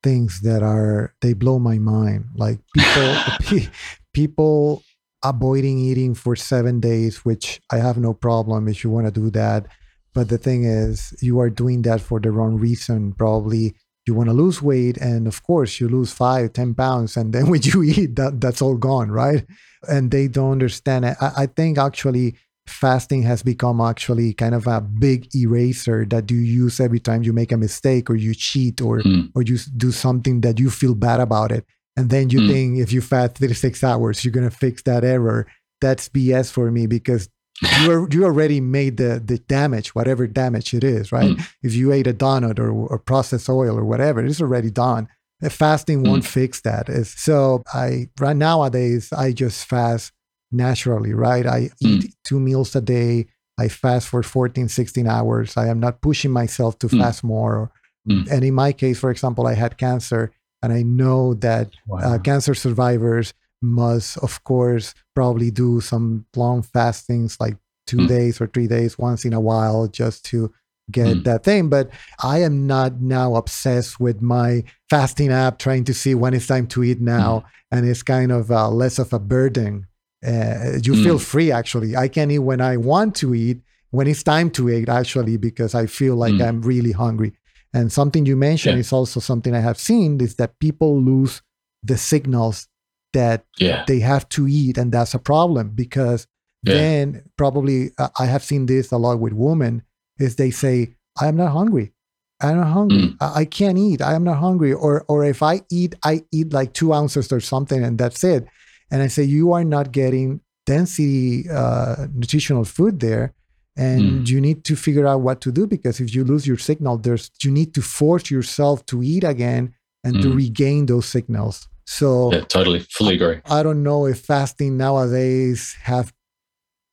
things 0.04 0.42
that 0.42 0.64
are 0.64 1.16
they 1.22 1.34
blow 1.34 1.60
my 1.60 1.80
mind. 1.80 2.26
Like 2.36 2.60
people 3.42 3.72
people 4.14 4.84
avoiding 5.24 5.80
eating 5.80 6.14
for 6.16 6.36
7 6.36 6.80
days, 6.80 7.26
which 7.26 7.62
I 7.72 7.78
have 7.78 7.98
no 7.98 8.14
problem 8.14 8.68
if 8.68 8.84
you 8.84 8.90
want 8.90 9.08
to 9.08 9.12
do 9.12 9.30
that. 9.32 9.68
But 10.14 10.30
the 10.30 10.38
thing 10.38 10.66
is, 10.66 11.14
you 11.22 11.40
are 11.40 11.50
doing 11.50 11.84
that 11.84 12.02
for 12.02 12.20
the 12.20 12.32
wrong 12.32 12.58
reason. 12.58 13.14
Probably 13.14 13.76
you 14.08 14.14
want 14.14 14.30
to 14.30 14.34
lose 14.34 14.62
weight 14.62 14.98
and 14.98 15.28
of 15.28 15.44
course 15.44 15.80
you 15.80 15.88
lose 15.88 16.12
five, 16.12 16.54
ten 16.54 16.76
pounds 16.76 17.18
and 17.18 17.34
then 17.34 17.48
when 17.52 17.62
you 17.64 17.84
eat 17.84 18.16
that 18.16 18.42
that's 18.42 18.62
all 18.62 18.78
gone 18.78 19.12
right 19.12 19.46
and 19.88 20.12
they 20.12 20.28
don't 20.28 20.52
understand 20.54 21.06
it 21.06 21.18
I, 21.22 21.44
I 21.44 21.46
think 21.48 21.78
actually 21.78 22.36
fasting 22.68 23.24
has 23.24 23.44
become 23.44 23.82
actually 23.82 24.34
kind 24.34 24.54
of 24.54 24.68
a 24.68 24.82
big 24.82 25.34
eraser 25.36 26.06
that 26.06 26.30
you 26.30 26.38
use 26.38 26.80
every 26.80 27.00
time 27.00 27.24
you 27.24 27.34
make 27.34 27.52
a 27.52 27.58
mistake 27.58 28.10
or 28.10 28.16
you 28.16 28.34
cheat 28.34 28.82
or 28.82 29.00
mm. 29.00 29.30
or 29.36 29.42
you 29.42 29.58
do 29.78 29.92
something 29.92 30.42
that 30.42 30.60
you 30.60 30.70
feel 30.70 30.94
bad 30.94 31.20
about 31.20 31.52
it 31.52 31.66
and 31.98 32.10
then 32.10 32.30
you 32.30 32.40
mm. 32.40 32.50
think 32.50 32.78
if 32.78 32.94
you 32.94 33.02
fast 33.02 33.38
36 33.38 33.84
hours 33.84 34.24
you're 34.24 34.32
going 34.32 34.50
to 34.50 34.56
fix 34.56 34.84
that 34.84 35.04
error 35.04 35.48
that's 35.80 36.08
bs 36.10 36.52
for 36.52 36.72
me 36.72 36.86
because 36.86 37.30
you 37.82 37.92
are, 37.92 38.08
you 38.12 38.24
already 38.24 38.62
made 38.62 38.98
the 38.98 39.22
the 39.24 39.38
damage 39.40 39.94
whatever 39.96 40.28
damage 40.28 40.74
it 40.74 40.84
is 40.84 41.12
right 41.12 41.32
mm. 41.32 41.54
if 41.64 41.74
you 41.74 41.92
ate 41.92 42.08
a 42.08 42.14
donut 42.14 42.60
or, 42.60 42.72
or 42.72 43.00
processed 43.00 43.50
oil 43.50 43.78
or 43.78 43.86
whatever 43.86 44.24
it's 44.24 44.42
already 44.42 44.70
done 44.70 45.08
fasting 45.50 46.04
won't 46.04 46.24
fix 46.24 46.62
that 46.62 46.88
so 47.08 47.64
i 47.74 48.08
right 48.20 48.38
nowadays 48.38 49.12
i 49.12 49.32
just 49.32 49.66
fast 49.66 50.14
naturally, 50.52 51.14
right? 51.14 51.46
I 51.46 51.70
mm. 51.84 52.04
eat 52.04 52.16
two 52.24 52.40
meals 52.40 52.76
a 52.76 52.82
day. 52.82 53.28
I 53.58 53.68
fast 53.68 54.08
for 54.08 54.24
14, 54.24 54.70
16 54.70 55.08
hours. 55.08 55.58
I 55.58 55.68
am 55.68 55.80
not 55.80 56.02
pushing 56.02 56.32
myself 56.32 56.80
to 56.80 56.88
mm. 56.88 57.00
fast 57.00 57.24
more. 57.24 57.72
Mm. 58.10 58.32
And 58.32 58.44
in 58.44 58.54
my 58.54 58.74
case, 58.74 59.00
for 59.00 59.12
example, 59.12 59.48
I 59.48 59.54
had 59.54 59.78
cancer, 59.78 60.32
and 60.64 60.74
I 60.74 60.82
know 60.82 61.34
that 61.36 61.68
uh, 61.68 61.70
wow. 61.88 62.00
uh, 62.00 62.18
cancer 62.20 62.56
survivors 62.56 63.34
must, 63.62 64.18
of 64.18 64.44
course, 64.44 64.96
probably 65.14 65.52
do 65.52 65.82
some 65.82 66.26
long 66.36 66.64
fastings, 66.64 67.38
like 67.40 67.58
two 67.86 67.98
mm. 67.98 68.08
days 68.08 68.42
or 68.42 68.48
three 68.48 68.68
days 68.68 68.98
once 68.98 69.26
in 69.26 69.34
a 69.34 69.42
while, 69.42 69.88
just 69.88 70.26
to 70.26 70.52
get 70.90 71.18
mm. 71.18 71.24
that 71.26 71.44
thing. 71.44 71.70
But 71.70 71.90
I 72.24 72.42
am 72.42 72.66
not 72.66 73.02
now 73.02 73.36
obsessed 73.36 74.00
with 74.00 74.22
my 74.22 74.64
fasting 74.90 75.32
app, 75.32 75.60
trying 75.60 75.84
to 75.86 75.94
see 75.94 76.16
when 76.16 76.34
it's 76.34 76.48
time 76.48 76.68
to 76.68 76.84
eat 76.84 77.00
now. 77.00 77.40
Mm. 77.40 77.44
And 77.74 77.88
it's 77.88 78.04
kind 78.04 78.32
of 78.32 78.52
uh, 78.52 78.70
less 78.70 79.00
of 79.00 79.14
a 79.14 79.20
burden 79.20 79.88
uh, 80.26 80.78
you 80.84 80.94
mm. 80.94 81.04
feel 81.04 81.20
free 81.20 81.52
actually. 81.52 81.96
I 81.96 82.08
can 82.08 82.32
eat 82.32 82.40
when 82.40 82.62
I 82.62 82.78
want 82.78 83.16
to 83.18 83.34
eat, 83.34 83.62
when 83.90 84.08
it's 84.08 84.24
time 84.24 84.52
to 84.52 84.70
eat 84.70 84.90
actually, 84.90 85.38
because 85.38 85.74
I 85.76 85.86
feel 85.86 86.16
like 86.16 86.34
mm. 86.34 86.48
I'm 86.48 86.62
really 86.62 86.92
hungry. 86.92 87.34
And 87.74 87.92
something 87.92 88.26
you 88.26 88.36
mentioned 88.36 88.76
yeah. 88.76 88.82
is 88.82 88.94
also 88.94 89.20
something 89.20 89.56
I 89.56 89.60
have 89.60 89.80
seen 89.80 90.20
is 90.20 90.36
that 90.36 90.60
people 90.60 91.02
lose 91.02 91.42
the 91.84 91.98
signals 91.98 92.68
that 93.14 93.46
yeah. 93.58 93.84
they 93.88 94.00
have 94.00 94.28
to 94.30 94.48
eat, 94.48 94.78
and 94.78 94.92
that's 94.92 95.14
a 95.14 95.20
problem 95.20 95.70
because 95.70 96.28
yeah. 96.64 96.74
then 96.74 97.24
probably 97.38 97.92
uh, 97.98 98.10
I 98.20 98.26
have 98.26 98.44
seen 98.44 98.66
this 98.66 98.92
a 98.92 98.98
lot 98.98 99.20
with 99.20 99.34
women 99.34 99.84
is 100.20 100.36
they 100.36 100.52
say, 100.52 100.96
I 101.20 101.28
am 101.28 101.38
not 101.38 101.52
hungry. 101.52 101.94
I'm 102.42 102.58
not 102.58 102.68
hungry. 102.68 102.98
Mm. 102.98 103.18
I, 103.20 103.40
I, 103.42 103.46
can't 103.46 103.78
eat. 103.78 104.02
I 104.02 104.14
am 104.14 104.24
not 104.24 104.38
hungry. 104.38 104.74
Or 104.74 105.06
or 105.08 105.26
if 105.26 105.44
I 105.44 105.62
eat, 105.72 105.96
I 106.04 106.24
eat 106.32 106.54
like 106.54 106.74
two 106.74 106.94
ounces 106.94 107.32
or 107.32 107.40
something, 107.40 107.84
and 107.84 107.98
that's 107.98 108.24
it. 108.24 108.48
And 108.92 109.02
I 109.02 109.08
say 109.08 109.24
you 109.24 109.54
are 109.54 109.64
not 109.64 109.92
getting 109.92 110.42
density 110.66 111.50
uh, 111.50 112.08
nutritional 112.14 112.66
food 112.66 113.00
there, 113.00 113.34
and 113.78 114.02
mm. 114.02 114.28
you 114.28 114.42
need 114.42 114.64
to 114.66 114.76
figure 114.76 115.08
out 115.08 115.22
what 115.22 115.42
to 115.42 115.52
do 115.52 115.66
because 115.66 116.00
if 116.00 116.14
you 116.14 116.24
lose 116.24 116.46
your 116.46 116.58
signal, 116.58 116.98
there's 116.98 117.32
you 117.42 117.52
need 117.52 117.74
to 117.74 117.82
force 117.82 118.30
yourself 118.30 118.86
to 118.88 119.02
eat 119.02 119.24
again 119.24 119.74
and 120.04 120.16
mm. 120.16 120.22
to 120.24 120.34
regain 120.34 120.86
those 120.86 121.06
signals. 121.06 121.68
So 121.86 122.32
yeah, 122.34 122.42
totally, 122.42 122.80
fully 122.80 123.16
agree. 123.16 123.40
I, 123.46 123.60
I 123.60 123.64
don't 123.64 123.84
know 123.84 124.06
if 124.06 124.20
fasting 124.20 124.78
nowadays 124.78 125.76
have 125.84 126.14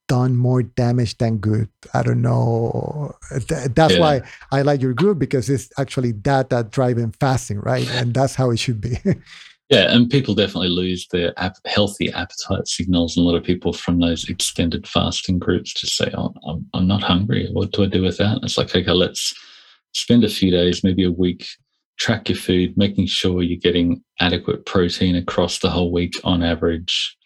done 0.09 0.35
more 0.35 0.63
damage 0.63 1.17
than 1.19 1.37
good. 1.37 1.69
I 1.93 2.01
don't 2.01 2.21
know. 2.21 3.15
That's 3.31 3.93
yeah. 3.93 3.99
why 3.99 4.21
I 4.51 4.63
like 4.63 4.81
your 4.81 4.93
group 4.93 5.19
because 5.19 5.49
it's 5.49 5.69
actually 5.77 6.13
that 6.23 6.49
that 6.49 6.71
driving 6.71 7.11
fasting, 7.11 7.59
right? 7.59 7.87
And 7.91 8.13
that's 8.13 8.35
how 8.35 8.49
it 8.49 8.57
should 8.57 8.81
be. 8.81 8.97
yeah, 9.69 9.93
and 9.93 10.09
people 10.09 10.35
definitely 10.35 10.69
lose 10.69 11.07
their 11.11 11.33
ap- 11.37 11.65
healthy 11.65 12.11
appetite 12.11 12.67
signals. 12.67 13.15
And 13.15 13.25
a 13.25 13.29
lot 13.29 13.37
of 13.37 13.43
people 13.43 13.73
from 13.73 13.99
those 13.99 14.27
extended 14.29 14.87
fasting 14.87 15.39
groups 15.39 15.73
just 15.73 15.95
say, 15.95 16.11
"Oh, 16.15 16.33
I'm, 16.47 16.65
I'm 16.73 16.87
not 16.87 17.03
hungry. 17.03 17.49
What 17.51 17.71
do 17.71 17.83
I 17.83 17.87
do 17.87 18.03
with 18.03 18.17
that?" 18.17 18.35
And 18.35 18.43
it's 18.43 18.57
like, 18.57 18.75
okay, 18.75 18.91
let's 18.91 19.33
spend 19.93 20.23
a 20.23 20.29
few 20.29 20.51
days, 20.51 20.83
maybe 20.83 21.03
a 21.03 21.11
week, 21.11 21.45
track 21.97 22.29
your 22.29 22.37
food, 22.37 22.77
making 22.77 23.07
sure 23.07 23.41
you're 23.41 23.59
getting 23.59 24.03
adequate 24.19 24.65
protein 24.65 25.15
across 25.15 25.59
the 25.59 25.69
whole 25.69 25.91
week 25.91 26.15
on 26.23 26.43
average 26.43 27.17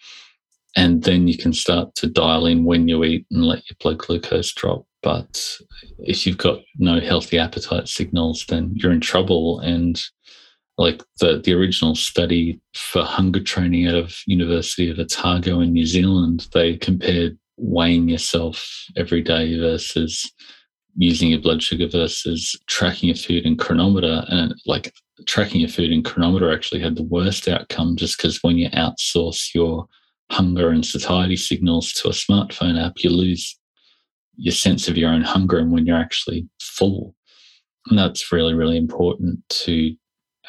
and 0.76 1.04
then 1.04 1.28
you 1.28 1.38
can 1.38 1.54
start 1.54 1.94
to 1.96 2.08
dial 2.08 2.46
in 2.46 2.64
when 2.64 2.88
you 2.88 3.04
eat 3.04 3.26
and 3.32 3.46
let 3.46 3.70
your 3.70 3.78
blood 3.80 4.00
glucose 4.00 4.52
drop. 4.54 4.86
But 5.04 5.58
if 6.00 6.26
you've 6.26 6.38
got 6.38 6.62
no 6.80 7.00
healthy 7.00 7.38
appetite 7.38 7.88
signals, 7.88 8.46
then 8.48 8.72
you're 8.76 8.92
in 8.92 9.02
trouble. 9.02 9.60
And 9.60 10.02
like 10.78 11.04
the, 11.20 11.42
the 11.44 11.54
original 11.54 11.96
study 11.96 12.60
for 12.74 13.04
hunger 13.04 13.40
training 13.40 13.88
out 13.88 13.96
of 13.96 14.18
University 14.26 14.90
of 14.90 15.00
Otago 15.00 15.60
in 15.60 15.72
New 15.72 15.86
Zealand, 15.86 16.48
they 16.54 16.78
compared 16.78 17.38
weighing 17.58 18.10
yourself 18.10 18.86
every 18.98 19.22
day 19.22 19.58
versus 19.60 20.32
using 20.96 21.30
your 21.30 21.40
blood 21.40 21.62
sugar 21.62 21.88
versus 21.88 22.60
tracking 22.68 23.10
your 23.10 23.16
food 23.16 23.46
in 23.46 23.58
Cronometer. 23.58 24.26
And 24.30 24.56
like 24.66 24.94
tracking 25.26 25.62
your 25.62 25.70
food 25.70 25.92
in 25.92 26.04
Cronometer 26.04 26.52
actually 26.52 26.82
had 26.82 26.96
the 26.96 27.04
worst 27.04 27.48
outcome 27.48 27.96
just 27.96 28.18
because 28.18 28.42
when 28.42 28.58
you 28.58 28.70
outsource 28.72 29.54
your 29.54 29.88
hunger 30.32 30.70
and 30.70 30.86
satiety 30.86 31.36
signals 31.36 31.94
to 31.94 32.10
a 32.10 32.12
smartphone 32.12 32.84
app, 32.84 32.94
you 33.04 33.10
lose 33.12 33.60
your 34.36 34.54
sense 34.54 34.88
of 34.88 34.98
your 34.98 35.12
own 35.12 35.22
hunger 35.22 35.60
and 35.60 35.72
when 35.72 35.86
you're 35.86 35.98
actually 35.98 36.48
full. 36.60 37.16
And 37.88 38.00
that's 38.00 38.32
really, 38.32 38.54
really 38.54 38.78
important 38.78 39.40
to 39.50 39.96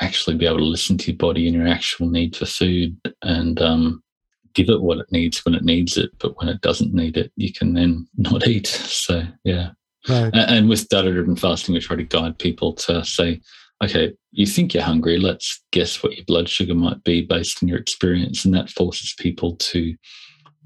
actually 0.01 0.37
be 0.37 0.47
able 0.47 0.59
to 0.59 0.65
listen 0.65 0.99
to 0.99 1.13
your 1.13 1.19
body 1.19 1.47
and 1.47 1.57
your 1.57 1.69
actual 1.69 2.09
need 2.09 2.37
for 2.37 2.47
food 2.47 2.97
and 3.23 3.61
um, 3.61 4.03
give 4.55 4.69
it 4.69 4.83
what 4.83 4.99
it 4.99 5.11
needs 5.11 5.45
when 5.45 5.55
it 5.55 5.65
needs 5.65 5.97
it. 5.97 6.11
But 6.19 6.37
when 6.39 6.49
it 6.49 6.61
doesn't 6.61 6.95
need 6.95 7.17
it, 7.17 7.33
you 7.37 7.53
can 7.53 7.75
then 7.75 8.07
not 8.17 8.47
eat. 8.47 8.67
So, 8.67 9.23
yeah. 9.45 9.71
Right. 10.09 10.31
And 10.35 10.69
with 10.69 10.89
data 10.89 11.13
driven 11.13 11.37
fasting, 11.37 11.75
we 11.75 11.81
try 11.81 11.97
to 11.97 12.03
guide 12.03 12.39
people 12.39 12.75
to 12.75 13.05
say, 13.05 13.41
okay, 13.83 14.13
you 14.33 14.47
think 14.47 14.75
you're 14.75 14.83
hungry, 14.83 15.19
let's 15.19 15.63
guess 15.71 16.03
what 16.03 16.15
your 16.15 16.25
blood 16.27 16.49
sugar 16.49 16.75
might 16.75 17.03
be 17.05 17.23
based 17.23 17.63
on 17.63 17.69
your 17.69 17.79
experience. 17.79 18.45
And 18.45 18.55
that 18.55 18.71
forces 18.71 19.15
people 19.19 19.57
to 19.57 19.95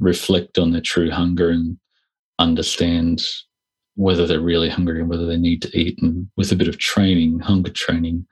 reflect 0.01 0.59
on 0.59 0.73
their 0.73 0.81
true 0.81 1.11
hunger 1.11 1.51
and 1.51 1.79
understand 2.39 3.23
whether 3.95 4.27
they're 4.27 4.41
really 4.41 4.69
hungry 4.69 5.01
and 5.01 5.09
whether 5.09 5.27
they 5.27 5.37
need 5.37 5.63
to 5.63 5.79
eat. 5.79 6.01
And 6.03 6.29
with 6.37 6.53
a 6.53 6.57
bit 6.57 6.69
of 6.69 6.79
training, 6.79 7.41
hunger 7.41 7.71
training, 7.71 8.27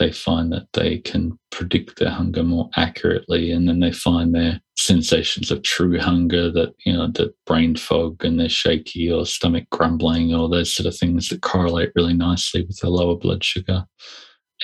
they 0.00 0.10
find 0.10 0.52
that 0.52 0.66
they 0.72 0.98
can 0.98 1.38
predict 1.52 1.98
their 1.98 2.10
hunger 2.10 2.42
more 2.42 2.68
accurately. 2.76 3.52
And 3.52 3.68
then 3.68 3.78
they 3.78 3.92
find 3.92 4.34
their 4.34 4.60
sensations 4.76 5.52
of 5.52 5.62
true 5.62 6.00
hunger 6.00 6.50
that, 6.50 6.74
you 6.84 6.92
know, 6.92 7.06
the 7.06 7.32
brain 7.46 7.76
fog 7.76 8.24
and 8.24 8.40
they're 8.40 8.48
shaky 8.48 9.12
or 9.12 9.24
stomach 9.24 9.64
grumbling 9.70 10.34
or 10.34 10.48
those 10.48 10.74
sort 10.74 10.86
of 10.86 10.96
things 10.96 11.28
that 11.28 11.42
correlate 11.42 11.92
really 11.94 12.14
nicely 12.14 12.64
with 12.66 12.80
their 12.80 12.90
lower 12.90 13.16
blood 13.16 13.44
sugar 13.44 13.86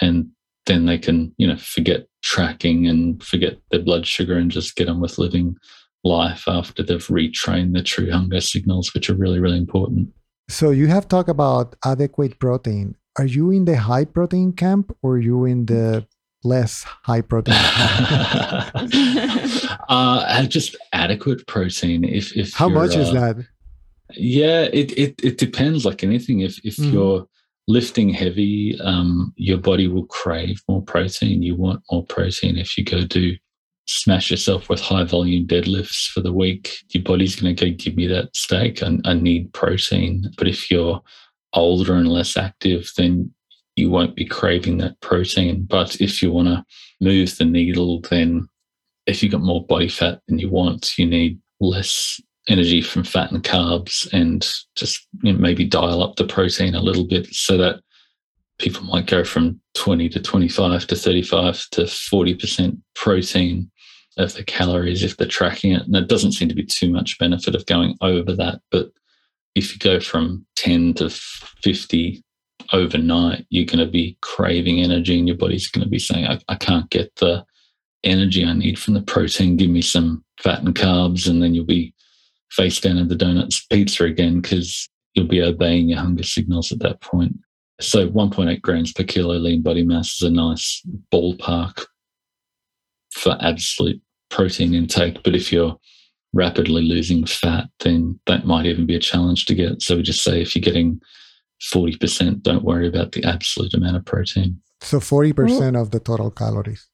and 0.00 0.28
then 0.66 0.86
they 0.86 0.98
can 0.98 1.32
you 1.38 1.46
know 1.46 1.56
forget 1.56 2.06
tracking 2.22 2.86
and 2.86 3.22
forget 3.22 3.58
their 3.70 3.82
blood 3.82 4.06
sugar 4.06 4.36
and 4.36 4.50
just 4.50 4.76
get 4.76 4.88
on 4.88 5.00
with 5.00 5.18
living 5.18 5.56
life 6.04 6.44
after 6.46 6.82
they've 6.82 7.06
retrained 7.06 7.72
the 7.72 7.82
true 7.82 8.10
hunger 8.10 8.40
signals 8.40 8.92
which 8.94 9.08
are 9.08 9.14
really 9.14 9.40
really 9.40 9.58
important 9.58 10.08
so 10.48 10.70
you 10.70 10.86
have 10.86 11.08
talked 11.08 11.28
about 11.28 11.74
adequate 11.84 12.38
protein 12.38 12.94
are 13.18 13.26
you 13.26 13.50
in 13.50 13.64
the 13.64 13.76
high 13.76 14.04
protein 14.04 14.52
camp 14.52 14.96
or 15.02 15.12
are 15.14 15.18
you 15.18 15.44
in 15.44 15.66
the 15.66 16.06
less 16.44 16.84
high 16.84 17.20
protein 17.20 17.54
uh 19.88 20.44
just 20.46 20.76
adequate 20.92 21.46
protein 21.46 22.04
if 22.04 22.36
if 22.36 22.52
how 22.54 22.68
much 22.68 22.94
uh, 22.96 23.00
is 23.00 23.12
that 23.12 23.36
yeah 24.12 24.62
it, 24.72 24.92
it 24.96 25.14
it 25.24 25.38
depends 25.38 25.84
like 25.84 26.04
anything 26.04 26.40
if 26.40 26.64
if 26.64 26.76
mm. 26.76 26.92
you're 26.92 27.26
lifting 27.68 28.10
heavy, 28.10 28.78
um, 28.80 29.32
your 29.36 29.58
body 29.58 29.88
will 29.88 30.06
crave 30.06 30.62
more 30.68 30.82
protein. 30.82 31.42
You 31.42 31.56
want 31.56 31.82
more 31.90 32.04
protein. 32.04 32.56
If 32.56 32.78
you 32.78 32.84
go 32.84 33.04
do 33.04 33.34
smash 33.88 34.30
yourself 34.30 34.68
with 34.68 34.80
high 34.80 35.04
volume 35.04 35.46
deadlifts 35.46 36.08
for 36.08 36.20
the 36.20 36.32
week, 36.32 36.78
your 36.90 37.02
body's 37.02 37.36
going 37.36 37.54
to 37.54 37.70
go, 37.70 37.76
give 37.76 37.96
me 37.96 38.06
that 38.08 38.34
steak. 38.34 38.82
I, 38.82 38.98
I 39.04 39.14
need 39.14 39.52
protein. 39.52 40.30
But 40.36 40.48
if 40.48 40.70
you're 40.70 41.00
older 41.56 41.94
and 41.94 42.08
less 42.08 42.36
active, 42.36 42.90
then 42.96 43.32
you 43.74 43.90
won't 43.90 44.16
be 44.16 44.24
craving 44.24 44.78
that 44.78 45.00
protein. 45.00 45.66
But 45.68 46.00
if 46.00 46.22
you 46.22 46.32
want 46.32 46.48
to 46.48 46.64
move 47.00 47.36
the 47.36 47.44
needle, 47.44 48.00
then 48.02 48.48
if 49.06 49.22
you've 49.22 49.32
got 49.32 49.42
more 49.42 49.64
body 49.64 49.88
fat 49.88 50.20
than 50.28 50.38
you 50.38 50.50
want, 50.50 50.98
you 50.98 51.06
need 51.06 51.40
less 51.60 52.20
energy 52.48 52.80
from 52.80 53.04
fat 53.04 53.32
and 53.32 53.42
carbs 53.42 54.10
and 54.12 54.48
just 54.76 55.06
you 55.22 55.32
know, 55.32 55.38
maybe 55.38 55.64
dial 55.64 56.02
up 56.02 56.16
the 56.16 56.24
protein 56.24 56.74
a 56.74 56.80
little 56.80 57.06
bit 57.06 57.26
so 57.26 57.56
that 57.56 57.80
people 58.58 58.82
might 58.84 59.06
go 59.06 59.24
from 59.24 59.60
20 59.74 60.08
to 60.08 60.20
25 60.20 60.86
to 60.86 60.96
35 60.96 61.66
to 61.72 61.82
40% 61.82 62.78
protein 62.94 63.70
of 64.16 64.32
the 64.34 64.44
calories 64.44 65.02
if 65.02 65.16
they're 65.16 65.26
tracking 65.26 65.72
it. 65.72 65.82
And 65.82 65.94
there 65.94 66.04
doesn't 66.04 66.32
seem 66.32 66.48
to 66.48 66.54
be 66.54 66.64
too 66.64 66.90
much 66.90 67.18
benefit 67.18 67.54
of 67.54 67.66
going 67.66 67.96
over 68.00 68.32
that. 68.34 68.60
But 68.70 68.90
if 69.56 69.72
you 69.72 69.78
go 69.78 69.98
from 69.98 70.46
10 70.56 70.94
to 70.94 71.08
50 71.10 72.22
overnight, 72.72 73.46
you're 73.48 73.64
going 73.64 73.84
to 73.84 73.90
be 73.90 74.18
craving 74.20 74.80
energy 74.80 75.18
and 75.18 75.26
your 75.26 75.36
body's 75.38 75.68
going 75.68 75.82
to 75.82 75.88
be 75.88 75.98
saying, 75.98 76.26
I, 76.26 76.38
I 76.48 76.56
can't 76.56 76.90
get 76.90 77.16
the 77.16 77.44
energy 78.04 78.44
I 78.44 78.52
need 78.52 78.78
from 78.78 78.92
the 78.92 79.02
protein. 79.02 79.56
Give 79.56 79.70
me 79.70 79.80
some 79.80 80.22
fat 80.42 80.62
and 80.62 80.74
carbs. 80.74 81.26
And 81.26 81.42
then 81.42 81.54
you'll 81.54 81.64
be 81.64 81.94
face 82.50 82.78
down 82.80 82.98
in 82.98 83.08
the 83.08 83.16
donuts 83.16 83.64
pizza 83.66 84.04
again 84.04 84.42
because 84.42 84.88
you'll 85.14 85.26
be 85.26 85.42
obeying 85.42 85.88
your 85.88 86.00
hunger 86.00 86.22
signals 86.22 86.70
at 86.70 86.80
that 86.80 87.00
point. 87.00 87.34
So 87.80 88.08
1.8 88.08 88.60
grams 88.60 88.92
per 88.92 89.04
kilo 89.04 89.36
lean 89.36 89.62
body 89.62 89.84
mass 89.84 90.16
is 90.16 90.22
a 90.22 90.30
nice 90.30 90.82
ballpark 91.10 91.86
for 93.14 93.38
absolute 93.40 94.02
protein 94.28 94.74
intake. 94.74 95.22
But 95.22 95.34
if 95.34 95.50
you're 95.50 95.78
rapidly 96.32 96.82
losing 96.82 97.24
fat, 97.26 97.66
then 97.80 98.18
that 98.26 98.46
might 98.46 98.66
even 98.66 98.86
be 98.86 98.96
a 98.96 99.00
challenge 99.00 99.46
to 99.46 99.54
get. 99.54 99.82
So 99.82 99.96
we 99.96 100.02
just 100.02 100.22
say 100.22 100.42
if 100.42 100.54
you're 100.54 100.62
getting 100.62 101.00
40%, 101.72 102.42
don't 102.42 102.64
worry 102.64 102.86
about 102.86 103.12
the 103.12 103.24
absolute 103.24 103.74
amount 103.74 103.96
of 103.96 104.04
protein. 104.04 104.60
So 104.80 104.98
40% 104.98 105.80
of 105.80 105.90
the 105.90 106.00
total 106.00 106.30
calories. 106.30 106.86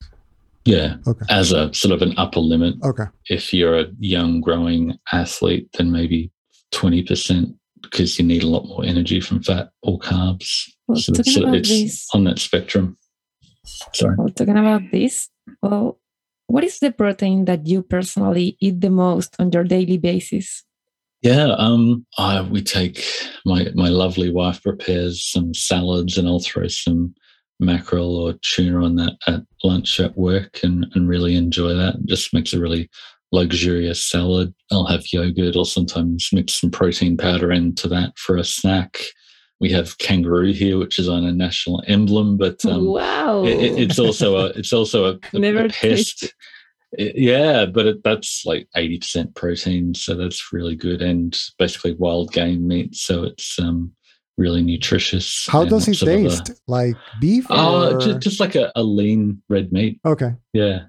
Yeah. 0.64 0.96
Okay. 1.06 1.24
As 1.28 1.52
a 1.52 1.74
sort 1.74 1.92
of 1.92 2.02
an 2.02 2.14
upper 2.16 2.38
limit. 2.38 2.76
Okay. 2.84 3.06
If 3.28 3.52
you're 3.52 3.80
a 3.80 3.86
young 3.98 4.40
growing 4.40 4.96
athlete, 5.12 5.68
then 5.76 5.90
maybe 5.90 6.30
20% 6.72 7.54
because 7.82 8.18
you 8.18 8.24
need 8.24 8.44
a 8.44 8.48
lot 8.48 8.66
more 8.66 8.84
energy 8.84 9.20
from 9.20 9.42
fat 9.42 9.70
or 9.82 9.98
carbs. 9.98 10.70
Well, 10.86 10.98
so 10.98 11.12
it's, 11.12 11.36
it's 11.36 11.68
this, 11.68 12.08
on 12.14 12.24
that 12.24 12.38
spectrum. 12.38 12.96
Sorry. 13.92 14.14
Well, 14.16 14.28
talking 14.28 14.56
about 14.56 14.82
this, 14.92 15.28
well, 15.62 15.98
what 16.52 16.64
is 16.64 16.80
the 16.80 16.92
protein 16.92 17.46
that 17.46 17.66
you 17.66 17.82
personally 17.82 18.58
eat 18.60 18.82
the 18.82 18.90
most 18.90 19.34
on 19.38 19.50
your 19.50 19.64
daily 19.64 19.96
basis? 19.96 20.64
Yeah, 21.22 21.54
um, 21.56 22.04
I, 22.18 22.42
we 22.42 22.62
take 22.62 23.02
my 23.46 23.68
my 23.74 23.88
lovely 23.88 24.30
wife 24.30 24.62
prepares 24.62 25.24
some 25.24 25.54
salads, 25.54 26.18
and 26.18 26.28
I'll 26.28 26.40
throw 26.40 26.66
some 26.68 27.14
mackerel 27.58 28.16
or 28.16 28.34
tuna 28.42 28.84
on 28.84 28.96
that 28.96 29.16
at 29.26 29.40
lunch 29.64 29.98
at 29.98 30.18
work 30.18 30.60
and, 30.62 30.86
and 30.94 31.08
really 31.08 31.36
enjoy 31.36 31.72
that. 31.72 31.94
It 31.94 32.06
just 32.06 32.34
makes 32.34 32.52
a 32.52 32.60
really 32.60 32.90
luxurious 33.30 34.04
salad. 34.04 34.52
I'll 34.70 34.86
have 34.86 35.10
yogurt 35.10 35.56
or 35.56 35.64
sometimes 35.64 36.28
mix 36.32 36.60
some 36.60 36.70
protein 36.70 37.16
powder 37.16 37.50
into 37.50 37.88
that 37.88 38.18
for 38.18 38.36
a 38.36 38.44
snack. 38.44 38.98
We 39.62 39.70
have 39.70 39.96
kangaroo 39.98 40.52
here, 40.52 40.76
which 40.76 40.98
is 40.98 41.08
on 41.08 41.24
a 41.24 41.32
national 41.32 41.84
emblem, 41.86 42.36
but 42.36 42.64
um, 42.66 42.84
wow, 42.84 43.44
it, 43.44 43.78
it's 43.78 43.98
also 43.98 44.36
a 44.36 44.46
it's 44.48 44.72
also 44.72 45.04
a, 45.04 45.18
a, 45.32 45.38
Never 45.38 45.66
a 45.66 45.68
pest. 45.68 46.34
It, 46.98 47.14
yeah, 47.14 47.66
but 47.66 47.86
it, 47.86 48.02
that's 48.02 48.44
like 48.44 48.68
eighty 48.74 48.98
percent 48.98 49.36
protein, 49.36 49.94
so 49.94 50.16
that's 50.16 50.52
really 50.52 50.74
good, 50.74 51.00
and 51.00 51.38
basically 51.60 51.94
wild 51.94 52.32
game 52.32 52.66
meat. 52.66 52.96
So 52.96 53.22
it's 53.22 53.56
um, 53.60 53.92
really 54.36 54.62
nutritious. 54.62 55.46
How 55.48 55.64
does 55.64 55.86
it 55.86 56.04
taste? 56.04 56.48
A, 56.48 56.56
like 56.66 56.96
beef? 57.20 57.46
Oh, 57.48 58.00
just, 58.00 58.18
just, 58.18 58.40
like 58.40 58.56
a, 58.56 58.72
a, 58.74 58.82
lean 58.82 59.42
red 59.48 59.72
meat. 59.72 60.00
Okay. 60.04 60.32
Yeah, 60.52 60.86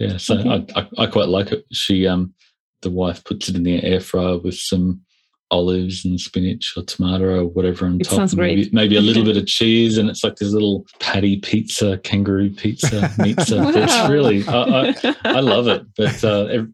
yeah. 0.00 0.16
So 0.16 0.36
okay. 0.36 0.66
I, 0.74 0.80
I, 0.80 1.04
I 1.04 1.06
quite 1.06 1.28
like 1.28 1.52
it. 1.52 1.64
She 1.72 2.08
um 2.08 2.34
the 2.82 2.90
wife 2.90 3.22
puts 3.22 3.48
it 3.48 3.54
in 3.54 3.62
the 3.62 3.82
air 3.84 4.00
fryer 4.00 4.38
with 4.38 4.56
some 4.56 5.02
olives 5.50 6.04
and 6.04 6.20
spinach 6.20 6.74
or 6.76 6.82
tomato 6.82 7.40
or 7.40 7.46
whatever 7.46 7.86
on 7.86 8.00
it 8.00 8.04
top. 8.04 8.16
Sounds 8.16 8.36
maybe, 8.36 8.62
great. 8.62 8.74
maybe 8.74 8.96
a 8.96 9.00
little 9.00 9.24
bit 9.30 9.36
of 9.36 9.46
cheese, 9.46 9.98
and 9.98 10.08
it's 10.08 10.24
like 10.24 10.36
this 10.36 10.52
little 10.52 10.86
patty 10.98 11.38
pizza, 11.38 11.98
kangaroo 11.98 12.50
pizza, 12.50 13.12
pizza. 13.22 13.58
wow. 13.58 13.72
It's 13.74 14.08
really, 14.08 14.46
I, 14.46 14.90
I, 14.90 15.14
I, 15.24 15.40
love 15.40 15.68
it. 15.68 15.86
But 15.96 16.24
uh, 16.24 16.64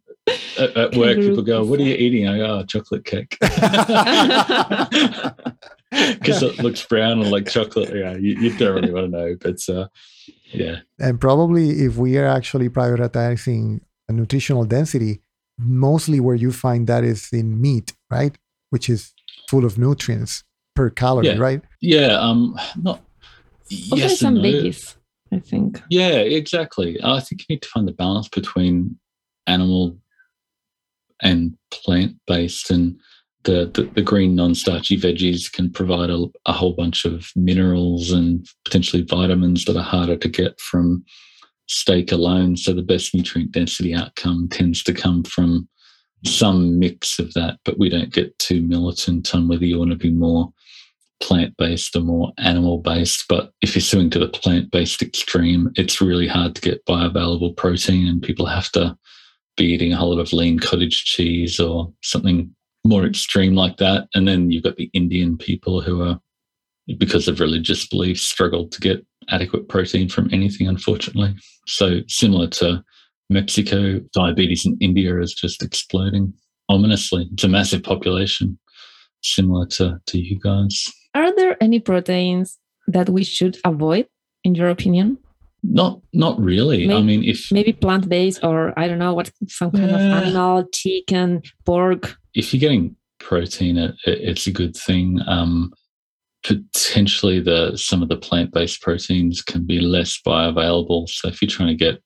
at, 0.58 0.76
at 0.76 0.96
work, 0.96 1.18
people 1.18 1.42
go, 1.42 1.64
"What 1.64 1.80
are 1.80 1.84
you 1.84 1.94
eating?" 1.94 2.28
I 2.28 2.38
go, 2.38 2.58
oh, 2.58 2.64
"Chocolate 2.64 3.04
cake," 3.04 3.36
because 3.40 3.62
it 6.42 6.58
looks 6.58 6.84
brown 6.86 7.20
and 7.20 7.30
like 7.30 7.48
chocolate. 7.48 7.94
Yeah, 7.94 8.16
you, 8.16 8.38
you 8.38 8.56
don't 8.56 8.74
really 8.74 8.92
want 8.92 9.12
to 9.12 9.18
know, 9.18 9.36
but 9.40 9.68
uh, 9.68 9.88
yeah. 10.52 10.80
And 10.98 11.20
probably 11.20 11.70
if 11.70 11.96
we 11.96 12.18
are 12.18 12.26
actually 12.26 12.68
prioritizing 12.68 13.80
a 14.08 14.12
nutritional 14.12 14.64
density, 14.64 15.20
mostly 15.58 16.20
where 16.20 16.34
you 16.34 16.52
find 16.52 16.86
that 16.86 17.04
is 17.04 17.28
in 17.32 17.60
meat, 17.60 17.92
right? 18.10 18.36
Which 18.72 18.88
is 18.88 19.12
full 19.48 19.64
of 19.64 19.76
nutrients 19.76 20.44
per 20.74 20.88
calorie, 20.88 21.26
yeah. 21.26 21.36
right? 21.36 21.60
Yeah. 21.80 22.18
Um. 22.18 22.58
Not. 22.76 23.02
Also 23.90 23.96
yes 23.96 24.18
some 24.18 24.34
no. 24.34 24.40
veggies, 24.42 24.96
I 25.32 25.40
think. 25.40 25.82
Yeah, 25.90 26.16
exactly. 26.16 26.98
I 27.02 27.20
think 27.20 27.42
you 27.42 27.54
need 27.54 27.62
to 27.62 27.68
find 27.68 27.86
the 27.86 27.92
balance 27.92 28.28
between 28.28 28.98
animal 29.46 29.96
and 31.22 31.56
plant 31.70 32.16
based 32.26 32.70
and 32.70 32.98
the, 33.44 33.70
the, 33.74 33.90
the, 33.94 34.02
green 34.02 34.36
non-starchy 34.36 34.96
veggies 34.96 35.50
can 35.50 35.70
provide 35.70 36.10
a, 36.10 36.26
a, 36.46 36.52
whole 36.52 36.74
bunch 36.74 37.04
of 37.04 37.30
minerals 37.34 38.12
and 38.12 38.46
potentially 38.64 39.02
vitamins 39.02 39.64
that 39.64 39.76
are 39.76 39.82
harder 39.82 40.16
to 40.16 40.28
get 40.28 40.60
from 40.60 41.04
steak 41.66 42.12
alone. 42.12 42.56
So 42.56 42.72
the 42.72 42.82
best 42.82 43.14
nutrient 43.14 43.50
density 43.50 43.94
outcome 43.94 44.48
tends 44.48 44.84
to 44.84 44.94
come 44.94 45.24
from 45.24 45.68
some 46.24 46.78
mix 46.78 47.18
of 47.18 47.32
that, 47.34 47.58
but 47.64 47.78
we 47.78 47.88
don't 47.88 48.12
get 48.12 48.38
too 48.38 48.62
militant 48.62 49.34
on 49.34 49.48
whether 49.48 49.64
you 49.64 49.78
want 49.78 49.90
to 49.90 49.96
be 49.96 50.10
more 50.10 50.52
plant-based 51.20 51.94
or 51.96 52.00
more 52.00 52.32
animal-based. 52.38 53.24
But 53.28 53.52
if 53.62 53.74
you're 53.74 53.82
swinging 53.82 54.10
to 54.10 54.18
the 54.18 54.28
plant-based 54.28 55.02
extreme, 55.02 55.70
it's 55.76 56.00
really 56.00 56.26
hard 56.26 56.54
to 56.54 56.60
get 56.60 56.84
bioavailable 56.86 57.56
protein 57.56 58.08
and 58.08 58.22
people 58.22 58.46
have 58.46 58.70
to 58.72 58.96
be 59.56 59.66
eating 59.66 59.92
a 59.92 59.96
whole 59.96 60.14
lot 60.14 60.20
of 60.20 60.32
lean 60.32 60.58
cottage 60.58 61.04
cheese 61.04 61.60
or 61.60 61.92
something 62.02 62.54
more 62.84 63.04
extreme 63.04 63.54
like 63.54 63.76
that. 63.76 64.08
And 64.14 64.26
then 64.26 64.50
you've 64.50 64.64
got 64.64 64.76
the 64.76 64.90
Indian 64.92 65.36
people 65.36 65.80
who 65.80 66.02
are, 66.02 66.18
because 66.98 67.28
of 67.28 67.40
religious 67.40 67.86
beliefs, 67.86 68.22
struggle 68.22 68.68
to 68.68 68.80
get 68.80 69.06
adequate 69.28 69.68
protein 69.68 70.08
from 70.08 70.28
anything, 70.32 70.66
unfortunately. 70.66 71.34
So, 71.66 72.00
similar 72.08 72.48
to 72.48 72.82
Mexico, 73.32 74.00
diabetes 74.12 74.66
in 74.66 74.76
India 74.80 75.20
is 75.20 75.34
just 75.34 75.62
exploding 75.62 76.32
ominously. 76.68 77.28
It's 77.32 77.44
a 77.44 77.48
massive 77.48 77.82
population, 77.82 78.58
similar 79.22 79.66
to, 79.66 79.98
to 80.06 80.18
you 80.18 80.38
guys. 80.38 80.84
Are 81.14 81.34
there 81.34 81.56
any 81.62 81.80
proteins 81.80 82.58
that 82.86 83.08
we 83.08 83.24
should 83.24 83.58
avoid, 83.64 84.06
in 84.44 84.54
your 84.54 84.68
opinion? 84.68 85.18
Not 85.64 86.00
not 86.12 86.40
really. 86.40 86.88
Maybe, 86.88 86.98
I 86.98 87.02
mean, 87.02 87.24
if 87.24 87.52
maybe 87.52 87.72
plant 87.72 88.08
based 88.08 88.42
or 88.42 88.76
I 88.76 88.88
don't 88.88 88.98
know 88.98 89.14
what 89.14 89.30
some 89.46 89.70
kind 89.70 89.90
of 89.90 90.00
animal, 90.00 90.66
chicken, 90.72 91.42
pork. 91.64 92.16
If 92.34 92.52
you're 92.52 92.60
getting 92.60 92.96
protein, 93.20 93.78
it, 93.78 93.94
it's 94.04 94.48
a 94.48 94.50
good 94.50 94.76
thing. 94.76 95.20
Um, 95.28 95.72
potentially, 96.42 97.38
the 97.38 97.76
some 97.76 98.02
of 98.02 98.08
the 98.08 98.16
plant 98.16 98.52
based 98.52 98.82
proteins 98.82 99.40
can 99.40 99.64
be 99.64 99.78
less 99.78 100.18
bioavailable. 100.26 101.08
So 101.08 101.28
if 101.28 101.40
you're 101.40 101.48
trying 101.48 101.68
to 101.68 101.84
get 101.84 102.02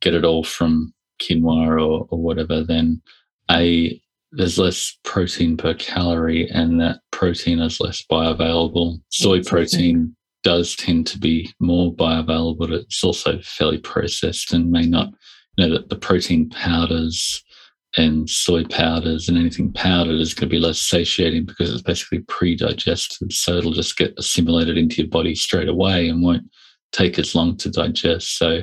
get 0.00 0.14
it 0.14 0.24
all 0.24 0.44
from 0.44 0.92
quinoa 1.20 1.80
or, 1.80 2.06
or 2.10 2.18
whatever, 2.18 2.62
then 2.62 3.00
a 3.50 4.00
there's 4.32 4.58
less 4.58 4.98
protein 5.04 5.56
per 5.56 5.74
calorie, 5.74 6.48
and 6.50 6.80
that 6.80 7.00
protein 7.10 7.60
is 7.60 7.80
less 7.80 8.04
bioavailable. 8.10 9.00
Soy 9.10 9.42
protein 9.42 10.14
does 10.42 10.76
tend 10.76 11.06
to 11.06 11.18
be 11.18 11.52
more 11.58 11.94
bioavailable, 11.94 12.58
but 12.58 12.70
it's 12.70 13.02
also 13.02 13.38
fairly 13.40 13.78
processed 13.78 14.52
and 14.52 14.70
may 14.70 14.86
not, 14.86 15.08
you 15.56 15.66
know, 15.66 15.74
that 15.74 15.88
the 15.88 15.96
protein 15.96 16.50
powders 16.50 17.42
and 17.96 18.28
soy 18.28 18.64
powders 18.64 19.28
and 19.28 19.38
anything 19.38 19.72
powdered 19.72 20.20
is 20.20 20.34
going 20.34 20.48
to 20.48 20.54
be 20.54 20.60
less 20.60 20.78
satiating 20.78 21.46
because 21.46 21.72
it's 21.72 21.82
basically 21.82 22.18
pre-digested. 22.20 23.32
So 23.32 23.56
it'll 23.56 23.72
just 23.72 23.96
get 23.96 24.12
assimilated 24.18 24.76
into 24.76 24.96
your 24.96 25.08
body 25.08 25.34
straight 25.34 25.68
away 25.68 26.08
and 26.08 26.22
won't 26.22 26.44
take 26.92 27.18
as 27.18 27.34
long 27.34 27.56
to 27.56 27.70
digest. 27.70 28.38
So 28.38 28.60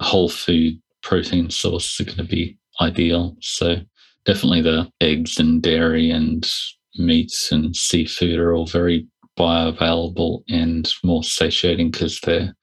whole 0.00 0.28
food 0.28 0.80
protein 1.02 1.50
source 1.50 2.00
are 2.00 2.04
going 2.04 2.16
to 2.16 2.24
be 2.24 2.58
ideal. 2.80 3.36
So 3.40 3.76
definitely 4.24 4.62
the 4.62 4.90
eggs 5.00 5.38
and 5.38 5.62
dairy 5.62 6.10
and 6.10 6.50
meats 6.96 7.52
and 7.52 7.74
seafood 7.76 8.38
are 8.38 8.54
all 8.54 8.66
very 8.66 9.06
bioavailable 9.38 10.42
and 10.48 10.90
more 11.02 11.24
satiating 11.24 11.90
because 11.90 12.20
they're 12.20 12.54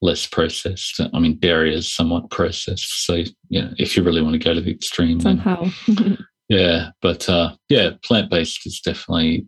less 0.00 0.26
processed. 0.26 1.00
I 1.12 1.18
mean, 1.18 1.38
dairy 1.38 1.74
is 1.74 1.92
somewhat 1.92 2.30
processed. 2.30 3.04
So, 3.04 3.24
you 3.48 3.62
know, 3.62 3.72
if 3.78 3.96
you 3.96 4.02
really 4.02 4.22
want 4.22 4.34
to 4.34 4.38
go 4.38 4.54
to 4.54 4.60
the 4.60 4.70
extreme, 4.70 5.20
somehow. 5.20 5.68
Then, 5.88 6.18
yeah. 6.48 6.90
But 7.02 7.28
uh, 7.28 7.54
yeah, 7.68 7.90
plant 8.04 8.30
based 8.30 8.66
is 8.66 8.80
definitely 8.80 9.46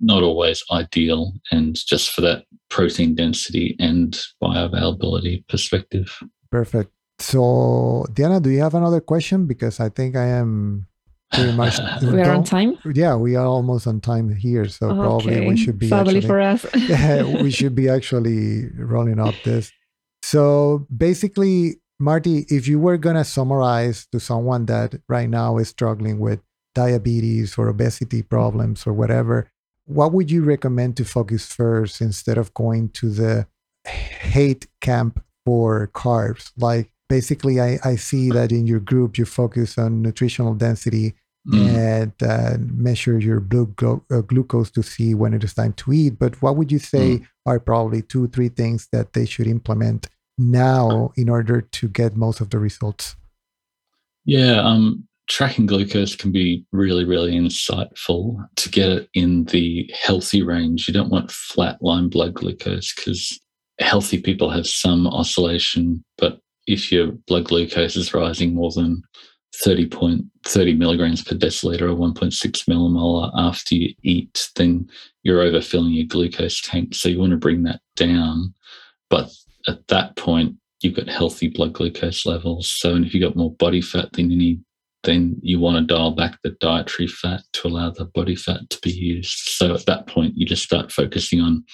not 0.00 0.22
always 0.22 0.62
ideal. 0.70 1.32
And 1.50 1.76
just 1.86 2.10
for 2.10 2.20
that 2.22 2.44
protein 2.68 3.14
density 3.14 3.76
and 3.78 4.18
bioavailability 4.42 5.46
perspective. 5.48 6.18
Perfect. 6.50 6.90
So, 7.18 8.04
Diana, 8.12 8.40
do 8.40 8.50
you 8.50 8.60
have 8.60 8.74
another 8.74 9.00
question? 9.00 9.46
Because 9.46 9.80
I 9.80 9.88
think 9.88 10.16
I 10.16 10.26
am 10.26 10.86
pretty 11.32 11.52
much. 11.52 11.78
We're 12.02 12.30
on 12.30 12.44
time. 12.44 12.78
Yeah, 12.92 13.16
we 13.16 13.36
are 13.36 13.46
almost 13.46 13.86
on 13.86 14.00
time 14.00 14.34
here, 14.34 14.68
so 14.68 14.88
okay. 14.88 14.98
probably 14.98 15.48
we 15.48 15.56
should 15.56 15.78
be. 15.78 15.88
Sadly 15.88 16.18
actually, 16.18 16.28
for 16.28 16.40
us, 16.40 16.66
yeah, 16.74 17.42
we 17.42 17.50
should 17.50 17.74
be 17.74 17.88
actually 17.88 18.68
rolling 18.76 19.18
up 19.18 19.34
this. 19.44 19.72
So 20.22 20.86
basically, 20.94 21.76
Marty, 21.98 22.46
if 22.48 22.68
you 22.68 22.78
were 22.78 22.98
gonna 22.98 23.24
summarize 23.24 24.06
to 24.12 24.20
someone 24.20 24.66
that 24.66 24.94
right 25.08 25.30
now 25.30 25.56
is 25.58 25.68
struggling 25.68 26.18
with 26.18 26.40
diabetes 26.74 27.56
or 27.56 27.68
obesity 27.68 28.22
problems 28.22 28.86
or 28.86 28.92
whatever, 28.92 29.50
what 29.86 30.12
would 30.12 30.30
you 30.30 30.42
recommend 30.42 30.96
to 30.98 31.04
focus 31.04 31.46
first 31.46 32.00
instead 32.00 32.38
of 32.38 32.52
going 32.54 32.90
to 32.90 33.10
the 33.10 33.46
hate 33.86 34.66
camp 34.80 35.24
for 35.44 35.88
carbs? 35.94 36.50
Like 36.56 36.90
basically 37.08 37.60
I, 37.60 37.78
I 37.84 37.96
see 37.96 38.30
that 38.30 38.52
in 38.52 38.66
your 38.66 38.80
group 38.80 39.18
you 39.18 39.24
focus 39.24 39.78
on 39.78 40.02
nutritional 40.02 40.54
density 40.54 41.14
mm. 41.46 41.68
and 41.68 42.12
uh, 42.22 42.56
measure 42.58 43.18
your 43.18 43.40
blood 43.40 43.76
glu- 43.76 44.04
uh, 44.10 44.22
glucose 44.22 44.70
to 44.72 44.82
see 44.82 45.14
when 45.14 45.34
it 45.34 45.44
is 45.44 45.54
time 45.54 45.72
to 45.74 45.92
eat 45.92 46.18
but 46.18 46.40
what 46.42 46.56
would 46.56 46.72
you 46.72 46.78
say 46.78 47.18
mm. 47.18 47.26
are 47.46 47.60
probably 47.60 48.02
two 48.02 48.28
three 48.28 48.48
things 48.48 48.88
that 48.92 49.12
they 49.12 49.24
should 49.24 49.46
implement 49.46 50.08
now 50.38 51.12
in 51.16 51.28
order 51.28 51.60
to 51.60 51.88
get 51.88 52.16
most 52.16 52.40
of 52.40 52.50
the 52.50 52.58
results 52.58 53.16
yeah 54.24 54.60
um, 54.60 55.06
tracking 55.28 55.66
glucose 55.66 56.14
can 56.14 56.30
be 56.30 56.64
really 56.72 57.04
really 57.04 57.32
insightful 57.32 58.36
to 58.56 58.68
get 58.68 58.88
it 58.88 59.08
in 59.14 59.44
the 59.46 59.90
healthy 60.00 60.42
range 60.42 60.86
you 60.86 60.94
don't 60.94 61.10
want 61.10 61.30
flatline 61.30 62.10
blood 62.10 62.34
glucose 62.34 62.94
because 62.94 63.40
healthy 63.80 64.20
people 64.20 64.50
have 64.50 64.66
some 64.66 65.06
oscillation 65.06 66.02
but 66.18 66.40
if 66.66 66.90
your 66.90 67.12
blood 67.26 67.44
glucose 67.44 67.96
is 67.96 68.14
rising 68.14 68.54
more 68.54 68.70
than 68.72 69.02
30 69.64 69.88
point 69.88 70.24
30 70.44 70.74
milligrams 70.74 71.22
per 71.22 71.34
deciliter 71.34 71.82
or 71.82 71.96
1.6 71.96 72.32
millimolar 72.68 73.30
after 73.36 73.74
you 73.74 73.94
eat, 74.02 74.48
then 74.56 74.88
you're 75.22 75.42
overfilling 75.42 75.94
your 75.96 76.06
glucose 76.06 76.60
tank. 76.60 76.94
So 76.94 77.08
you 77.08 77.18
want 77.18 77.32
to 77.32 77.36
bring 77.36 77.62
that 77.64 77.80
down. 77.96 78.54
But 79.08 79.30
at 79.68 79.86
that 79.88 80.16
point, 80.16 80.56
you've 80.80 80.94
got 80.94 81.08
healthy 81.08 81.48
blood 81.48 81.72
glucose 81.72 82.26
levels. 82.26 82.72
So 82.76 82.94
and 82.94 83.04
if 83.04 83.14
you've 83.14 83.22
got 83.22 83.36
more 83.36 83.52
body 83.54 83.80
fat 83.80 84.12
than 84.12 84.30
you 84.30 84.36
need, 84.36 84.60
then 85.06 85.36
you 85.40 85.58
want 85.58 85.76
to 85.76 85.94
dial 85.94 86.10
back 86.10 86.38
the 86.42 86.50
dietary 86.60 87.06
fat 87.08 87.40
to 87.54 87.68
allow 87.68 87.90
the 87.90 88.04
body 88.04 88.36
fat 88.36 88.68
to 88.68 88.78
be 88.82 88.90
used. 88.90 89.38
So 89.48 89.74
at 89.74 89.86
that 89.86 90.06
point, 90.06 90.36
you 90.36 90.44
just 90.44 90.62
start 90.62 90.92
focusing 90.92 91.40
on 91.40 91.64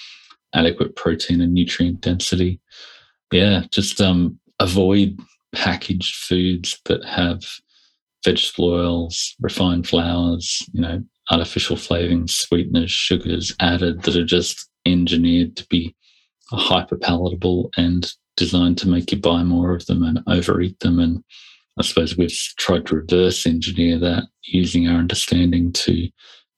adequate 0.55 0.95
protein 0.95 1.41
and 1.41 1.53
nutrient 1.53 2.01
density. 2.01 2.61
Yeah, 3.33 3.65
just 3.71 4.01
um, 4.01 4.39
avoid 4.61 5.19
packaged 5.53 6.15
foods 6.15 6.79
that 6.85 7.05
have 7.05 7.43
vegetable 8.25 8.73
oils, 8.73 9.35
refined 9.41 9.89
flours, 9.89 10.63
you 10.73 10.81
know, 10.81 11.03
artificial 11.31 11.77
flavorings, 11.77 12.31
sweeteners, 12.31 12.91
sugars 12.91 13.55
added 13.59 14.03
that 14.03 14.17
are 14.17 14.25
just 14.25 14.69
engineered 14.87 15.57
to 15.57 15.67
be 15.69 15.95
hyper 16.51 16.97
palatable 16.97 17.71
and 17.77 18.13
designed 18.37 18.79
to 18.79 18.89
make 18.89 19.11
you 19.13 19.19
buy 19.19 19.43
more 19.43 19.75
of 19.75 19.87
them 19.87 20.03
and 20.03 20.23
overeat 20.27 20.79
them. 20.81 20.99
And 20.99 21.25
I 21.79 21.83
suppose 21.83 22.17
we've 22.17 22.39
tried 22.59 22.87
to 22.87 22.97
reverse 22.97 23.47
engineer 23.47 23.99
that 23.99 24.25
using 24.45 24.89
our 24.89 24.99
understanding 24.99 25.73
to 25.73 26.09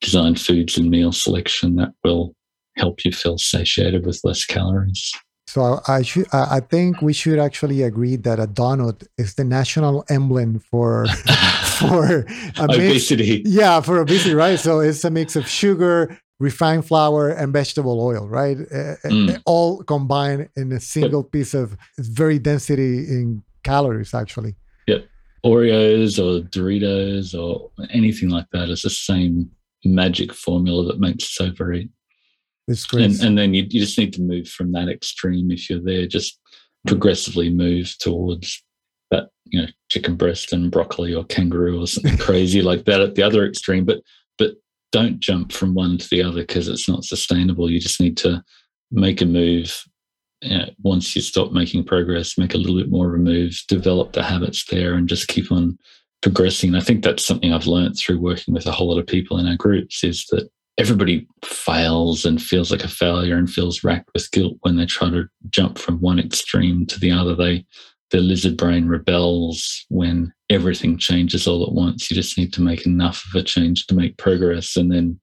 design 0.01 0.35
foods 0.35 0.77
and 0.77 0.91
meal 0.91 1.13
selection 1.13 1.77
that 1.77 1.93
will 2.03 2.35
help 2.77 3.05
you 3.05 3.13
feel 3.13 3.39
satiated 3.39 4.05
with 4.05 4.21
less 4.25 4.45
calories. 4.45 5.13
So 5.47 5.81
I 5.87 6.03
should, 6.03 6.27
I 6.33 6.61
think 6.61 7.01
we 7.01 7.13
should 7.13 7.39
actually 7.39 7.83
agree 7.83 8.17
that 8.17 8.41
a 8.41 8.47
donut 8.47 9.07
is 9.19 9.35
the 9.35 9.45
national 9.45 10.05
emblem 10.09 10.59
for 10.59 11.07
for 11.79 12.27
obesity. 12.59 13.43
Mix, 13.45 13.51
yeah, 13.51 13.81
for 13.81 14.01
obesity, 14.01 14.35
right? 14.35 14.59
So 14.59 14.81
it's 14.81 15.05
a 15.05 15.11
mix 15.11 15.37
of 15.37 15.47
sugar, 15.49 16.19
refined 16.41 16.87
flour, 16.87 17.29
and 17.29 17.53
vegetable 17.53 18.01
oil, 18.01 18.27
right? 18.27 18.57
Eh, 18.59 18.95
eh, 19.05 19.09
mm. 19.09 19.31
Eh, 19.31 19.39
all 19.47 19.83
combined 19.85 20.49
in 20.57 20.73
a 20.73 20.81
single 20.81 21.23
piece 21.23 21.55
of 21.55 21.77
very 21.99 22.39
density 22.39 22.99
in 22.99 23.43
calories, 23.63 24.15
actually. 24.15 24.57
Yep. 24.87 25.07
Oreos 25.45 26.19
or 26.19 26.47
Doritos 26.49 27.39
or 27.39 27.71
anything 27.91 28.31
like 28.31 28.47
that 28.53 28.71
is 28.71 28.83
the 28.83 28.91
same 28.91 29.51
magic 29.85 30.33
formula 30.33 30.85
that 30.87 31.01
makes 31.01 31.25
it 31.25 31.31
so 31.31 31.51
very 31.51 31.91
it's 32.67 32.87
great. 32.87 33.05
And, 33.05 33.21
and 33.21 33.39
then 33.39 33.55
you, 33.55 33.67
you 33.69 33.81
just 33.81 33.99
need 33.99 34.13
to 34.15 34.23
move 34.23 34.49
from 34.49 34.73
that 34.73 34.89
extreme 34.89 35.51
if 35.51 35.69
you're 35.69 35.83
there, 35.83 36.07
just 36.07 36.41
progressively 36.87 37.51
move 37.51 37.95
towards 37.99 38.63
that, 39.11 39.29
you 39.45 39.61
know, 39.61 39.69
chicken 39.91 40.17
breast 40.17 40.53
and 40.53 40.71
broccoli 40.71 41.15
or 41.15 41.25
kangaroo 41.25 41.83
or 41.83 41.87
something 41.87 42.17
crazy 42.19 42.63
like 42.63 42.85
that 42.87 43.01
at 43.01 43.15
the 43.15 43.23
other 43.23 43.47
extreme. 43.47 43.85
But 43.85 44.01
but 44.39 44.55
don't 44.93 45.21
jump 45.21 45.53
from 45.53 45.75
one 45.75 45.99
to 45.99 46.09
the 46.09 46.23
other 46.23 46.41
because 46.41 46.69
it's 46.69 46.89
not 46.89 47.05
sustainable. 47.05 47.71
You 47.71 47.81
just 47.81 48.01
need 48.01 48.17
to 48.19 48.43
make 48.91 49.21
a 49.21 49.27
move. 49.27 49.83
You 50.45 50.59
know, 50.59 50.71
once 50.83 51.15
you 51.17 51.23
stop 51.23 51.53
making 51.53 51.85
progress, 51.85 52.39
make 52.39 52.55
a 52.55 52.59
little 52.59 52.77
bit 52.77 52.91
more 52.91 53.09
of 53.09 53.15
a 53.15 53.19
move, 53.19 53.61
develop 53.69 54.13
the 54.13 54.23
habits 54.23 54.65
there, 54.67 54.95
and 54.95 55.09
just 55.09 55.29
keep 55.29 55.51
on 55.51 55.79
progressing. 56.23 56.75
I 56.75 56.81
think 56.81 57.03
that's 57.03 57.25
something 57.25 57.53
I've 57.53 57.67
learned 57.67 57.99
through 57.99 58.21
working 58.21 58.55
with 58.55 58.67
a 58.67 58.73
whole 58.73 58.89
lot 58.89 58.99
of 58.99 59.07
people 59.07 59.39
in 59.39 59.47
our 59.47 59.57
groups 59.57 60.03
is 60.05 60.27
that 60.31 60.49
everybody 60.79 61.27
fails 61.45 62.25
and 62.25 62.43
feels 62.43 62.71
like 62.71 62.85
a 62.85 62.89
failure 62.89 63.37
and 63.37 63.49
feels 63.51 63.85
racked 63.85 64.11
with 64.15 64.31
guilt 64.31 64.57
when 64.61 64.77
they 64.77 64.87
try 64.87 65.11
to 65.11 65.25
jump 65.51 65.79
from 65.79 66.01
one 66.01 66.19
extreme 66.19 66.87
to 66.87 66.99
the 66.99 67.11
other. 67.11 67.35
They 67.35 67.65
their 68.11 68.21
lizard 68.21 68.57
brain 68.57 68.87
rebels 68.87 69.85
when 69.89 70.33
everything 70.49 70.97
changes 70.97 71.49
all 71.49 71.65
at 71.65 71.73
once. 71.73 72.11
You 72.11 72.15
just 72.15 72.39
need 72.39 72.53
to 72.53 72.63
make 72.63 72.87
enough 72.87 73.25
of 73.27 73.41
a 73.41 73.43
change 73.43 73.87
to 73.87 73.95
make 73.95 74.19
progress 74.19 74.77
and 74.77 74.93
then 74.93 75.19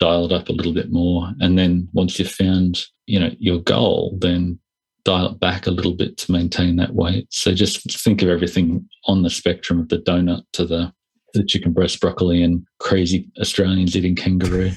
dial 0.00 0.24
it 0.24 0.32
up 0.32 0.48
a 0.48 0.52
little 0.52 0.74
bit 0.74 0.90
more. 0.90 1.30
And 1.40 1.56
then 1.56 1.88
once 1.92 2.18
you've 2.18 2.30
found, 2.30 2.84
you 3.06 3.20
know, 3.20 3.30
your 3.38 3.60
goal, 3.60 4.18
then 4.20 4.58
dial 5.04 5.32
it 5.32 5.40
back 5.40 5.66
a 5.66 5.70
little 5.70 5.94
bit 5.94 6.16
to 6.16 6.32
maintain 6.32 6.76
that 6.76 6.94
weight. 6.94 7.26
So 7.30 7.54
just 7.54 8.00
think 8.00 8.22
of 8.22 8.28
everything 8.28 8.88
on 9.06 9.22
the 9.22 9.30
spectrum 9.30 9.80
of 9.80 9.88
the 9.88 9.98
donut 9.98 10.42
to 10.52 10.64
the 10.64 10.92
the 11.34 11.44
chicken 11.44 11.72
breast 11.72 11.98
broccoli 12.00 12.42
and 12.42 12.66
crazy 12.78 13.26
Australians 13.40 13.96
eating 13.96 14.14
kangaroo. 14.14 14.70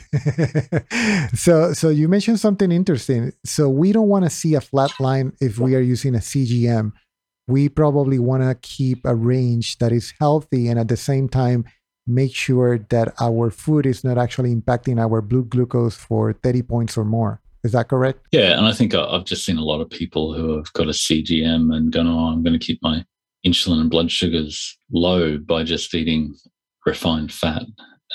so, 1.34 1.74
so 1.74 1.90
you 1.90 2.08
mentioned 2.08 2.40
something 2.40 2.72
interesting. 2.72 3.34
So 3.44 3.70
we 3.70 3.92
don't 3.92 4.08
want 4.08 4.24
to 4.24 4.30
see 4.30 4.56
a 4.56 4.62
flat 4.62 4.92
line 5.00 5.34
if 5.42 5.60
we 5.60 5.76
are 5.76 5.82
using 5.82 6.16
a 6.16 6.20
CGM. 6.20 6.94
We 7.48 7.70
probably 7.70 8.20
want 8.20 8.44
to 8.44 8.56
keep 8.56 9.06
a 9.06 9.16
range 9.16 9.78
that 9.80 9.92
is 9.92 10.14
healthy 10.20 10.68
and 10.68 10.80
at 10.80 10.88
the 10.88 10.98
same 10.98 11.30
time 11.30 11.66
make 12.08 12.36
sure 12.36 12.78
that 12.78 13.14
our 13.20 13.50
food 13.50 13.86
is 13.86 14.04
not 14.04 14.18
actually 14.18 14.54
impacting 14.54 15.00
our 15.00 15.22
blood 15.22 15.50
glucose 15.50 15.96
for 15.96 16.34
30 16.34 16.62
points 16.64 16.98
or 16.98 17.04
more. 17.04 17.42
Is 17.66 17.72
that 17.72 17.90
correct? 17.90 18.20
Yeah, 18.32 18.56
and 18.58 18.68
I 18.68 18.74
think 18.74 18.94
I've 18.94 19.26
just 19.26 19.44
seen 19.44 19.58
a 19.58 19.64
lot 19.64 19.82
of 19.82 19.90
people 19.90 20.36
who 20.36 20.56
have 20.56 20.72
got 20.74 20.88
a 20.88 20.92
CGM 20.92 21.76
and 21.76 21.92
gone, 21.92 22.08
"Oh, 22.08 22.28
I'm 22.28 22.44
going 22.44 22.58
to 22.58 22.64
keep 22.64 22.80
my 22.84 23.04
insulin 23.46 23.82
and 23.82 23.90
blood 23.90 24.12
sugars 24.12 24.78
low 24.92 25.40
by 25.40 25.64
just 25.64 25.94
eating 25.96 26.36
refined 26.86 27.34
fat 27.34 27.64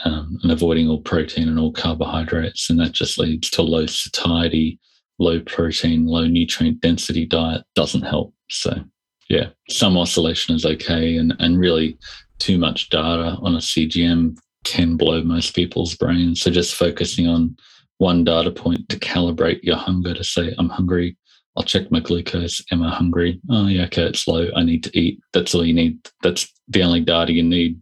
um, 0.04 0.38
and 0.42 0.52
avoiding 0.52 0.88
all 0.88 1.00
protein 1.00 1.48
and 1.48 1.58
all 1.58 1.72
carbohydrates. 1.72 2.70
And 2.70 2.78
that 2.80 2.92
just 2.92 3.18
leads 3.18 3.50
to 3.50 3.62
low 3.62 3.86
satiety, 3.86 4.78
low 5.18 5.40
protein, 5.40 6.06
low 6.06 6.26
nutrient 6.26 6.80
density 6.80 7.26
diet 7.26 7.64
doesn't 7.74 8.02
help. 8.02 8.34
So, 8.50 8.84
yeah, 9.28 9.48
some 9.68 9.96
oscillation 9.96 10.54
is 10.54 10.64
okay. 10.64 11.16
And, 11.16 11.34
and 11.38 11.58
really, 11.58 11.98
too 12.38 12.56
much 12.56 12.88
data 12.88 13.36
on 13.42 13.54
a 13.54 13.58
CGM 13.58 14.38
can 14.64 14.96
blow 14.96 15.22
most 15.22 15.54
people's 15.54 15.94
brains. 15.94 16.40
So, 16.40 16.50
just 16.50 16.74
focusing 16.74 17.26
on 17.28 17.56
one 18.00 18.24
data 18.24 18.50
point 18.50 18.88
to 18.88 18.98
calibrate 18.98 19.62
your 19.62 19.76
hunger 19.76 20.14
to 20.14 20.24
say, 20.24 20.54
I'm 20.58 20.68
hungry 20.68 21.16
I'll 21.56 21.64
check 21.64 21.90
my 21.90 22.00
glucose. 22.00 22.62
Am 22.70 22.82
I 22.82 22.90
hungry? 22.90 23.40
Oh, 23.50 23.66
yeah, 23.66 23.84
okay, 23.84 24.04
it's 24.04 24.26
low. 24.26 24.48
I 24.54 24.62
need 24.62 24.84
to 24.84 24.98
eat. 24.98 25.20
That's 25.32 25.54
all 25.54 25.64
you 25.64 25.74
need. 25.74 25.98
That's 26.22 26.50
the 26.68 26.82
only 26.82 27.00
data 27.00 27.32
you 27.32 27.42
need. 27.42 27.80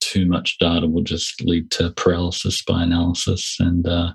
Too 0.00 0.26
much 0.26 0.58
data 0.58 0.86
will 0.86 1.02
just 1.02 1.42
lead 1.42 1.70
to 1.72 1.90
paralysis 1.90 2.62
by 2.62 2.82
analysis 2.82 3.56
and 3.60 3.86
uh, 3.86 4.14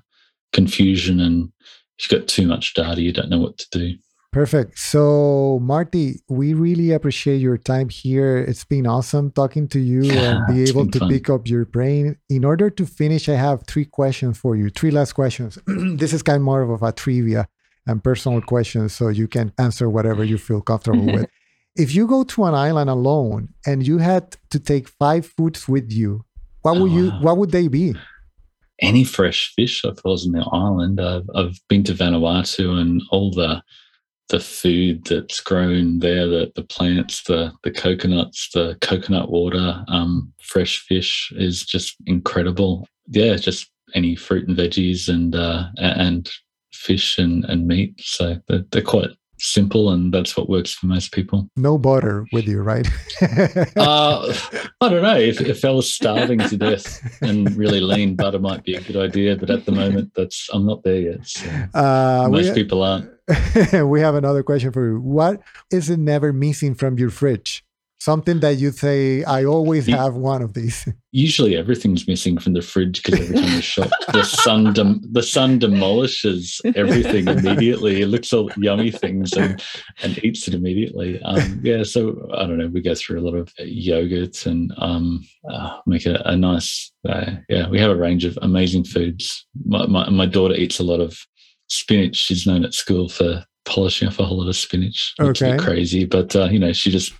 confusion. 0.53 1.19
And 1.19 1.51
if 1.97 2.11
you've 2.11 2.19
got 2.19 2.27
too 2.27 2.47
much 2.47 2.73
data, 2.73 3.01
you 3.01 3.13
don't 3.13 3.29
know 3.29 3.39
what 3.39 3.57
to 3.59 3.67
do. 3.71 3.95
Perfect. 4.31 4.77
So, 4.77 5.59
Marty, 5.61 6.21
we 6.27 6.53
really 6.53 6.91
appreciate 6.91 7.37
your 7.37 7.57
time 7.57 7.89
here. 7.89 8.37
It's 8.37 8.65
been 8.65 8.85
awesome 8.85 9.31
talking 9.31 9.67
to 9.69 9.79
you 9.79 10.03
yeah, 10.03 10.45
and 10.45 10.55
be 10.55 10.69
able 10.69 10.87
to 10.87 10.99
fun. 10.99 11.09
pick 11.09 11.29
up 11.29 11.47
your 11.47 11.65
brain. 11.65 12.17
In 12.29 12.43
order 12.43 12.69
to 12.69 12.85
finish, 12.85 13.29
I 13.29 13.35
have 13.35 13.65
three 13.67 13.85
questions 13.85 14.37
for 14.37 14.55
you, 14.55 14.69
three 14.69 14.91
last 14.91 15.13
questions. 15.13 15.57
this 15.67 16.13
is 16.13 16.21
kind 16.21 16.37
of 16.37 16.41
more 16.43 16.61
of 16.61 16.83
a 16.83 16.91
trivia 16.91 17.47
and 17.87 18.03
personal 18.03 18.41
questions 18.41 18.93
so 18.93 19.07
you 19.07 19.27
can 19.27 19.53
answer 19.57 19.89
whatever 19.89 20.23
you 20.23 20.37
feel 20.37 20.61
comfortable 20.61 21.05
with. 21.05 21.29
If 21.79 21.93
you 21.93 22.07
go 22.07 22.23
to 22.23 22.45
an 22.45 22.55
island 22.55 22.89
alone 22.89 23.49
and 23.63 23.85
you 23.85 23.99
had 23.99 24.35
to 24.49 24.59
take 24.59 24.89
five 24.89 25.27
foods 25.27 25.67
with 25.67 25.91
you, 25.91 26.25
what 26.63 26.77
would 26.79 26.91
oh, 26.91 26.95
you 26.95 27.11
ah. 27.13 27.21
what 27.21 27.37
would 27.37 27.51
they 27.51 27.67
be? 27.67 27.93
Any 28.81 29.03
fresh 29.03 29.53
fish 29.55 29.85
I 29.85 29.93
was 30.03 30.25
on 30.25 30.31
the 30.31 30.43
island. 30.51 30.99
I've, 30.99 31.29
I've 31.35 31.59
been 31.69 31.83
to 31.83 31.93
Vanuatu 31.93 32.79
and 32.81 33.03
all 33.11 33.29
the 33.29 33.61
the 34.29 34.39
food 34.39 35.05
that's 35.05 35.39
grown 35.39 35.99
there, 35.99 36.27
the 36.27 36.51
the 36.55 36.63
plants, 36.63 37.23
the 37.23 37.53
the 37.63 37.71
coconuts, 37.71 38.49
the 38.53 38.77
coconut 38.81 39.29
water, 39.31 39.83
um, 39.87 40.33
fresh 40.41 40.79
fish 40.79 41.31
is 41.35 41.65
just 41.65 41.95
incredible. 42.05 42.87
Yeah, 43.07 43.35
just 43.35 43.71
any 43.93 44.15
fruit 44.15 44.47
and 44.47 44.57
veggies 44.57 45.07
and 45.07 45.35
uh, 45.35 45.67
and 45.77 46.29
fish 46.73 47.17
and, 47.17 47.45
and 47.45 47.67
meat. 47.67 47.99
So 48.03 48.37
they're, 48.47 48.65
they're 48.71 48.81
quite 48.81 49.09
simple 49.39 49.91
and 49.91 50.13
that's 50.13 50.35
what 50.35 50.49
works 50.49 50.73
for 50.73 50.87
most 50.87 51.11
people. 51.11 51.49
No 51.55 51.77
butter 51.77 52.25
with 52.31 52.47
you, 52.47 52.61
right? 52.61 52.87
uh, 53.21 54.33
I 54.81 54.89
don't 54.89 55.03
know. 55.03 55.17
If, 55.17 55.41
if 55.41 55.63
I 55.63 55.69
was 55.69 55.93
starving 55.93 56.39
to 56.39 56.57
death 56.57 57.21
and 57.21 57.55
really 57.55 57.79
lean, 57.79 58.15
butter 58.15 58.39
might 58.39 58.63
be 58.63 58.75
a 58.75 58.81
good 58.81 58.97
idea. 58.97 59.35
But 59.35 59.49
at 59.49 59.65
the 59.65 59.71
moment, 59.71 60.13
that's 60.15 60.49
I'm 60.51 60.65
not 60.65 60.83
there 60.83 60.99
yet. 60.99 61.27
So 61.27 61.49
uh, 61.73 62.27
most 62.29 62.55
people 62.55 62.83
aren't. 62.83 63.09
we 63.89 63.99
have 63.99 64.15
another 64.15 64.43
question 64.43 64.71
for 64.71 64.91
you. 64.91 64.99
What 64.99 65.41
is 65.71 65.89
it 65.89 65.99
never 65.99 66.31
missing 66.31 66.75
from 66.75 66.97
your 66.97 67.09
fridge? 67.09 67.63
Something 67.99 68.39
that 68.41 68.57
you 68.57 68.71
say, 68.71 69.23
I 69.23 69.43
always 69.45 69.87
have 69.87 70.13
one 70.13 70.43
of 70.43 70.53
these. 70.53 70.87
Usually, 71.11 71.57
everything's 71.57 72.07
missing 72.07 72.37
from 72.37 72.53
the 72.53 72.61
fridge 72.61 73.01
because 73.01 73.19
every 73.19 73.35
time 73.35 73.55
you 73.55 73.61
shop, 73.61 73.89
the 74.13 74.23
son 74.23 74.71
dem- 74.73 75.01
the 75.11 75.23
son 75.23 75.57
demolishes 75.57 76.61
everything 76.75 77.27
immediately. 77.37 78.01
It 78.01 78.07
looks 78.07 78.31
all 78.33 78.51
yummy 78.55 78.91
things 78.91 79.33
and 79.33 79.63
and 80.03 80.23
eats 80.23 80.47
it 80.47 80.53
immediately. 80.53 81.19
Um, 81.23 81.59
yeah, 81.63 81.81
so 81.81 82.29
I 82.35 82.45
don't 82.45 82.59
know. 82.59 82.67
We 82.67 82.81
go 82.81 82.93
through 82.93 83.19
a 83.19 83.25
lot 83.25 83.33
of 83.33 83.51
yogurt 83.57 84.45
and 84.45 84.71
um, 84.77 85.25
uh, 85.51 85.79
make 85.87 86.05
a, 86.05 86.21
a 86.25 86.37
nice. 86.37 86.91
Uh, 87.07 87.31
yeah, 87.49 87.67
we 87.67 87.79
have 87.79 87.91
a 87.91 87.95
range 87.95 88.25
of 88.25 88.37
amazing 88.43 88.83
foods. 88.83 89.47
My, 89.65 89.87
my 89.87 90.07
my 90.11 90.27
daughter 90.27 90.53
eats 90.53 90.79
a 90.79 90.83
lot 90.83 90.99
of 90.99 91.17
spinach. 91.67 92.15
She's 92.15 92.45
known 92.45 92.63
at 92.63 92.75
school 92.75 93.09
for 93.09 93.43
polishing 93.65 94.07
off 94.07 94.19
a 94.19 94.25
whole 94.25 94.37
lot 94.37 94.49
of 94.49 94.55
spinach. 94.55 95.15
Okay, 95.19 95.57
crazy, 95.57 96.05
but 96.05 96.35
uh, 96.35 96.45
you 96.45 96.59
know 96.59 96.73
she 96.73 96.91
just 96.91 97.13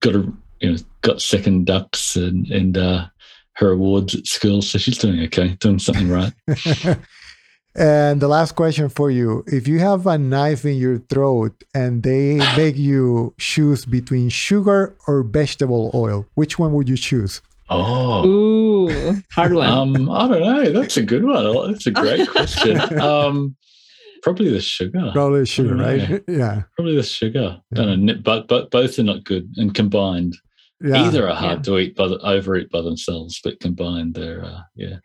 got 0.00 0.14
a 0.14 0.32
you 0.60 0.72
know 0.72 0.76
got 1.02 1.22
second 1.22 1.66
dux 1.66 2.16
and 2.16 2.46
and 2.50 2.76
uh, 2.76 3.06
her 3.54 3.72
awards 3.72 4.14
at 4.14 4.26
school, 4.26 4.62
so 4.62 4.78
she's 4.78 4.98
doing 4.98 5.20
okay, 5.24 5.56
doing 5.60 5.78
something 5.78 6.08
right. 6.08 6.32
and 7.74 8.20
the 8.20 8.28
last 8.28 8.52
question 8.56 8.88
for 8.88 9.10
you: 9.10 9.44
If 9.46 9.68
you 9.68 9.78
have 9.78 10.06
a 10.06 10.18
knife 10.18 10.64
in 10.64 10.76
your 10.76 10.98
throat 10.98 11.62
and 11.74 12.02
they 12.02 12.36
make 12.56 12.76
you 12.76 13.34
choose 13.38 13.84
between 13.84 14.28
sugar 14.28 14.96
or 15.06 15.22
vegetable 15.22 15.90
oil, 15.94 16.26
which 16.34 16.58
one 16.58 16.72
would 16.72 16.88
you 16.88 16.96
choose? 16.96 17.40
Oh, 17.72 18.26
ooh, 18.26 19.22
hard 19.30 19.54
one. 19.54 19.68
Um, 19.68 20.10
I 20.10 20.26
don't 20.26 20.40
know. 20.40 20.72
That's 20.72 20.96
a 20.96 21.02
good 21.02 21.24
one. 21.24 21.70
That's 21.70 21.86
a 21.86 21.92
great 21.92 22.28
question. 22.34 22.98
Um, 22.98 23.56
Probably 24.22 24.50
the 24.50 24.60
sugar. 24.60 25.10
Probably 25.12 25.40
the 25.40 25.46
sugar, 25.46 25.76
right? 25.76 26.22
yeah. 26.28 26.62
Probably 26.76 26.96
the 26.96 27.02
sugar. 27.02 27.60
Yeah. 27.72 27.82
Don't 27.84 28.04
know, 28.04 28.14
but 28.22 28.48
but 28.48 28.70
both 28.70 28.98
are 28.98 29.02
not 29.02 29.24
good, 29.24 29.52
and 29.56 29.74
combined, 29.74 30.36
yeah. 30.80 31.04
either 31.04 31.28
are 31.28 31.34
hard 31.34 31.58
yeah. 31.58 31.62
to 31.62 31.78
eat, 31.78 31.96
but 31.96 32.20
overeat 32.22 32.70
by 32.70 32.82
themselves. 32.82 33.40
But 33.42 33.60
combined, 33.60 34.14
they're 34.14 34.44
uh, 34.44 34.60
yeah 34.74 34.96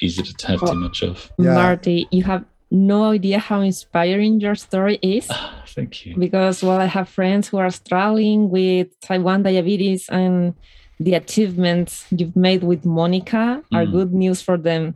easy 0.00 0.22
to 0.22 0.46
have 0.46 0.60
too 0.60 0.74
much 0.74 1.02
of. 1.02 1.30
Marty, 1.38 2.08
you 2.10 2.24
have 2.24 2.44
no 2.70 3.04
idea 3.10 3.38
how 3.38 3.60
inspiring 3.60 4.40
your 4.40 4.54
story 4.54 4.98
is. 5.02 5.28
thank 5.68 6.06
you. 6.06 6.16
Because 6.16 6.62
well, 6.62 6.80
I 6.80 6.86
have 6.86 7.08
friends 7.08 7.48
who 7.48 7.58
are 7.58 7.70
struggling 7.70 8.50
with 8.50 8.88
type 9.00 9.22
one 9.22 9.42
diabetes 9.42 10.08
and 10.08 10.54
the 10.98 11.14
achievements 11.14 12.06
you've 12.10 12.36
made 12.36 12.62
with 12.62 12.84
Monica 12.84 13.62
are 13.72 13.84
mm. 13.84 13.92
good 13.92 14.12
news 14.12 14.42
for 14.42 14.56
them. 14.58 14.94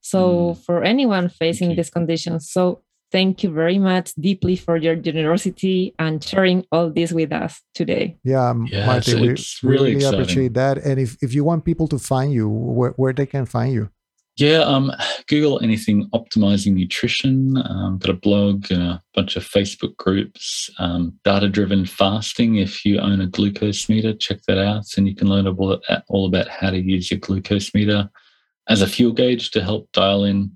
So, 0.00 0.50
mm. 0.50 0.64
for 0.64 0.82
anyone 0.82 1.28
facing 1.28 1.76
these 1.76 1.90
conditions, 1.90 2.50
so 2.50 2.82
thank 3.14 3.44
you 3.44 3.50
very 3.50 3.78
much 3.78 4.12
deeply 4.14 4.56
for 4.56 4.76
your 4.76 4.96
generosity 4.96 5.94
and 6.00 6.22
sharing 6.22 6.66
all 6.72 6.90
this 6.90 7.12
with 7.12 7.32
us 7.32 7.62
today. 7.72 8.16
Yeah, 8.24 8.52
yes, 8.66 8.86
Marty, 8.88 9.14
we 9.14 9.28
really, 9.62 9.94
really 9.94 10.04
appreciate 10.04 10.54
that. 10.54 10.78
And 10.78 10.98
if, 10.98 11.16
if 11.22 11.32
you 11.32 11.44
want 11.44 11.64
people 11.64 11.86
to 11.88 11.98
find 12.00 12.32
you, 12.32 12.48
where, 12.48 12.90
where 12.96 13.12
they 13.12 13.26
can 13.26 13.46
find 13.46 13.72
you? 13.72 13.88
Yeah, 14.36 14.62
um, 14.62 14.90
Google 15.28 15.62
anything 15.62 16.10
optimizing 16.12 16.74
nutrition. 16.74 17.56
Um, 17.56 17.98
got 17.98 18.10
a 18.10 18.14
blog 18.14 18.68
a 18.72 19.00
bunch 19.14 19.36
of 19.36 19.44
Facebook 19.44 19.96
groups. 19.96 20.68
Um, 20.80 21.16
Data 21.22 21.48
driven 21.48 21.86
fasting. 21.86 22.56
If 22.56 22.84
you 22.84 22.98
own 22.98 23.20
a 23.20 23.28
glucose 23.28 23.88
meter, 23.88 24.12
check 24.12 24.42
that 24.48 24.58
out, 24.58 24.86
and 24.96 25.06
you 25.06 25.14
can 25.14 25.28
learn 25.28 25.46
all, 25.46 25.80
all 26.08 26.26
about 26.26 26.48
how 26.48 26.70
to 26.70 26.80
use 26.80 27.12
your 27.12 27.20
glucose 27.20 27.72
meter 27.74 28.10
as 28.68 28.82
a 28.82 28.88
fuel 28.88 29.12
gauge 29.12 29.52
to 29.52 29.62
help 29.62 29.88
dial 29.92 30.24
in 30.24 30.50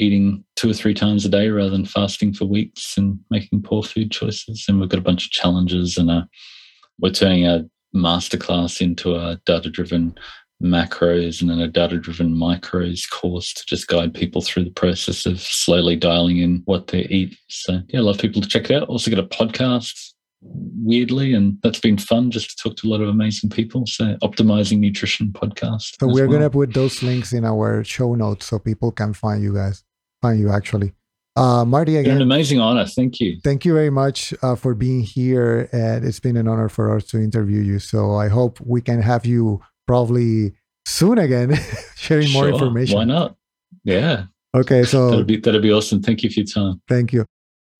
eating 0.00 0.42
two 0.56 0.70
or 0.70 0.74
three 0.74 0.94
times 0.94 1.24
a 1.24 1.28
day 1.28 1.48
rather 1.48 1.70
than 1.70 1.84
fasting 1.84 2.32
for 2.32 2.46
weeks 2.46 2.96
and 2.96 3.18
making 3.30 3.62
poor 3.62 3.82
food 3.82 4.10
choices. 4.10 4.64
And 4.66 4.80
we've 4.80 4.88
got 4.88 4.98
a 4.98 5.02
bunch 5.02 5.26
of 5.26 5.30
challenges, 5.30 5.96
and 5.96 6.10
uh, 6.10 6.22
we're 6.98 7.10
turning 7.10 7.46
a 7.46 7.66
masterclass 7.94 8.80
into 8.80 9.14
a 9.14 9.40
data 9.46 9.70
driven 9.70 10.14
macros 10.62 11.40
and 11.40 11.50
then 11.50 11.58
a 11.58 11.68
data 11.68 11.96
driven 11.98 12.34
micros 12.34 13.08
course 13.10 13.52
to 13.54 13.64
just 13.66 13.88
guide 13.88 14.12
people 14.12 14.42
through 14.42 14.64
the 14.64 14.70
process 14.70 15.24
of 15.26 15.40
slowly 15.40 15.96
dialing 15.96 16.38
in 16.38 16.62
what 16.66 16.88
they 16.88 17.02
eat. 17.06 17.36
So, 17.48 17.80
yeah, 17.88 18.00
I 18.00 18.02
love 18.02 18.18
people 18.18 18.42
to 18.42 18.48
check 18.48 18.70
it 18.70 18.82
out. 18.82 18.88
Also, 18.88 19.10
got 19.10 19.24
a 19.24 19.26
podcast 19.26 20.12
weirdly, 20.42 21.34
and 21.34 21.58
that's 21.62 21.80
been 21.80 21.98
fun 21.98 22.30
just 22.30 22.50
to 22.50 22.56
talk 22.62 22.76
to 22.76 22.88
a 22.88 22.90
lot 22.90 23.00
of 23.00 23.08
amazing 23.08 23.50
people. 23.50 23.86
So, 23.86 24.16
Optimizing 24.22 24.78
Nutrition 24.78 25.32
podcast. 25.32 25.96
So, 25.98 26.06
we're 26.06 26.28
well. 26.28 26.38
going 26.38 26.42
to 26.42 26.50
put 26.50 26.74
those 26.74 27.02
links 27.02 27.32
in 27.32 27.44
our 27.44 27.82
show 27.84 28.14
notes 28.14 28.46
so 28.46 28.58
people 28.58 28.92
can 28.92 29.14
find 29.14 29.42
you 29.42 29.54
guys, 29.54 29.82
find 30.20 30.40
you 30.40 30.50
actually. 30.50 30.92
Uh, 31.36 31.64
Marty, 31.64 31.96
again, 31.96 32.16
an 32.16 32.22
amazing 32.22 32.60
honor. 32.60 32.86
Thank 32.86 33.20
you. 33.20 33.38
Thank 33.42 33.64
you 33.64 33.72
very 33.72 33.90
much 33.90 34.34
uh, 34.42 34.56
for 34.56 34.74
being 34.74 35.02
here. 35.02 35.68
And 35.72 36.04
it's 36.04 36.20
been 36.20 36.36
an 36.36 36.48
honor 36.48 36.68
for 36.68 36.94
us 36.94 37.04
to 37.06 37.18
interview 37.18 37.60
you. 37.60 37.78
So 37.78 38.14
I 38.14 38.28
hope 38.28 38.60
we 38.60 38.80
can 38.82 39.00
have 39.00 39.24
you 39.24 39.60
probably 39.86 40.54
soon 40.84 41.18
again, 41.18 41.54
sharing 41.96 42.26
sure, 42.26 42.42
more 42.42 42.48
information. 42.48 42.96
Why 42.96 43.04
not? 43.04 43.36
Yeah. 43.84 44.24
Okay, 44.54 44.82
so 44.82 45.10
that'd 45.10 45.26
be, 45.26 45.36
that'd 45.36 45.62
be 45.62 45.72
awesome. 45.72 46.02
Thank 46.02 46.24
you 46.24 46.30
for 46.30 46.40
your 46.40 46.46
time. 46.46 46.82
Thank 46.88 47.12
you. 47.12 47.24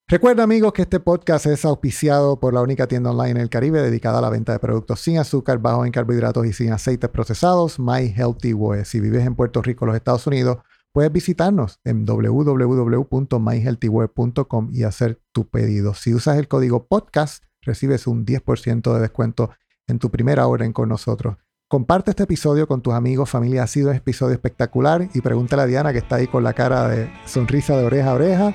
Recuerda 0.06 0.42
amigos 0.42 0.72
que 0.72 0.82
este 0.82 0.98
podcast 0.98 1.46
es 1.46 1.64
auspiciado 1.64 2.40
por 2.40 2.52
la 2.52 2.62
única 2.62 2.88
tienda 2.88 3.10
online 3.10 3.30
en 3.30 3.36
el 3.38 3.48
Caribe 3.48 3.80
dedicada 3.80 4.18
a 4.18 4.22
la 4.22 4.30
venta 4.30 4.52
de 4.52 4.58
productos 4.58 5.00
sin 5.00 5.18
azúcar, 5.18 5.58
bajos 5.58 5.86
en 5.86 5.92
carbohidratos 5.92 6.46
y 6.46 6.52
sin 6.52 6.72
aceites 6.72 7.10
procesados, 7.10 7.78
My 7.78 8.12
Healthy 8.12 8.52
Way. 8.54 8.84
Si 8.84 8.98
vives 8.98 9.24
en 9.24 9.36
Puerto 9.36 9.62
Rico, 9.62 9.86
los 9.86 9.94
Estados 9.94 10.26
Unidos, 10.26 10.58
puedes 10.92 11.10
visitarnos 11.12 11.80
en 11.84 12.04
www.myhealthyway.com 12.04 14.70
y 14.72 14.82
hacer 14.84 15.20
tu 15.32 15.48
pedido. 15.48 15.94
Si 15.94 16.14
usas 16.14 16.38
el 16.38 16.46
código 16.48 16.86
podcast, 16.86 17.44
recibes 17.62 18.06
un 18.06 18.26
10% 18.26 18.94
de 18.94 19.00
descuento 19.00 19.50
en 19.86 19.98
tu 19.98 20.10
primera 20.10 20.46
orden 20.46 20.72
con 20.72 20.88
nosotros. 20.88 21.36
Comparte 21.68 22.10
este 22.10 22.22
episodio 22.24 22.66
con 22.66 22.82
tus 22.82 22.94
amigos, 22.94 23.30
familia. 23.30 23.62
Ha 23.62 23.68
sido 23.68 23.90
un 23.90 23.96
episodio 23.96 24.34
espectacular. 24.34 25.08
Y 25.14 25.20
pregúntale 25.20 25.62
a 25.62 25.66
Diana, 25.66 25.92
que 25.92 25.98
está 25.98 26.16
ahí 26.16 26.26
con 26.26 26.42
la 26.42 26.52
cara 26.52 26.88
de 26.88 27.08
sonrisa 27.26 27.76
de 27.76 27.84
oreja 27.84 28.10
a 28.10 28.14
oreja, 28.14 28.52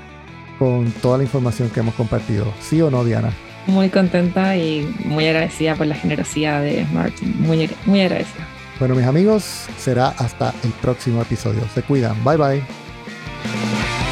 con 0.59 0.91
toda 1.01 1.17
la 1.17 1.23
información 1.23 1.69
que 1.69 1.79
hemos 1.79 1.95
compartido. 1.95 2.45
¿Sí 2.59 2.81
o 2.81 2.91
no, 2.91 3.05
Diana? 3.05 3.31
Muy 3.67 3.89
contenta 3.89 4.57
y 4.57 4.93
muy 5.05 5.27
agradecida 5.27 5.75
por 5.75 5.87
la 5.87 5.95
generosidad 5.95 6.61
de 6.61 6.85
Martin. 6.93 7.41
Muy, 7.41 7.69
muy 7.85 8.01
agradecida. 8.01 8.45
Bueno, 8.79 8.95
mis 8.95 9.05
amigos, 9.05 9.67
será 9.77 10.09
hasta 10.09 10.53
el 10.63 10.71
próximo 10.71 11.21
episodio. 11.21 11.61
Se 11.73 11.81
cuidan. 11.83 12.21
Bye 12.23 12.37
bye. 12.37 14.04